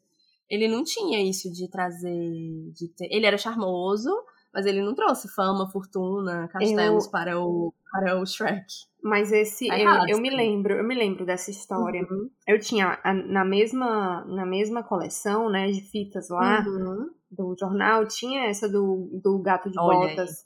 Ele 0.48 0.66
não 0.66 0.82
tinha 0.82 1.20
isso 1.22 1.52
de 1.52 1.68
trazer. 1.68 2.70
De 2.72 2.88
ter, 2.88 3.06
ele 3.12 3.26
era 3.26 3.36
charmoso, 3.36 4.10
mas 4.58 4.66
ele 4.66 4.82
não 4.82 4.92
trouxe 4.92 5.28
fama, 5.32 5.70
fortuna, 5.70 6.48
castelos 6.48 7.06
para, 7.06 7.38
o, 7.40 7.72
para 7.92 8.20
o 8.20 8.26
Shrek. 8.26 8.66
Mas 9.00 9.30
esse, 9.30 9.68
Tá 9.68 9.78
eu, 9.78 9.88
errado, 9.88 10.10
eu 10.10 10.18
me 10.20 10.28
sim. 10.28 10.36
lembro, 10.36 10.74
eu 10.74 10.82
me 10.84 10.96
lembro 10.96 11.24
dessa 11.24 11.48
história. 11.52 12.02
Uhum. 12.02 12.28
Eu 12.44 12.58
tinha 12.58 12.98
a- 13.04 13.14
na 13.14 13.44
mesma, 13.44 14.24
na 14.24 14.44
mesma 14.44 14.82
coleção, 14.82 15.48
né, 15.48 15.68
de 15.70 15.80
fitas 15.80 16.28
lá 16.28 16.60
Uhum. 16.62 17.08
do 17.30 17.54
jornal, 17.56 18.04
tinha 18.08 18.46
essa 18.46 18.68
do, 18.68 19.08
do 19.22 19.38
gato 19.40 19.70
de 19.70 19.78
Olha 19.78 19.96
botas. 20.08 20.44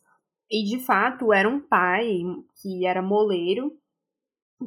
E 0.50 0.62
de 0.64 0.84
fato 0.84 1.32
era 1.32 1.48
um 1.48 1.58
pai 1.58 2.06
que 2.60 2.84
era 2.84 3.00
moleiro, 3.00 3.72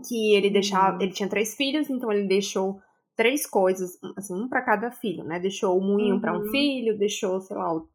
que 0.07 0.33
ele 0.33 0.49
deixava, 0.49 0.95
Uhum. 0.95 1.03
ele 1.03 1.11
tinha 1.13 1.29
três 1.29 1.53
filhos, 1.55 1.87
então 1.89 2.11
ele 2.11 2.27
deixou 2.27 2.81
três 3.15 3.45
coisas, 3.47 3.91
assim, 4.17 4.33
um 4.33 4.49
para 4.49 4.61
cada 4.63 4.91
filho, 4.91 5.23
né? 5.23 5.39
Deixou 5.39 5.77
o 5.77 5.81
moinho 5.83 6.19
para 6.19 6.33
um 6.33 6.41
Uhum. 6.41 6.51
filho, 6.51 6.97
deixou, 6.97 7.39
sei 7.39 7.55
lá, 7.55 7.73
o, 7.73 7.87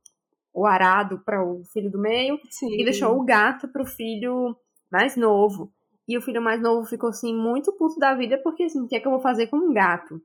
o 0.53 0.67
arado 0.67 1.21
para 1.25 1.45
o 1.45 1.63
filho 1.73 1.91
do 1.91 1.99
meio 2.01 2.39
Sim. 2.51 2.81
e 2.81 2.85
deixou 2.85 3.17
o 3.19 3.25
gato 3.25 3.69
pro 3.69 3.85
filho 3.87 4.57
mais 4.91 5.17
novo. 5.17 5.73
E 6.09 6.17
o 6.19 6.23
filho 6.23 6.43
mais 6.43 6.61
novo 6.61 6.87
ficou 6.89 7.11
assim 7.11 7.35
muito 7.35 7.73
puto 7.77 7.99
da 7.99 8.15
vida 8.15 8.39
porque 8.43 8.65
assim, 8.65 8.81
o 8.83 8.89
que 8.89 8.97
é 8.97 9.01
que 9.01 9.07
eu 9.07 9.13
vou 9.13 9.21
fazer 9.21 9.47
com 9.47 9.57
um 9.57 9.73
gato? 9.73 10.21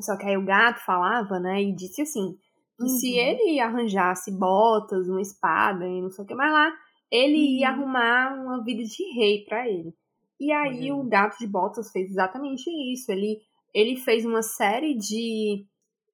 Só 0.00 0.16
que 0.16 0.24
aí 0.26 0.36
o 0.36 0.44
gato 0.44 0.80
falava, 0.84 1.38
né, 1.38 1.62
e 1.62 1.74
disse 1.74 2.02
assim, 2.02 2.36
que 2.80 2.88
se 2.88 3.08
Uhum. 3.10 3.16
ele 3.18 3.60
arranjasse 3.60 4.30
botas, 4.32 5.08
uma 5.08 5.20
espada 5.20 5.86
e 5.86 6.00
não 6.00 6.10
sei 6.10 6.24
o 6.24 6.26
que 6.28 6.34
mais 6.34 6.52
lá, 6.52 6.72
ele 7.10 7.58
ia 7.60 7.68
Uhum. 7.68 7.74
arrumar 7.74 8.34
uma 8.34 8.64
vida 8.64 8.82
de 8.82 9.02
rei 9.14 9.44
pra 9.44 9.68
ele. 9.68 9.92
E 10.40 10.50
aí 10.52 10.90
aí. 10.90 10.92
o 10.92 11.02
gato 11.04 11.38
de 11.38 11.46
botas 11.46 11.90
fez 11.90 12.10
exatamente 12.10 12.70
isso. 12.92 13.12
Ele, 13.12 13.38
ele 13.74 13.96
fez 13.96 14.24
uma 14.24 14.42
série 14.42 14.96
de, 14.96 15.66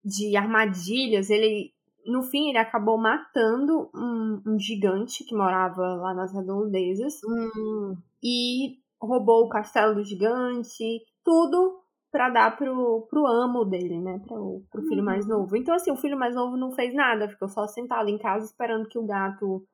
de 0.05 0.37
armadilhas. 0.37 1.31
Ele, 1.31 1.73
no 2.07 2.23
fim, 2.23 2.49
ele 2.49 2.59
acabou 2.59 2.99
matando 2.99 3.91
um, 3.95 4.43
um 4.47 4.59
gigante 4.59 5.25
que 5.25 5.35
morava 5.35 5.83
lá 5.97 6.15
nas 6.15 6.33
redondezas 6.33 7.21
Hum, 7.25 7.97
e 8.23 8.79
roubou 9.01 9.45
o 9.45 9.49
castelo 9.49 9.95
do 9.95 10.05
gigante, 10.05 10.85
tudo 11.25 11.81
pra 12.11 12.31
dar 12.31 12.57
pro, 12.57 13.07
pro 13.11 13.27
amo 13.27 13.65
dele, 13.65 14.01
né? 14.01 14.19
Pro, 14.27 14.63
pro 14.71 14.83
filho 14.83 15.01
Uhum. 15.01 15.05
mais 15.05 15.27
novo. 15.27 15.57
Então, 15.57 15.75
assim, 15.75 15.91
o 15.91 15.97
filho 15.97 16.19
mais 16.19 16.35
novo 16.35 16.57
não 16.57 16.73
fez 16.73 16.95
nada, 16.95 17.29
ficou 17.29 17.49
só 17.49 17.67
sentado 17.67 18.09
em 18.09 18.19
casa 18.19 18.47
esperando 18.47 18.89
que 18.89 18.99
o 18.99 19.05
gato, 19.07 19.67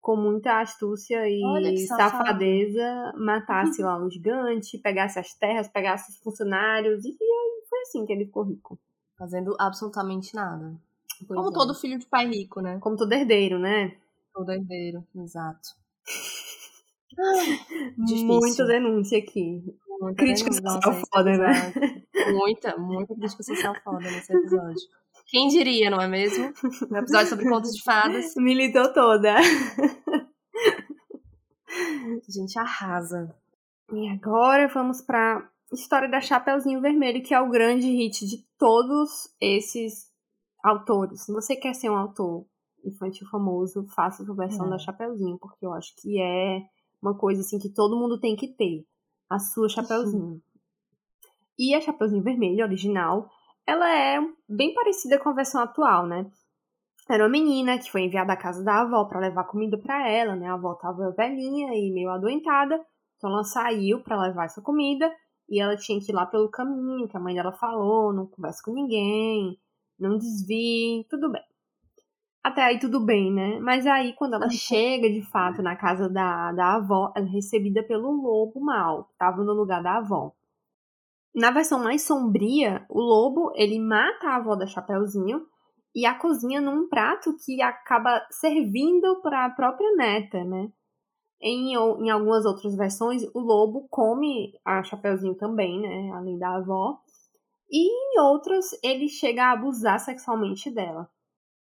com 0.00 0.16
muita 0.16 0.60
astúcia 0.60 1.28
e 1.28 1.86
safadeza, 1.88 3.12
matasse 3.18 3.82
lá 3.82 3.98
o 4.02 4.10
gigante, 4.10 4.78
pegasse 4.78 5.18
as 5.18 5.34
terras, 5.34 5.68
pegasse 5.68 6.10
os 6.12 6.18
funcionários, 6.18 7.04
e 7.04 7.10
aí 7.10 7.62
foi 7.68 7.80
assim 7.80 8.06
que 8.06 8.12
ele 8.12 8.26
ficou 8.26 8.44
rico. 8.44 8.78
fazendo 9.18 9.54
absolutamente 9.58 10.34
nada. 10.34 10.74
Pois 11.26 11.38
Como 11.38 11.50
é. 11.50 11.52
todo 11.52 11.74
filho 11.74 11.98
de 11.98 12.06
pai 12.06 12.26
rico, 12.26 12.60
né? 12.60 12.78
Como 12.80 12.96
todo 12.96 13.12
herdeiro, 13.12 13.58
né? 13.58 13.96
Todo 14.32 14.50
herdeiro, 14.50 15.06
exato. 15.16 15.70
Muita 17.96 18.66
denúncia 18.66 19.18
aqui. 19.18 19.62
Muita 20.00 20.16
Crítica 20.16 20.50
denúncia, 20.50 20.72
social 20.72 21.06
foda, 21.12 21.38
né? 21.38 21.72
Muita, 22.32 22.76
muita 22.76 23.14
crítica 23.14 23.42
social 23.42 23.74
foda 23.82 24.00
nesse 24.00 24.32
episódio. 24.32 24.88
Quem 25.26 25.48
diria, 25.48 25.90
não 25.90 26.00
é 26.00 26.08
mesmo? 26.08 26.52
Um 26.90 26.96
episódio 26.96 27.28
sobre 27.28 27.48
contos 27.48 27.72
de 27.72 27.82
fadas. 27.82 28.34
Militou 28.36 28.92
toda. 28.92 29.36
A 29.36 29.42
gente 32.28 32.58
arrasa. 32.58 33.34
E 33.92 34.08
agora 34.08 34.68
vamos 34.68 35.00
pra 35.00 35.48
história 35.72 36.08
da 36.08 36.20
Chapeuzinho 36.20 36.80
Vermelho, 36.80 37.22
que 37.22 37.34
é 37.34 37.40
o 37.40 37.50
grande 37.50 37.88
hit 37.88 38.26
de 38.26 38.44
todos 38.58 39.34
esses 39.40 40.10
autores. 40.64 41.20
Se 41.20 41.32
você 41.32 41.54
quer 41.54 41.74
ser 41.74 41.90
um 41.90 41.96
autor 41.96 42.46
infantil 42.82 43.28
famoso, 43.28 43.86
faça 43.88 44.24
sua 44.24 44.34
versão 44.34 44.66
é. 44.66 44.70
da 44.70 44.78
Chapeuzinho, 44.78 45.38
porque 45.38 45.64
eu 45.64 45.72
acho 45.74 45.94
que 45.96 46.20
é 46.20 46.62
uma 47.00 47.14
coisa 47.14 47.42
assim 47.42 47.58
que 47.58 47.68
todo 47.68 47.98
mundo 47.98 48.18
tem 48.18 48.34
que 48.34 48.48
ter. 48.48 48.86
A 49.28 49.38
sua 49.38 49.68
Chapeuzinho. 49.68 50.40
E 51.58 51.74
a 51.74 51.80
Chapeuzinho 51.80 52.22
Vermelho, 52.22 52.64
original, 52.64 53.28
ela 53.66 53.88
é 53.90 54.18
bem 54.48 54.72
parecida 54.74 55.18
com 55.18 55.28
a 55.28 55.34
versão 55.34 55.62
atual, 55.62 56.06
né? 56.06 56.30
Era 57.08 57.24
uma 57.24 57.30
menina 57.30 57.78
que 57.78 57.90
foi 57.90 58.02
enviada 58.02 58.32
à 58.32 58.36
casa 58.36 58.64
da 58.64 58.80
avó 58.80 59.04
para 59.04 59.20
levar 59.20 59.44
comida 59.44 59.76
para 59.76 60.08
ela, 60.08 60.34
né? 60.34 60.48
A 60.48 60.54
avó 60.54 60.74
tava 60.74 61.10
velhinha 61.12 61.74
e 61.74 61.92
meio 61.92 62.10
adoentada, 62.10 62.82
então 63.16 63.30
ela 63.30 63.44
saiu 63.44 64.02
para 64.02 64.20
levar 64.20 64.44
essa 64.44 64.62
comida 64.62 65.10
e 65.48 65.60
ela 65.60 65.76
tinha 65.76 66.00
que 66.00 66.10
ir 66.10 66.14
lá 66.14 66.24
pelo 66.26 66.50
caminho 66.50 67.08
que 67.08 67.16
a 67.16 67.20
mãe 67.20 67.34
dela 67.34 67.52
falou, 67.52 68.12
não 68.12 68.26
conversa 68.26 68.62
com 68.64 68.72
ninguém, 68.72 69.58
não 69.98 70.18
desvie, 70.18 71.06
tudo 71.08 71.30
bem. 71.30 71.42
Até 72.42 72.62
aí 72.62 72.78
tudo 72.78 73.00
bem, 73.00 73.32
né? 73.32 73.58
Mas 73.60 73.86
aí 73.86 74.12
quando 74.12 74.34
ela 74.34 74.50
chega 74.50 75.10
de 75.10 75.22
fato 75.22 75.62
na 75.62 75.76
casa 75.76 76.08
da, 76.08 76.52
da 76.52 76.74
avó, 76.74 77.12
ela 77.16 77.26
é 77.26 77.30
recebida 77.30 77.82
pelo 77.82 78.10
lobo 78.10 78.60
mal, 78.60 79.04
que 79.04 79.12
estava 79.12 79.42
no 79.42 79.52
lugar 79.52 79.82
da 79.82 79.96
avó. 79.96 80.32
Na 81.34 81.50
versão 81.50 81.82
mais 81.82 82.02
sombria, 82.02 82.84
o 82.88 83.00
lobo 83.00 83.50
ele 83.56 83.80
mata 83.80 84.28
a 84.28 84.36
avó 84.36 84.54
da 84.54 84.66
Chapeuzinho 84.66 85.46
e 85.94 86.06
a 86.06 86.14
cozinha 86.14 86.60
num 86.60 86.88
prato 86.88 87.34
que 87.44 87.62
acaba 87.62 88.24
servindo 88.30 89.20
para 89.22 89.46
a 89.46 89.50
própria 89.50 89.96
neta, 89.96 90.44
né? 90.44 90.70
Em, 91.40 91.74
em 91.74 92.10
algumas 92.10 92.44
outras 92.44 92.74
versões, 92.76 93.22
o 93.34 93.40
lobo 93.40 93.86
come 93.90 94.54
a 94.64 94.82
Chapeuzinho 94.82 95.34
também, 95.34 95.80
né? 95.80 96.12
Além 96.14 96.38
da 96.38 96.56
avó. 96.56 97.00
E 97.70 97.88
em 97.88 98.20
outras, 98.20 98.66
ele 98.82 99.08
chega 99.08 99.44
a 99.44 99.52
abusar 99.52 99.98
sexualmente 99.98 100.70
dela. 100.70 101.08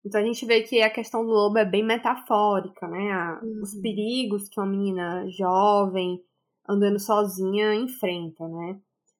Então 0.05 0.21
a 0.21 0.23
gente 0.23 0.45
vê 0.45 0.61
que 0.61 0.81
a 0.81 0.89
questão 0.89 1.25
do 1.25 1.31
lobo 1.31 1.57
é 1.57 1.65
bem 1.65 1.83
metafórica, 1.83 2.87
né? 2.87 3.11
A, 3.11 3.39
uhum. 3.43 3.61
Os 3.61 3.75
perigos 3.75 4.47
que 4.47 4.59
uma 4.59 4.67
menina 4.67 5.27
jovem, 5.29 6.21
andando 6.67 6.99
sozinha, 6.99 7.73
enfrenta, 7.75 8.47
né? 8.47 8.79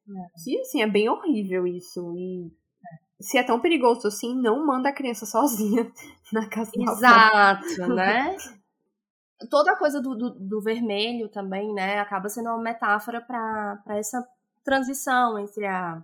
É. 0.09 0.43
Que, 0.43 0.59
assim, 0.59 0.81
é 0.81 0.87
bem 0.87 1.09
horrível 1.09 1.67
isso. 1.67 2.13
E 2.15 2.51
se 3.19 3.37
é 3.37 3.43
tão 3.43 3.59
perigoso 3.59 4.07
assim, 4.07 4.35
não 4.35 4.65
manda 4.65 4.89
a 4.89 4.93
criança 4.93 5.25
sozinha 5.27 5.91
na 6.31 6.47
casa 6.47 6.71
Exato, 6.75 7.87
né? 7.93 8.35
toda 9.49 9.73
a 9.73 9.75
coisa 9.75 10.01
do, 10.01 10.15
do, 10.15 10.29
do, 10.31 10.61
vermelho 10.61 11.29
também, 11.29 11.71
né, 11.71 11.99
acaba 11.99 12.27
sendo 12.27 12.49
uma 12.49 12.57
metáfora 12.57 13.21
para 13.21 13.79
essa 13.89 14.27
transição 14.63 15.37
entre 15.37 15.65
a, 15.65 16.01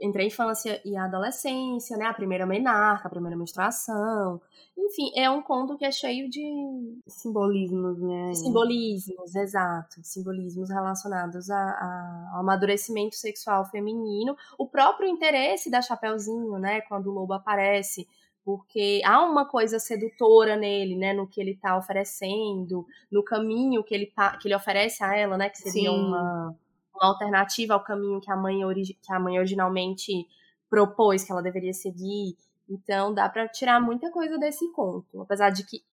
entre 0.00 0.22
a 0.22 0.26
infância 0.26 0.80
e 0.84 0.96
a 0.96 1.04
adolescência, 1.04 1.96
né, 1.96 2.06
a 2.06 2.14
primeira 2.14 2.46
menarca, 2.46 3.08
a 3.08 3.10
primeira 3.10 3.36
menstruação. 3.36 4.40
Enfim, 4.76 5.10
é 5.16 5.30
um 5.30 5.42
conto 5.42 5.76
que 5.76 5.84
é 5.84 5.90
cheio 5.90 6.28
de 6.28 7.00
simbolismos, 7.06 7.98
né? 8.00 8.34
Simbolismos, 8.34 9.34
exato. 9.34 10.00
Simbolismos 10.02 10.68
relacionados 10.68 11.48
a, 11.48 11.56
a, 11.56 12.30
ao 12.34 12.40
amadurecimento 12.40 13.16
sexual 13.16 13.64
feminino. 13.70 14.36
O 14.58 14.68
próprio 14.68 15.08
interesse 15.08 15.70
da 15.70 15.80
Chapeuzinho, 15.80 16.58
né, 16.58 16.82
quando 16.82 17.06
o 17.06 17.12
lobo 17.12 17.32
aparece 17.32 18.06
porque 18.44 19.00
há 19.04 19.24
uma 19.24 19.44
coisa 19.44 19.80
sedutora 19.80 20.56
nele, 20.56 20.94
né, 20.94 21.12
no 21.12 21.26
que 21.26 21.40
ele 21.40 21.50
está 21.50 21.76
oferecendo, 21.76 22.86
no 23.10 23.24
caminho 23.24 23.82
que 23.82 23.92
ele, 23.92 24.12
que 24.40 24.46
ele 24.46 24.54
oferece 24.54 25.02
a 25.02 25.16
ela, 25.16 25.36
né, 25.36 25.50
que 25.50 25.58
seria 25.58 25.90
uma, 25.90 26.56
uma 27.00 27.10
alternativa 27.10 27.74
ao 27.74 27.82
caminho 27.82 28.20
que 28.20 28.30
a 28.30 28.36
mãe 28.36 28.60
que 28.74 29.12
a 29.12 29.18
mãe 29.18 29.38
originalmente 29.38 30.26
propôs 30.68 31.24
que 31.24 31.32
ela 31.32 31.42
deveria 31.42 31.72
seguir. 31.72 32.36
Então 32.68 33.14
dá 33.14 33.28
para 33.28 33.48
tirar 33.48 33.80
muita 33.80 34.10
coisa 34.10 34.38
desse 34.38 34.70
conto, 34.72 35.20
apesar 35.22 35.50
de 35.50 35.64
que 35.64 35.84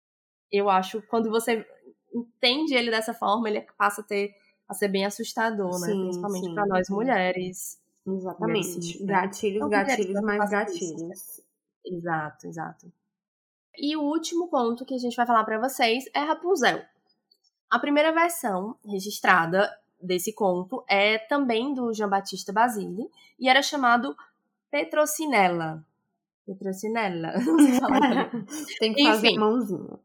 eu 0.51 0.69
acho 0.69 1.01
quando 1.03 1.29
você 1.29 1.65
entende 2.13 2.73
ele 2.73 2.91
dessa 2.91 3.13
forma, 3.13 3.49
ele 3.49 3.61
passa 3.77 4.01
a 4.01 4.03
ter 4.03 4.35
a 4.67 4.73
ser 4.73 4.87
bem 4.87 5.05
assustador, 5.05 5.79
né, 5.79 5.87
sim, 5.87 6.01
principalmente 6.03 6.53
para 6.53 6.65
nós 6.65 6.89
mulheres. 6.89 7.79
Exatamente. 8.05 9.03
Gatilhos, 9.05 9.69
gatilhos, 9.69 10.21
mais 10.21 10.49
gatilhos. 10.49 11.41
Exato, 11.85 12.47
exato. 12.47 12.91
E 13.77 13.95
o 13.95 14.01
último 14.01 14.47
ponto 14.47 14.85
que 14.85 14.93
a 14.93 14.97
gente 14.97 15.15
vai 15.15 15.25
falar 15.25 15.43
para 15.43 15.59
vocês 15.59 16.05
é 16.13 16.19
Rapunzel. 16.19 16.81
A 17.69 17.79
primeira 17.79 18.11
versão 18.11 18.77
registrada 18.85 19.69
desse 20.03 20.33
conto 20.33 20.83
é 20.87 21.17
também 21.17 21.73
do 21.73 21.93
Jean 21.93 22.09
Baptiste 22.09 22.51
Basile 22.51 23.09
e 23.39 23.49
era 23.49 23.61
chamado 23.61 24.15
Petrocinella. 24.69 25.83
Petrocinella. 26.45 27.33
Tem 28.79 28.93
que 28.93 29.03
fazer 29.05 29.35
a 29.35 29.39
mãozinha. 29.39 29.99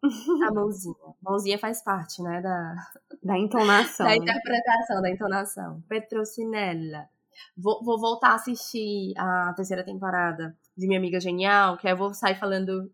A 0.46 0.52
mãozinha. 0.52 1.14
Mãozinha 1.22 1.58
faz 1.58 1.82
parte, 1.82 2.22
né, 2.22 2.40
da... 2.40 2.74
Da 3.22 3.36
entonação. 3.36 4.06
Da 4.06 4.16
interpretação, 4.16 5.02
da 5.02 5.10
entonação. 5.10 5.82
Petrocinella. 5.88 7.08
Vou, 7.56 7.82
vou 7.82 7.98
voltar 7.98 8.30
a 8.30 8.34
assistir 8.34 9.14
a 9.16 9.52
terceira 9.54 9.84
temporada 9.84 10.56
de 10.76 10.86
Minha 10.86 11.00
Amiga 11.00 11.20
Genial, 11.20 11.76
que 11.76 11.86
aí 11.86 11.92
eu 11.92 11.96
vou 11.96 12.14
sair 12.14 12.38
falando 12.38 12.90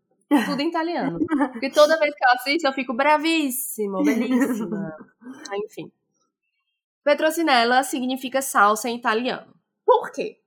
tudo 0.47 0.61
em 0.61 0.69
italiano. 0.69 1.19
Porque 1.53 1.71
toda 1.71 1.99
vez 1.99 2.15
que 2.15 2.25
eu 2.25 2.31
assisto, 2.31 2.69
eu 2.69 2.73
fico 2.73 2.95
bravíssimo, 2.95 4.03
belíssima. 4.03 4.97
Enfim. 5.65 5.93
Petrocinella 7.05 7.83
significa 7.83 8.41
salsa 8.41 8.89
em 8.89 8.97
italiano. 8.97 9.55
Por 9.85 10.11
quê? 10.11 10.41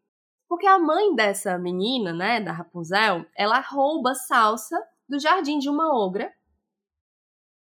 Porque 0.49 0.65
a 0.65 0.79
mãe 0.79 1.13
dessa 1.13 1.57
menina, 1.57 2.11
né, 2.11 2.41
da 2.41 2.51
Rapunzel, 2.51 3.25
ela 3.35 3.59
rouba 3.59 4.15
salsa 4.15 4.75
do 5.07 5.19
jardim 5.19 5.59
de 5.59 5.69
uma 5.69 5.95
ogra 5.95 6.33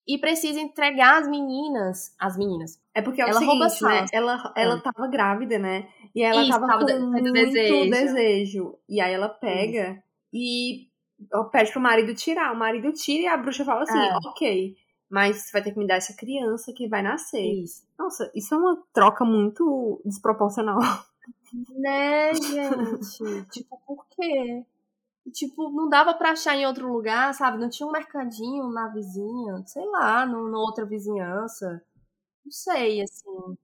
e 0.06 0.16
precisa 0.16 0.58
entregar 0.58 1.20
as 1.20 1.28
meninas, 1.28 2.14
as 2.18 2.36
meninas. 2.38 2.80
É 2.94 3.02
porque 3.02 3.20
é 3.20 3.24
ela 3.24 3.34
seguinte, 3.34 3.50
rouba 3.50 3.68
salsa. 3.68 4.00
Né? 4.02 4.06
Ela, 4.12 4.52
ela 4.56 4.76
é. 4.76 4.80
tava 4.80 5.06
grávida, 5.08 5.58
né? 5.58 5.86
E 6.14 6.22
ela 6.22 6.40
Isso, 6.40 6.50
tava, 6.50 6.66
tava 6.66 6.86
com 6.86 6.98
muito 7.10 7.32
desejo. 7.32 7.90
desejo. 7.90 8.78
E 8.88 9.00
aí 9.02 9.12
ela 9.12 9.28
pega 9.28 9.90
Isso. 9.90 10.02
e 10.32 10.88
pede 11.52 11.72
pro 11.72 11.80
marido 11.80 12.14
tirar. 12.14 12.52
O 12.52 12.58
marido 12.58 12.90
tira 12.92 13.22
e 13.22 13.26
a 13.26 13.36
bruxa 13.36 13.64
fala 13.64 13.82
assim, 13.82 13.98
é. 13.98 14.16
ok, 14.24 14.76
mas 15.10 15.36
você 15.38 15.52
vai 15.52 15.62
ter 15.62 15.72
que 15.72 15.78
me 15.78 15.86
dar 15.86 15.96
essa 15.96 16.14
criança 16.14 16.72
que 16.72 16.88
vai 16.88 17.02
nascer. 17.02 17.62
Isso. 17.62 17.86
Nossa, 17.98 18.30
isso 18.34 18.54
é 18.54 18.58
uma 18.58 18.82
troca 18.92 19.24
muito 19.24 20.00
desproporcional. 20.04 20.78
Né, 21.70 22.34
gente? 22.34 23.46
tipo, 23.50 23.80
por 23.86 24.06
quê? 24.10 24.64
Tipo, 25.32 25.70
não 25.70 25.88
dava 25.88 26.14
pra 26.14 26.32
achar 26.32 26.54
em 26.54 26.66
outro 26.66 26.90
lugar, 26.92 27.32
sabe? 27.34 27.58
Não 27.58 27.70
tinha 27.70 27.86
um 27.86 27.92
mercadinho 27.92 28.68
na 28.70 28.88
vizinha, 28.88 29.62
sei 29.66 29.84
lá, 29.86 30.26
numa 30.26 30.58
outra 30.58 30.84
vizinhança. 30.84 31.82
Não 32.44 32.52
sei, 32.52 33.02
assim. 33.02 33.56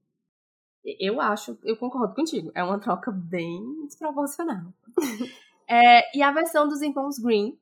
Eu 0.85 1.21
acho, 1.21 1.59
eu 1.65 1.77
concordo 1.77 2.15
contigo. 2.15 2.51
É 2.55 2.63
uma 2.63 2.79
troca 2.79 3.11
bem 3.11 3.87
desproporcional. 3.87 4.73
é, 5.69 6.17
e 6.17 6.23
a 6.23 6.31
versão 6.31 6.69
dos 6.69 6.83
irmãos 6.83 7.19
Green 7.19 7.59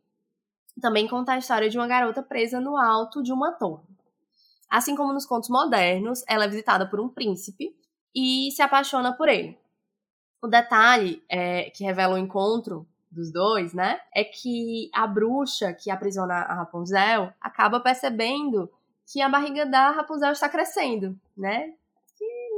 também 0.81 1.07
conta 1.09 1.33
a 1.33 1.39
história 1.39 1.69
de 1.69 1.79
uma 1.79 1.87
garota 1.87 2.23
presa 2.23 2.61
no 2.61 2.77
alto 2.77 3.23
de 3.23 3.33
uma 3.33 3.53
torre. 3.53 3.87
Assim 4.71 4.97
como 4.97 5.13
nos 5.13 5.27
contos 5.27 5.49
modernos, 5.49 6.25
ela 6.27 6.45
é 6.45 6.49
visitada 6.49 6.89
por 6.89 7.01
um 7.01 7.09
príncipe 7.09 7.75
e 8.15 8.51
se 8.53 8.63
apaixona 8.63 9.13
por 9.13 9.29
ele. 9.29 9.59
O 10.41 10.49
detalhe 10.49 11.23
é, 11.29 11.71
que 11.71 11.85
revela 11.85 12.15
o 12.15 12.19
encontro 12.19 12.87
dos 13.11 13.31
dois, 13.31 13.75
né? 13.75 14.01
É 14.15 14.25
que 14.25 14.91
a 14.95 15.07
bruxa 15.07 15.73
que 15.73 15.91
aprisiona 15.91 16.35
a 16.35 16.55
Rapunzel 16.55 17.33
acaba 17.41 17.79
percebendo 17.81 18.71
que 19.07 19.21
a 19.21 19.29
barriga 19.29 19.67
da 19.67 19.91
Rapunzel 19.91 20.33
está 20.33 20.49
crescendo, 20.49 21.19
né? 21.37 21.75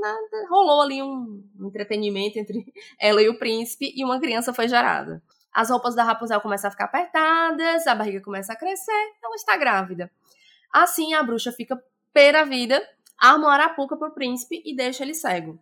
nada, 0.05 0.49
rolou 0.51 0.83
ali 0.83 1.03
um, 1.03 1.43
entretenimento 1.63 2.39
entre 2.39 2.67
ela 3.01 3.23
e 3.23 3.29
o 3.29 3.39
príncipe 3.39 3.93
e 3.97 4.05
uma 4.05 4.21
criança 4.21 4.53
foi 4.53 4.69
gerada. 4.69 5.23
As 5.55 5.71
roupas 5.71 5.95
da 5.95 6.03
Rapunzel 6.03 6.41
começam 6.41 6.69
a 6.69 6.71
ficar 6.73 6.87
apertadas, 6.87 7.87
a 7.87 7.95
barriga 7.95 8.21
começa 8.21 8.53
a 8.53 8.57
crescer, 8.57 9.15
ela 9.23 9.37
está 9.37 9.57
grávida. 9.57 10.11
Assim, 10.73 11.15
a 11.15 11.23
bruxa 11.23 11.53
fica 11.53 11.81
pera 12.13 12.45
vida, 12.45 12.83
arma 13.17 13.47
uma 13.47 13.55
arapuca 13.55 13.97
pro 13.97 14.13
príncipe 14.13 14.61
e 14.65 14.75
deixa 14.75 15.05
ele 15.05 15.15
cego. 15.15 15.59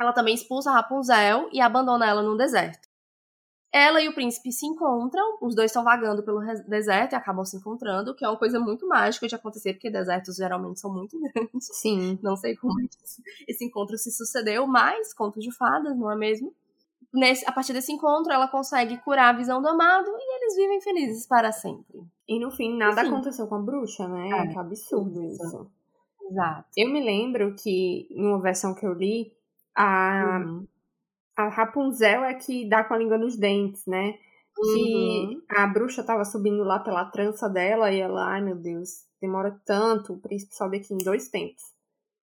Ela 0.00 0.14
também 0.14 0.34
expulsa 0.34 0.70
a 0.70 0.74
Rapunzel 0.74 1.50
e 1.52 1.60
abandona 1.60 2.06
ela 2.06 2.22
no 2.22 2.36
deserto. 2.36 2.88
Ela 3.70 4.02
e 4.02 4.08
o 4.08 4.14
príncipe 4.14 4.52
se 4.52 4.66
encontram, 4.66 5.38
os 5.40 5.54
dois 5.54 5.70
estão 5.70 5.82
vagando 5.82 6.22
pelo 6.22 6.40
deserto 6.68 7.12
e 7.12 7.16
acabam 7.16 7.44
se 7.44 7.56
encontrando, 7.56 8.14
que 8.14 8.22
é 8.22 8.28
uma 8.28 8.38
coisa 8.38 8.60
muito 8.60 8.86
mágica 8.86 9.26
de 9.26 9.34
acontecer, 9.34 9.74
porque 9.74 9.90
desertos 9.90 10.36
geralmente 10.36 10.78
são 10.78 10.92
muito 10.92 11.18
grandes. 11.32 11.68
Sim. 11.72 12.18
Não 12.22 12.36
sei 12.36 12.54
como 12.54 12.74
esse 13.48 13.64
encontro 13.64 13.96
se 13.96 14.10
sucedeu, 14.10 14.66
mas 14.66 15.14
contos 15.14 15.42
de 15.42 15.50
fadas, 15.54 15.96
não 15.96 16.10
é 16.10 16.16
mesmo? 16.16 16.54
Nesse, 17.12 17.44
a 17.46 17.52
partir 17.52 17.72
desse 17.72 17.92
encontro, 17.92 18.32
ela 18.32 18.48
consegue 18.48 18.96
curar 18.98 19.34
a 19.34 19.36
visão 19.36 19.60
do 19.60 19.68
amado 19.68 20.08
e 20.08 20.36
eles 20.36 20.56
vivem 20.56 20.80
felizes 20.80 21.26
para 21.26 21.52
sempre. 21.52 22.02
E 22.26 22.38
no 22.38 22.50
fim, 22.50 22.76
nada 22.76 23.02
aconteceu 23.02 23.46
com 23.46 23.56
a 23.56 23.60
bruxa, 23.60 24.08
né? 24.08 24.30
É, 24.30 24.46
que 24.48 24.58
absurdo 24.58 25.22
isso. 25.24 25.44
isso. 25.44 25.70
Exato. 26.30 26.68
Eu 26.76 26.90
me 26.90 27.04
lembro 27.04 27.54
que, 27.54 28.06
em 28.10 28.26
uma 28.26 28.40
versão 28.40 28.74
que 28.74 28.86
eu 28.86 28.94
li, 28.94 29.32
a, 29.74 30.40
uhum. 30.44 30.66
a 31.36 31.48
Rapunzel 31.48 32.24
é 32.24 32.34
que 32.34 32.68
dá 32.68 32.84
com 32.84 32.94
a 32.94 32.98
língua 32.98 33.18
nos 33.18 33.36
dentes, 33.36 33.84
né? 33.86 34.14
Que 34.54 35.34
uhum. 35.34 35.42
a 35.48 35.66
bruxa 35.66 36.02
tava 36.02 36.24
subindo 36.24 36.62
lá 36.62 36.78
pela 36.78 37.04
trança 37.06 37.48
dela 37.48 37.90
e 37.90 38.00
ela, 38.00 38.28
ai 38.28 38.40
meu 38.40 38.54
Deus, 38.54 39.06
demora 39.20 39.58
tanto, 39.64 40.12
o 40.12 40.20
príncipe 40.20 40.54
sobe 40.54 40.78
aqui 40.78 40.94
em 40.94 40.98
dois 40.98 41.28
tempos. 41.28 41.62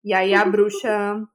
E 0.04 0.14
aí 0.14 0.34
a 0.34 0.44
bruxa 0.46 1.28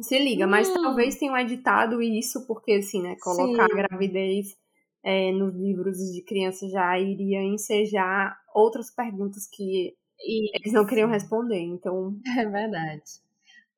se 0.00 0.18
liga, 0.18 0.46
mas 0.46 0.68
hum. 0.68 0.74
talvez 0.74 1.16
tenham 1.16 1.36
editado 1.36 2.00
isso 2.00 2.46
porque, 2.46 2.72
assim, 2.74 3.02
né, 3.02 3.16
colocar 3.20 3.66
Sim. 3.66 3.72
a 3.72 3.76
gravidez 3.76 4.56
é, 5.02 5.32
nos 5.32 5.54
livros 5.54 5.96
de 5.96 6.22
criança 6.22 6.68
já 6.68 6.98
iria 6.98 7.42
ensejar 7.42 8.38
outras 8.54 8.90
perguntas 8.90 9.48
que 9.50 9.94
isso. 10.20 10.52
eles 10.54 10.72
não 10.72 10.86
queriam 10.86 11.08
responder, 11.08 11.60
então... 11.60 12.16
É 12.38 12.46
verdade. 12.46 13.02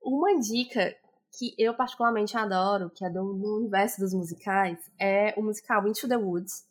Uma 0.03 0.39
dica 0.39 0.95
que 1.39 1.55
eu 1.59 1.75
particularmente 1.75 2.37
adoro, 2.37 2.91
que 2.91 3.05
é 3.05 3.11
do, 3.11 3.35
do 3.35 3.59
universo 3.59 4.01
dos 4.01 4.13
musicais, 4.13 4.79
é 4.99 5.35
o 5.37 5.43
musical 5.43 5.87
Into 5.87 6.09
the 6.09 6.17
Woods. 6.17 6.65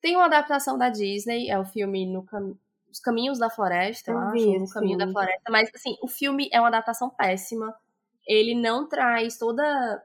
Tem 0.00 0.16
uma 0.16 0.24
adaptação 0.26 0.76
da 0.76 0.88
Disney, 0.88 1.48
é 1.48 1.58
o 1.58 1.64
filme 1.64 2.10
no 2.10 2.24
cam 2.24 2.56
Os 2.90 2.98
Caminhos 2.98 3.38
da 3.38 3.50
Floresta, 3.50 4.10
eu, 4.10 4.16
eu 4.16 4.22
acho, 4.24 4.58
No 4.58 4.68
Caminho 4.68 4.98
da 4.98 5.08
Floresta, 5.08 5.50
mas 5.50 5.70
assim, 5.74 5.96
o 6.02 6.08
filme 6.08 6.48
é 6.52 6.58
uma 6.58 6.68
adaptação 6.68 7.10
péssima. 7.10 7.74
Ele 8.30 8.54
não 8.54 8.88
traz 8.88 9.36
toda 9.36 10.00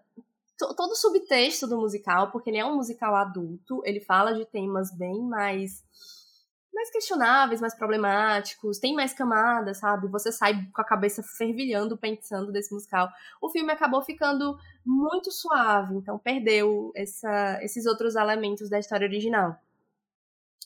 todo 0.57 0.91
o 0.91 0.95
subtexto 0.95 1.67
do 1.67 1.77
musical, 1.77 2.31
porque 2.31 2.49
ele 2.49 2.57
é 2.57 2.65
um 2.65 2.77
musical 2.77 3.13
adulto, 3.13 3.81
ele 3.85 3.99
fala 3.99 4.33
de 4.33 4.45
temas 4.45 4.89
bem 4.89 5.21
mais 5.21 5.83
mais 6.73 6.91
questionáveis, 6.91 7.61
mais 7.61 7.73
problemáticos, 7.73 8.79
tem 8.79 8.93
mais 8.93 9.13
camadas, 9.13 9.77
sabe? 9.77 10.09
Você 10.09 10.29
sai 10.31 10.55
com 10.73 10.81
a 10.81 10.85
cabeça 10.85 11.23
fervilhando 11.23 11.97
pensando 11.97 12.51
desse 12.51 12.73
musical. 12.73 13.07
O 13.41 13.49
filme 13.49 13.71
acabou 13.71 14.01
ficando 14.01 14.57
muito 14.85 15.31
suave, 15.31 15.95
então 15.95 16.19
perdeu 16.19 16.91
essa, 16.93 17.63
esses 17.63 17.85
outros 17.85 18.15
elementos 18.15 18.69
da 18.69 18.77
história 18.77 19.07
original. 19.07 19.57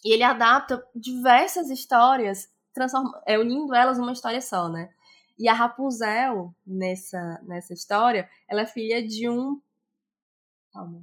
E 0.04 0.12
ele 0.12 0.24
adapta 0.24 0.84
diversas 0.96 1.70
histórias, 1.70 2.50
transforma, 2.74 3.22
é, 3.28 3.38
unindo 3.38 3.76
elas 3.76 4.00
numa 4.00 4.14
história 4.14 4.42
só, 4.42 4.68
né? 4.68 4.90
E 5.40 5.48
a 5.48 5.54
Rapunzel, 5.54 6.54
nessa, 6.68 7.42
nessa 7.44 7.74
história, 7.74 8.30
ela 8.48 8.62
é 8.62 8.66
filha 8.66 9.06
de 9.06 9.30
um. 9.30 9.60
Calma. 10.74 11.02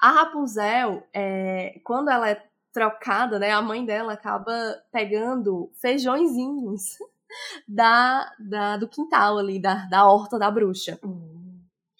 A 0.00 0.10
Rapunzel, 0.10 1.06
é, 1.14 1.80
quando 1.84 2.10
ela 2.10 2.30
é 2.30 2.44
trocada, 2.72 3.38
né? 3.38 3.50
A 3.50 3.62
mãe 3.62 3.84
dela 3.84 4.14
acaba 4.14 4.52
pegando 4.92 5.70
feijõezinhos 5.80 6.98
da, 7.68 8.32
da, 8.38 8.76
do 8.76 8.88
quintal 8.88 9.38
ali, 9.38 9.60
da, 9.60 9.86
da 9.86 10.06
horta 10.06 10.38
da 10.38 10.50
bruxa. 10.50 10.98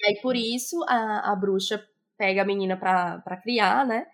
E 0.00 0.06
aí, 0.06 0.20
por 0.20 0.36
isso, 0.36 0.82
a, 0.88 1.32
a 1.32 1.36
bruxa 1.36 1.86
pega 2.18 2.42
a 2.42 2.44
menina 2.44 2.76
pra, 2.76 3.18
pra 3.18 3.36
criar, 3.36 3.86
né? 3.86 4.06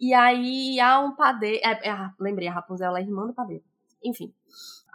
E 0.00 0.14
aí 0.14 0.80
há 0.80 1.00
um 1.00 1.14
padeiro. 1.14 1.60
É, 1.64 1.88
é, 1.88 2.10
lembrei, 2.20 2.48
a 2.48 2.52
Rapunzel 2.52 2.96
é 2.96 3.00
irmã 3.02 3.26
do 3.26 3.34
padeiro. 3.34 3.64
Enfim. 4.04 4.32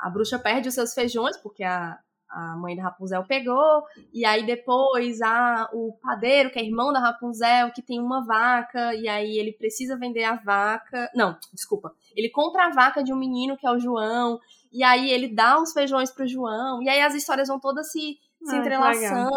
A 0.02 0.10
bruxa 0.10 0.40
perde 0.40 0.68
os 0.68 0.74
seus 0.74 0.94
feijões, 0.94 1.38
porque 1.38 1.64
a, 1.64 2.00
a 2.30 2.56
mãe 2.58 2.76
da 2.76 2.84
Rapunzel 2.84 3.24
pegou, 3.26 3.84
e 4.14 4.26
aí 4.26 4.46
depois 4.46 5.22
há 5.22 5.70
o 5.74 5.94
padeiro, 6.02 6.50
que 6.50 6.58
é 6.58 6.64
irmão 6.64 6.92
da 6.92 7.00
Rapunzel, 7.00 7.72
que 7.72 7.82
tem 7.82 8.00
uma 8.00 8.26
vaca, 8.26 8.96
e 8.96 9.08
aí 9.08 9.38
ele 9.38 9.52
precisa 9.52 9.98
vender 9.98 10.24
a 10.24 10.36
vaca. 10.36 11.10
Não, 11.14 11.38
desculpa. 11.54 11.94
Ele 12.16 12.30
compra 12.30 12.66
a 12.66 12.72
vaca 12.72 13.04
de 13.04 13.14
um 13.14 13.18
menino 13.18 13.58
que 13.58 13.68
é 13.68 13.72
o 13.72 13.80
João, 13.80 14.40
e 14.72 14.84
aí 14.84 15.12
ele 15.12 15.28
dá 15.28 15.60
uns 15.60 15.74
feijões 15.74 16.10
pro 16.10 16.28
João, 16.28 16.82
e 16.82 16.90
aí 16.90 17.02
as 17.02 17.14
histórias 17.14 17.48
vão 17.48 17.60
todas 17.60 17.92
se, 17.92 18.18
se 18.44 18.56
entrelaçando. 18.56 19.32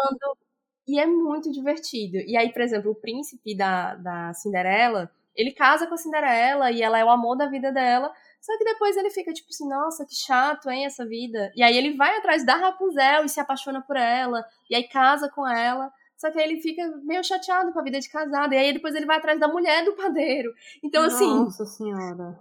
E 0.87 0.99
é 0.99 1.05
muito 1.05 1.51
divertido. 1.51 2.17
E 2.17 2.37
aí, 2.37 2.53
por 2.53 2.61
exemplo, 2.61 2.91
o 2.91 2.95
príncipe 2.95 3.57
da, 3.57 3.95
da 3.95 4.33
Cinderela, 4.35 5.11
ele 5.35 5.51
casa 5.51 5.87
com 5.87 5.95
a 5.95 5.97
Cinderela 5.97 6.71
e 6.71 6.81
ela 6.81 6.97
é 6.97 7.03
o 7.03 7.09
amor 7.09 7.35
da 7.35 7.47
vida 7.47 7.71
dela. 7.71 8.13
Só 8.45 8.55
que 8.59 8.63
depois 8.63 8.95
ele 8.95 9.09
fica 9.09 9.33
tipo 9.33 9.49
assim, 9.49 9.67
nossa, 9.67 10.05
que 10.05 10.13
chato, 10.13 10.69
hein, 10.69 10.85
essa 10.85 11.03
vida. 11.03 11.51
E 11.55 11.63
aí 11.63 11.75
ele 11.75 11.97
vai 11.97 12.15
atrás 12.15 12.45
da 12.45 12.55
Rapunzel 12.55 13.25
e 13.25 13.29
se 13.29 13.39
apaixona 13.39 13.81
por 13.81 13.97
ela, 13.97 14.45
e 14.69 14.75
aí 14.75 14.87
casa 14.87 15.27
com 15.27 15.47
ela. 15.47 15.91
Só 16.15 16.31
que 16.31 16.37
aí 16.37 16.45
ele 16.45 16.61
fica 16.61 16.87
meio 17.03 17.23
chateado 17.23 17.73
com 17.73 17.79
a 17.79 17.83
vida 17.83 17.99
de 17.99 18.07
casado. 18.07 18.53
E 18.53 18.57
aí 18.57 18.71
depois 18.71 18.93
ele 18.93 19.07
vai 19.07 19.17
atrás 19.17 19.39
da 19.39 19.47
mulher 19.47 19.83
do 19.83 19.95
padeiro. 19.95 20.53
Então, 20.83 21.01
nossa 21.01 21.15
assim. 21.15 21.25
Nossa 21.25 21.65
senhora. 21.65 22.39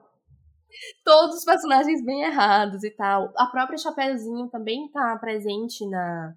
Todos 1.02 1.36
os 1.36 1.44
personagens 1.44 2.04
bem 2.04 2.22
errados 2.22 2.84
e 2.84 2.90
tal. 2.90 3.32
A 3.34 3.46
própria 3.46 3.78
Chapeuzinho 3.78 4.48
também 4.50 4.90
tá 4.92 5.16
presente 5.18 5.88
na, 5.88 6.34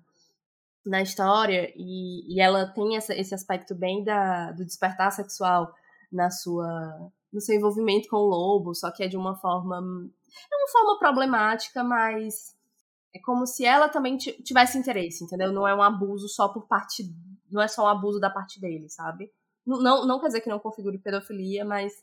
na 0.86 1.02
história. 1.02 1.74
E, 1.76 2.34
e 2.34 2.40
ela 2.40 2.68
tem 2.68 2.96
essa, 2.96 3.14
esse 3.14 3.36
aspecto 3.36 3.76
bem 3.76 4.02
da, 4.02 4.54
do 4.54 4.64
despertar 4.64 5.12
sexual 5.12 5.74
na 6.10 6.32
sua 6.32 7.12
no 7.32 7.42
seu 7.42 7.56
envolvimento 7.56 8.08
com 8.10 8.18
o 8.18 8.28
lobo, 8.28 8.74
só 8.74 8.92
que 8.92 9.04
é 9.04 9.08
de 9.08 9.18
uma 9.18 9.36
forma. 9.36 9.78
É 9.78 10.56
uma 10.56 10.68
forma 10.72 11.00
problemática, 11.00 11.84
mas 11.84 12.56
é 13.14 13.20
como 13.20 13.46
se 13.46 13.66
ela 13.66 13.90
também 13.90 14.18
tivesse 14.18 14.78
interesse, 14.78 15.24
entendeu? 15.24 15.52
Não 15.52 15.68
é 15.68 15.74
um 15.74 15.82
abuso 15.82 16.28
só 16.28 16.48
por 16.50 16.68
parte. 16.68 17.04
Não 17.52 17.62
é 17.62 17.68
só 17.68 17.86
um 17.86 17.88
abuso 17.88 18.20
da 18.20 18.30
parte 18.30 18.60
dele, 18.60 18.90
sabe? 18.90 19.32
Não, 19.66 19.82
não, 19.82 20.06
não 20.06 20.20
quer 20.20 20.28
dizer 20.28 20.42
que 20.42 20.50
não 20.50 20.60
configure 20.60 20.98
pedofilia, 20.98 21.66
mas 21.66 21.94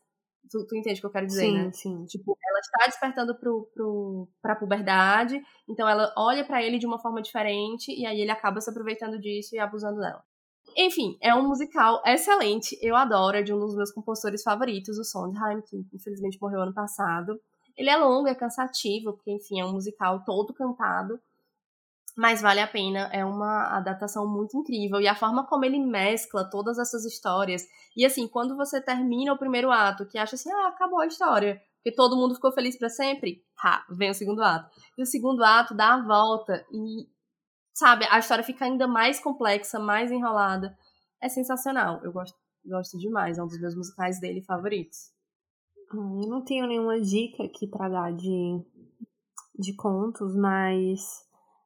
tu, 0.51 0.67
tu 0.67 0.77
entende 0.77 0.99
o 0.99 1.03
que 1.03 1.07
eu 1.07 1.11
quero 1.11 1.27
dizer, 1.27 1.47
sim, 1.47 1.55
né? 1.55 1.73
Sim. 1.73 2.05
Tipo, 2.07 2.37
ela 2.43 2.59
está 2.61 2.87
despertando 2.87 3.35
pro, 3.35 3.69
pro, 3.75 4.29
pra 4.43 4.57
puberdade, 4.57 5.41
então 5.69 5.89
ela 5.89 6.13
olha 6.17 6.45
para 6.45 6.63
ele 6.63 6.79
de 6.79 6.87
uma 6.87 6.99
forma 6.99 7.23
diferente, 7.23 7.93
e 7.93 8.07
aí 8.07 8.21
ele 8.21 8.31
acaba 8.31 8.61
se 8.61 8.71
aproveitando 8.71 9.19
disso 9.19 9.55
e 9.55 9.59
abusando 9.59 10.01
dela. 10.01 10.23
Enfim, 10.77 11.17
é 11.21 11.35
um 11.35 11.47
musical 11.47 12.03
excelente. 12.05 12.77
Eu 12.83 12.97
adoro, 12.97 13.37
é 13.37 13.43
de 13.43 13.53
um 13.53 13.59
dos 13.59 13.77
meus 13.77 13.93
compositores 13.93 14.43
favoritos, 14.43 14.99
o 14.99 15.05
Sondheim, 15.05 15.61
que 15.63 15.87
infelizmente 15.93 16.39
morreu 16.41 16.63
ano 16.63 16.75
passado. 16.75 17.41
Ele 17.77 17.91
é 17.91 17.97
longo, 17.97 18.29
é 18.29 18.35
cansativo, 18.35 19.13
porque, 19.13 19.33
enfim, 19.33 19.61
é 19.61 19.65
um 19.65 19.73
musical 19.73 20.25
todo 20.25 20.53
cantado. 20.53 21.19
Mas 22.17 22.41
vale 22.41 22.61
a 22.61 22.67
pena, 22.67 23.11
é 23.13 23.25
uma 23.25 23.77
adaptação 23.77 24.27
muito 24.27 24.57
incrível. 24.57 25.01
E 25.01 25.09
a 25.09 25.17
forma 25.17 25.47
como 25.47 25.65
ele 25.65 25.79
mescla 25.79 26.49
todas 26.49 26.79
essas 26.79 27.05
histórias. 27.05 27.67
E 27.97 28.05
assim, 28.05 28.29
quando 28.29 28.57
você 28.57 28.81
termina 28.81 29.33
o 29.33 29.39
primeiro 29.39 29.71
ato, 29.71 30.07
que 30.07 30.19
acha 30.19 30.37
assim, 30.37 30.51
ah, 30.53 30.69
acabou 30.69 31.01
a 31.01 31.07
história, 31.07 31.61
porque 31.77 31.95
todo 31.95 32.17
mundo 32.17 32.37
ficou 32.37 32.53
feliz 32.53 32.79
para 32.79 32.89
sempre, 32.89 33.43
ha, 33.63 33.85
vem 33.91 34.11
o 34.11 34.15
segundo 34.15 34.43
ato. 34.43 34.71
E 34.97 35.03
o 35.03 35.07
segundo 35.07 35.43
ato 35.43 35.75
dá 35.75 35.95
a 35.95 36.03
volta 36.03 36.65
e 36.73 37.09
sabe, 37.75 38.07
a 38.09 38.19
história 38.19 38.45
fica 38.45 38.65
ainda 38.65 38.87
mais 38.87 39.21
complexa, 39.21 39.79
mais 39.79 40.11
enrolada. 40.11 40.77
É 41.21 41.29
sensacional. 41.29 42.01
Eu 42.03 42.13
gosto, 42.13 42.39
gosto 42.65 42.97
demais. 42.97 43.37
É 43.37 43.43
um 43.43 43.47
dos 43.47 43.61
meus 43.61 43.75
musicais 43.75 44.21
dele 44.21 44.41
favoritos. 44.41 45.13
Eu 45.93 46.29
não 46.29 46.43
tenho 46.43 46.67
nenhuma 46.67 47.01
dica 47.01 47.45
aqui 47.45 47.67
para 47.67 47.89
dar 47.89 48.13
de, 48.13 48.63
de 49.59 49.75
contos, 49.75 50.35
mas 50.35 51.01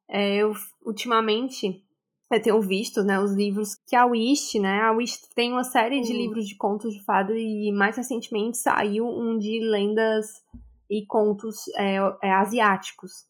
é, 0.09 0.36
eu 0.36 0.52
ultimamente 0.84 1.84
eu 2.30 2.42
tenho 2.42 2.61
visto 2.61 3.02
né, 3.02 3.18
os 3.18 3.32
livros 3.32 3.74
que 3.86 3.96
a 3.96 4.04
Wish, 4.04 4.59
né? 4.61 4.82
A 4.82 4.92
Wish 4.92 5.18
tem 5.34 5.50
uma 5.50 5.64
série 5.64 6.02
de 6.02 6.12
livros 6.12 6.46
de 6.46 6.56
contos 6.56 6.92
de 6.92 7.02
fada 7.02 7.32
e 7.34 7.72
mais 7.72 7.96
recentemente 7.96 8.59
saiu 8.59 9.06
um 9.06 9.38
de 9.38 9.61
lendas 9.61 10.42
e 10.90 11.06
contos 11.06 11.68
é, 11.68 11.96
é, 12.22 12.30
asiáticos. 12.30 13.26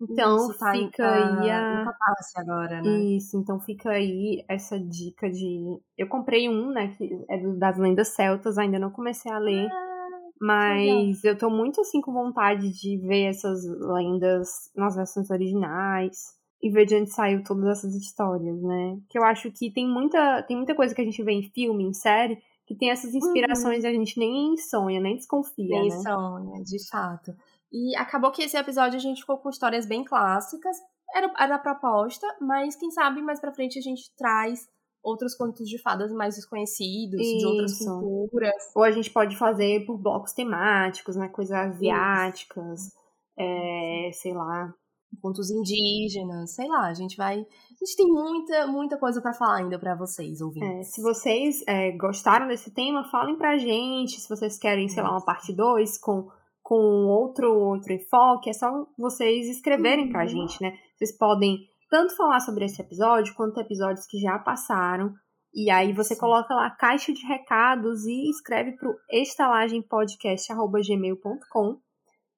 Então 0.00 0.36
Isso, 0.36 0.58
tá 0.58 0.72
fica 0.72 1.06
aí 1.06 1.50
a. 1.50 1.92
agora, 2.36 2.82
né? 2.82 2.90
Isso, 3.16 3.36
então 3.38 3.60
fica 3.60 3.90
aí 3.90 4.44
essa 4.48 4.78
dica 4.78 5.30
de. 5.30 5.78
Eu 5.96 6.08
comprei 6.08 6.48
um, 6.48 6.70
né? 6.70 6.94
Que 6.96 7.10
é 7.30 7.38
das 7.54 7.78
lendas 7.78 8.08
celtas, 8.08 8.58
ainda 8.58 8.78
não 8.78 8.90
comecei 8.90 9.30
a 9.30 9.38
ler. 9.38 9.68
Ah, 9.70 9.94
mas 10.40 11.22
eu 11.24 11.38
tô 11.38 11.48
muito 11.48 11.80
assim 11.80 12.00
com 12.00 12.12
vontade 12.12 12.72
de 12.72 12.98
ver 12.98 13.26
essas 13.26 13.64
lendas 13.64 14.48
nas 14.76 14.96
versões 14.96 15.30
originais 15.30 16.34
e 16.60 16.70
ver 16.70 16.86
de 16.86 16.96
onde 16.96 17.10
saiu 17.10 17.44
todas 17.44 17.66
essas 17.66 17.94
histórias, 17.94 18.60
né? 18.62 18.98
Que 19.08 19.18
eu 19.18 19.24
acho 19.24 19.50
que 19.52 19.70
tem 19.70 19.88
muita, 19.88 20.42
tem 20.42 20.56
muita 20.56 20.74
coisa 20.74 20.94
que 20.94 21.00
a 21.00 21.04
gente 21.04 21.22
vê 21.22 21.32
em 21.32 21.50
filme, 21.50 21.84
em 21.84 21.92
série, 21.92 22.38
que 22.66 22.74
tem 22.74 22.90
essas 22.90 23.14
inspirações 23.14 23.84
uhum. 23.84 23.90
e 23.90 23.92
a 23.92 23.94
gente 23.94 24.18
nem 24.18 24.56
sonha, 24.56 25.00
nem 25.00 25.16
desconfia, 25.16 25.80
nem 25.80 25.90
né? 25.90 25.96
sonha, 25.98 26.62
de 26.62 26.88
fato. 26.88 27.34
E 27.74 27.96
acabou 27.96 28.30
que 28.30 28.44
esse 28.44 28.56
episódio 28.56 28.96
a 28.96 29.02
gente 29.02 29.22
ficou 29.22 29.36
com 29.38 29.50
histórias 29.50 29.84
bem 29.84 30.04
clássicas. 30.04 30.76
Era, 31.12 31.34
era 31.36 31.54
a 31.56 31.58
proposta, 31.58 32.24
mas 32.40 32.76
quem 32.76 32.88
sabe 32.92 33.20
mais 33.20 33.40
pra 33.40 33.52
frente 33.52 33.80
a 33.80 33.82
gente 33.82 34.14
traz 34.16 34.68
outros 35.02 35.34
contos 35.34 35.68
de 35.68 35.76
fadas 35.82 36.12
mais 36.12 36.36
desconhecidos, 36.36 37.20
Isso. 37.20 37.38
de 37.38 37.46
outras 37.46 37.78
culturas. 37.78 38.70
Ou 38.76 38.84
a 38.84 38.92
gente 38.92 39.10
pode 39.10 39.36
fazer 39.36 39.84
por 39.84 39.98
blocos 39.98 40.32
temáticos, 40.32 41.16
né? 41.16 41.28
Coisas 41.28 41.56
asiáticas, 41.56 42.92
é, 43.36 44.10
sei 44.12 44.32
lá. 44.32 44.72
contos 45.20 45.50
indígenas, 45.50 46.54
sei 46.54 46.68
lá, 46.68 46.86
a 46.86 46.94
gente 46.94 47.16
vai. 47.16 47.40
A 47.40 47.84
gente 47.84 47.96
tem 47.96 48.06
muita, 48.06 48.68
muita 48.68 48.96
coisa 48.96 49.20
para 49.20 49.34
falar 49.34 49.56
ainda 49.56 49.80
para 49.80 49.96
vocês, 49.96 50.40
ouvintes. 50.40 50.70
É, 50.70 50.82
se 50.84 51.02
vocês 51.02 51.62
é, 51.66 51.90
gostaram 51.90 52.46
desse 52.46 52.72
tema, 52.72 53.04
falem 53.10 53.36
pra 53.36 53.58
gente. 53.58 54.20
Se 54.20 54.28
vocês 54.28 54.56
querem, 54.58 54.88
sei 54.88 55.02
lá, 55.02 55.10
uma 55.10 55.24
parte 55.24 55.52
2 55.52 55.98
com, 55.98 56.28
com 56.64 57.06
outro, 57.06 57.52
outro 57.52 57.92
enfoque, 57.92 58.48
é 58.48 58.54
só 58.54 58.86
vocês 58.98 59.46
escreverem 59.48 60.08
pra 60.08 60.22
uhum. 60.22 60.28
gente, 60.28 60.62
né? 60.62 60.72
Vocês 60.96 61.14
podem 61.16 61.58
tanto 61.90 62.16
falar 62.16 62.40
sobre 62.40 62.64
esse 62.64 62.80
episódio 62.80 63.34
quanto 63.34 63.60
episódios 63.60 64.06
que 64.06 64.18
já 64.18 64.38
passaram. 64.38 65.12
E 65.54 65.70
aí 65.70 65.92
você 65.92 66.14
Sim. 66.14 66.20
coloca 66.20 66.54
lá 66.54 66.66
a 66.66 66.74
caixa 66.74 67.12
de 67.12 67.22
recados 67.26 68.06
e 68.06 68.30
escreve 68.30 68.72
pro 68.72 68.96
estalagempodcast.gmail.com 69.10 71.76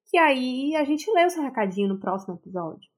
que 0.09 0.19
aí 0.19 0.75
a 0.77 0.85
gente 0.85 1.11
lê 1.13 1.25
o 1.25 1.31
seu 1.31 1.43
recadinho 1.43 1.89
no 1.89 2.01
próximo 2.01 2.35
episódio. 2.35 2.91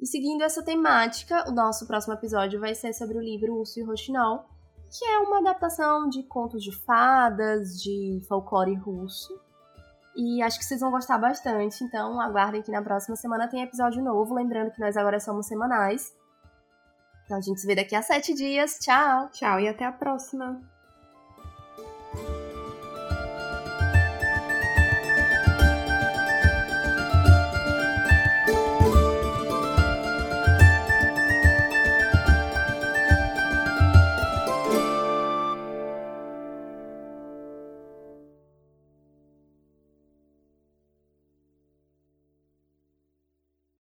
E 0.00 0.06
seguindo 0.06 0.42
essa 0.42 0.64
temática, 0.64 1.48
o 1.48 1.52
nosso 1.52 1.86
próximo 1.86 2.14
episódio 2.14 2.58
vai 2.58 2.74
ser 2.74 2.92
sobre 2.92 3.16
o 3.16 3.20
livro 3.20 3.54
Urso 3.54 3.78
e 3.78 3.84
Roxinol, 3.84 4.51
que 4.92 5.04
é 5.04 5.18
uma 5.20 5.38
adaptação 5.38 6.08
de 6.08 6.22
contos 6.24 6.62
de 6.62 6.70
fadas, 6.84 7.80
de 7.80 8.22
folclore 8.28 8.74
russo. 8.74 9.40
E 10.14 10.42
acho 10.42 10.58
que 10.58 10.64
vocês 10.66 10.80
vão 10.80 10.90
gostar 10.90 11.16
bastante, 11.16 11.82
então 11.82 12.20
aguardem 12.20 12.60
que 12.60 12.70
na 12.70 12.82
próxima 12.82 13.16
semana 13.16 13.48
tem 13.48 13.62
episódio 13.62 14.04
novo. 14.04 14.34
Lembrando 14.34 14.70
que 14.70 14.80
nós 14.80 14.96
agora 14.96 15.18
somos 15.18 15.46
semanais. 15.46 16.14
Então 17.24 17.38
a 17.38 17.40
gente 17.40 17.60
se 17.60 17.66
vê 17.66 17.74
daqui 17.74 17.96
a 17.96 18.02
sete 18.02 18.34
dias. 18.34 18.78
Tchau! 18.78 19.30
Tchau 19.30 19.58
e 19.60 19.68
até 19.68 19.86
a 19.86 19.92
próxima! 19.92 20.71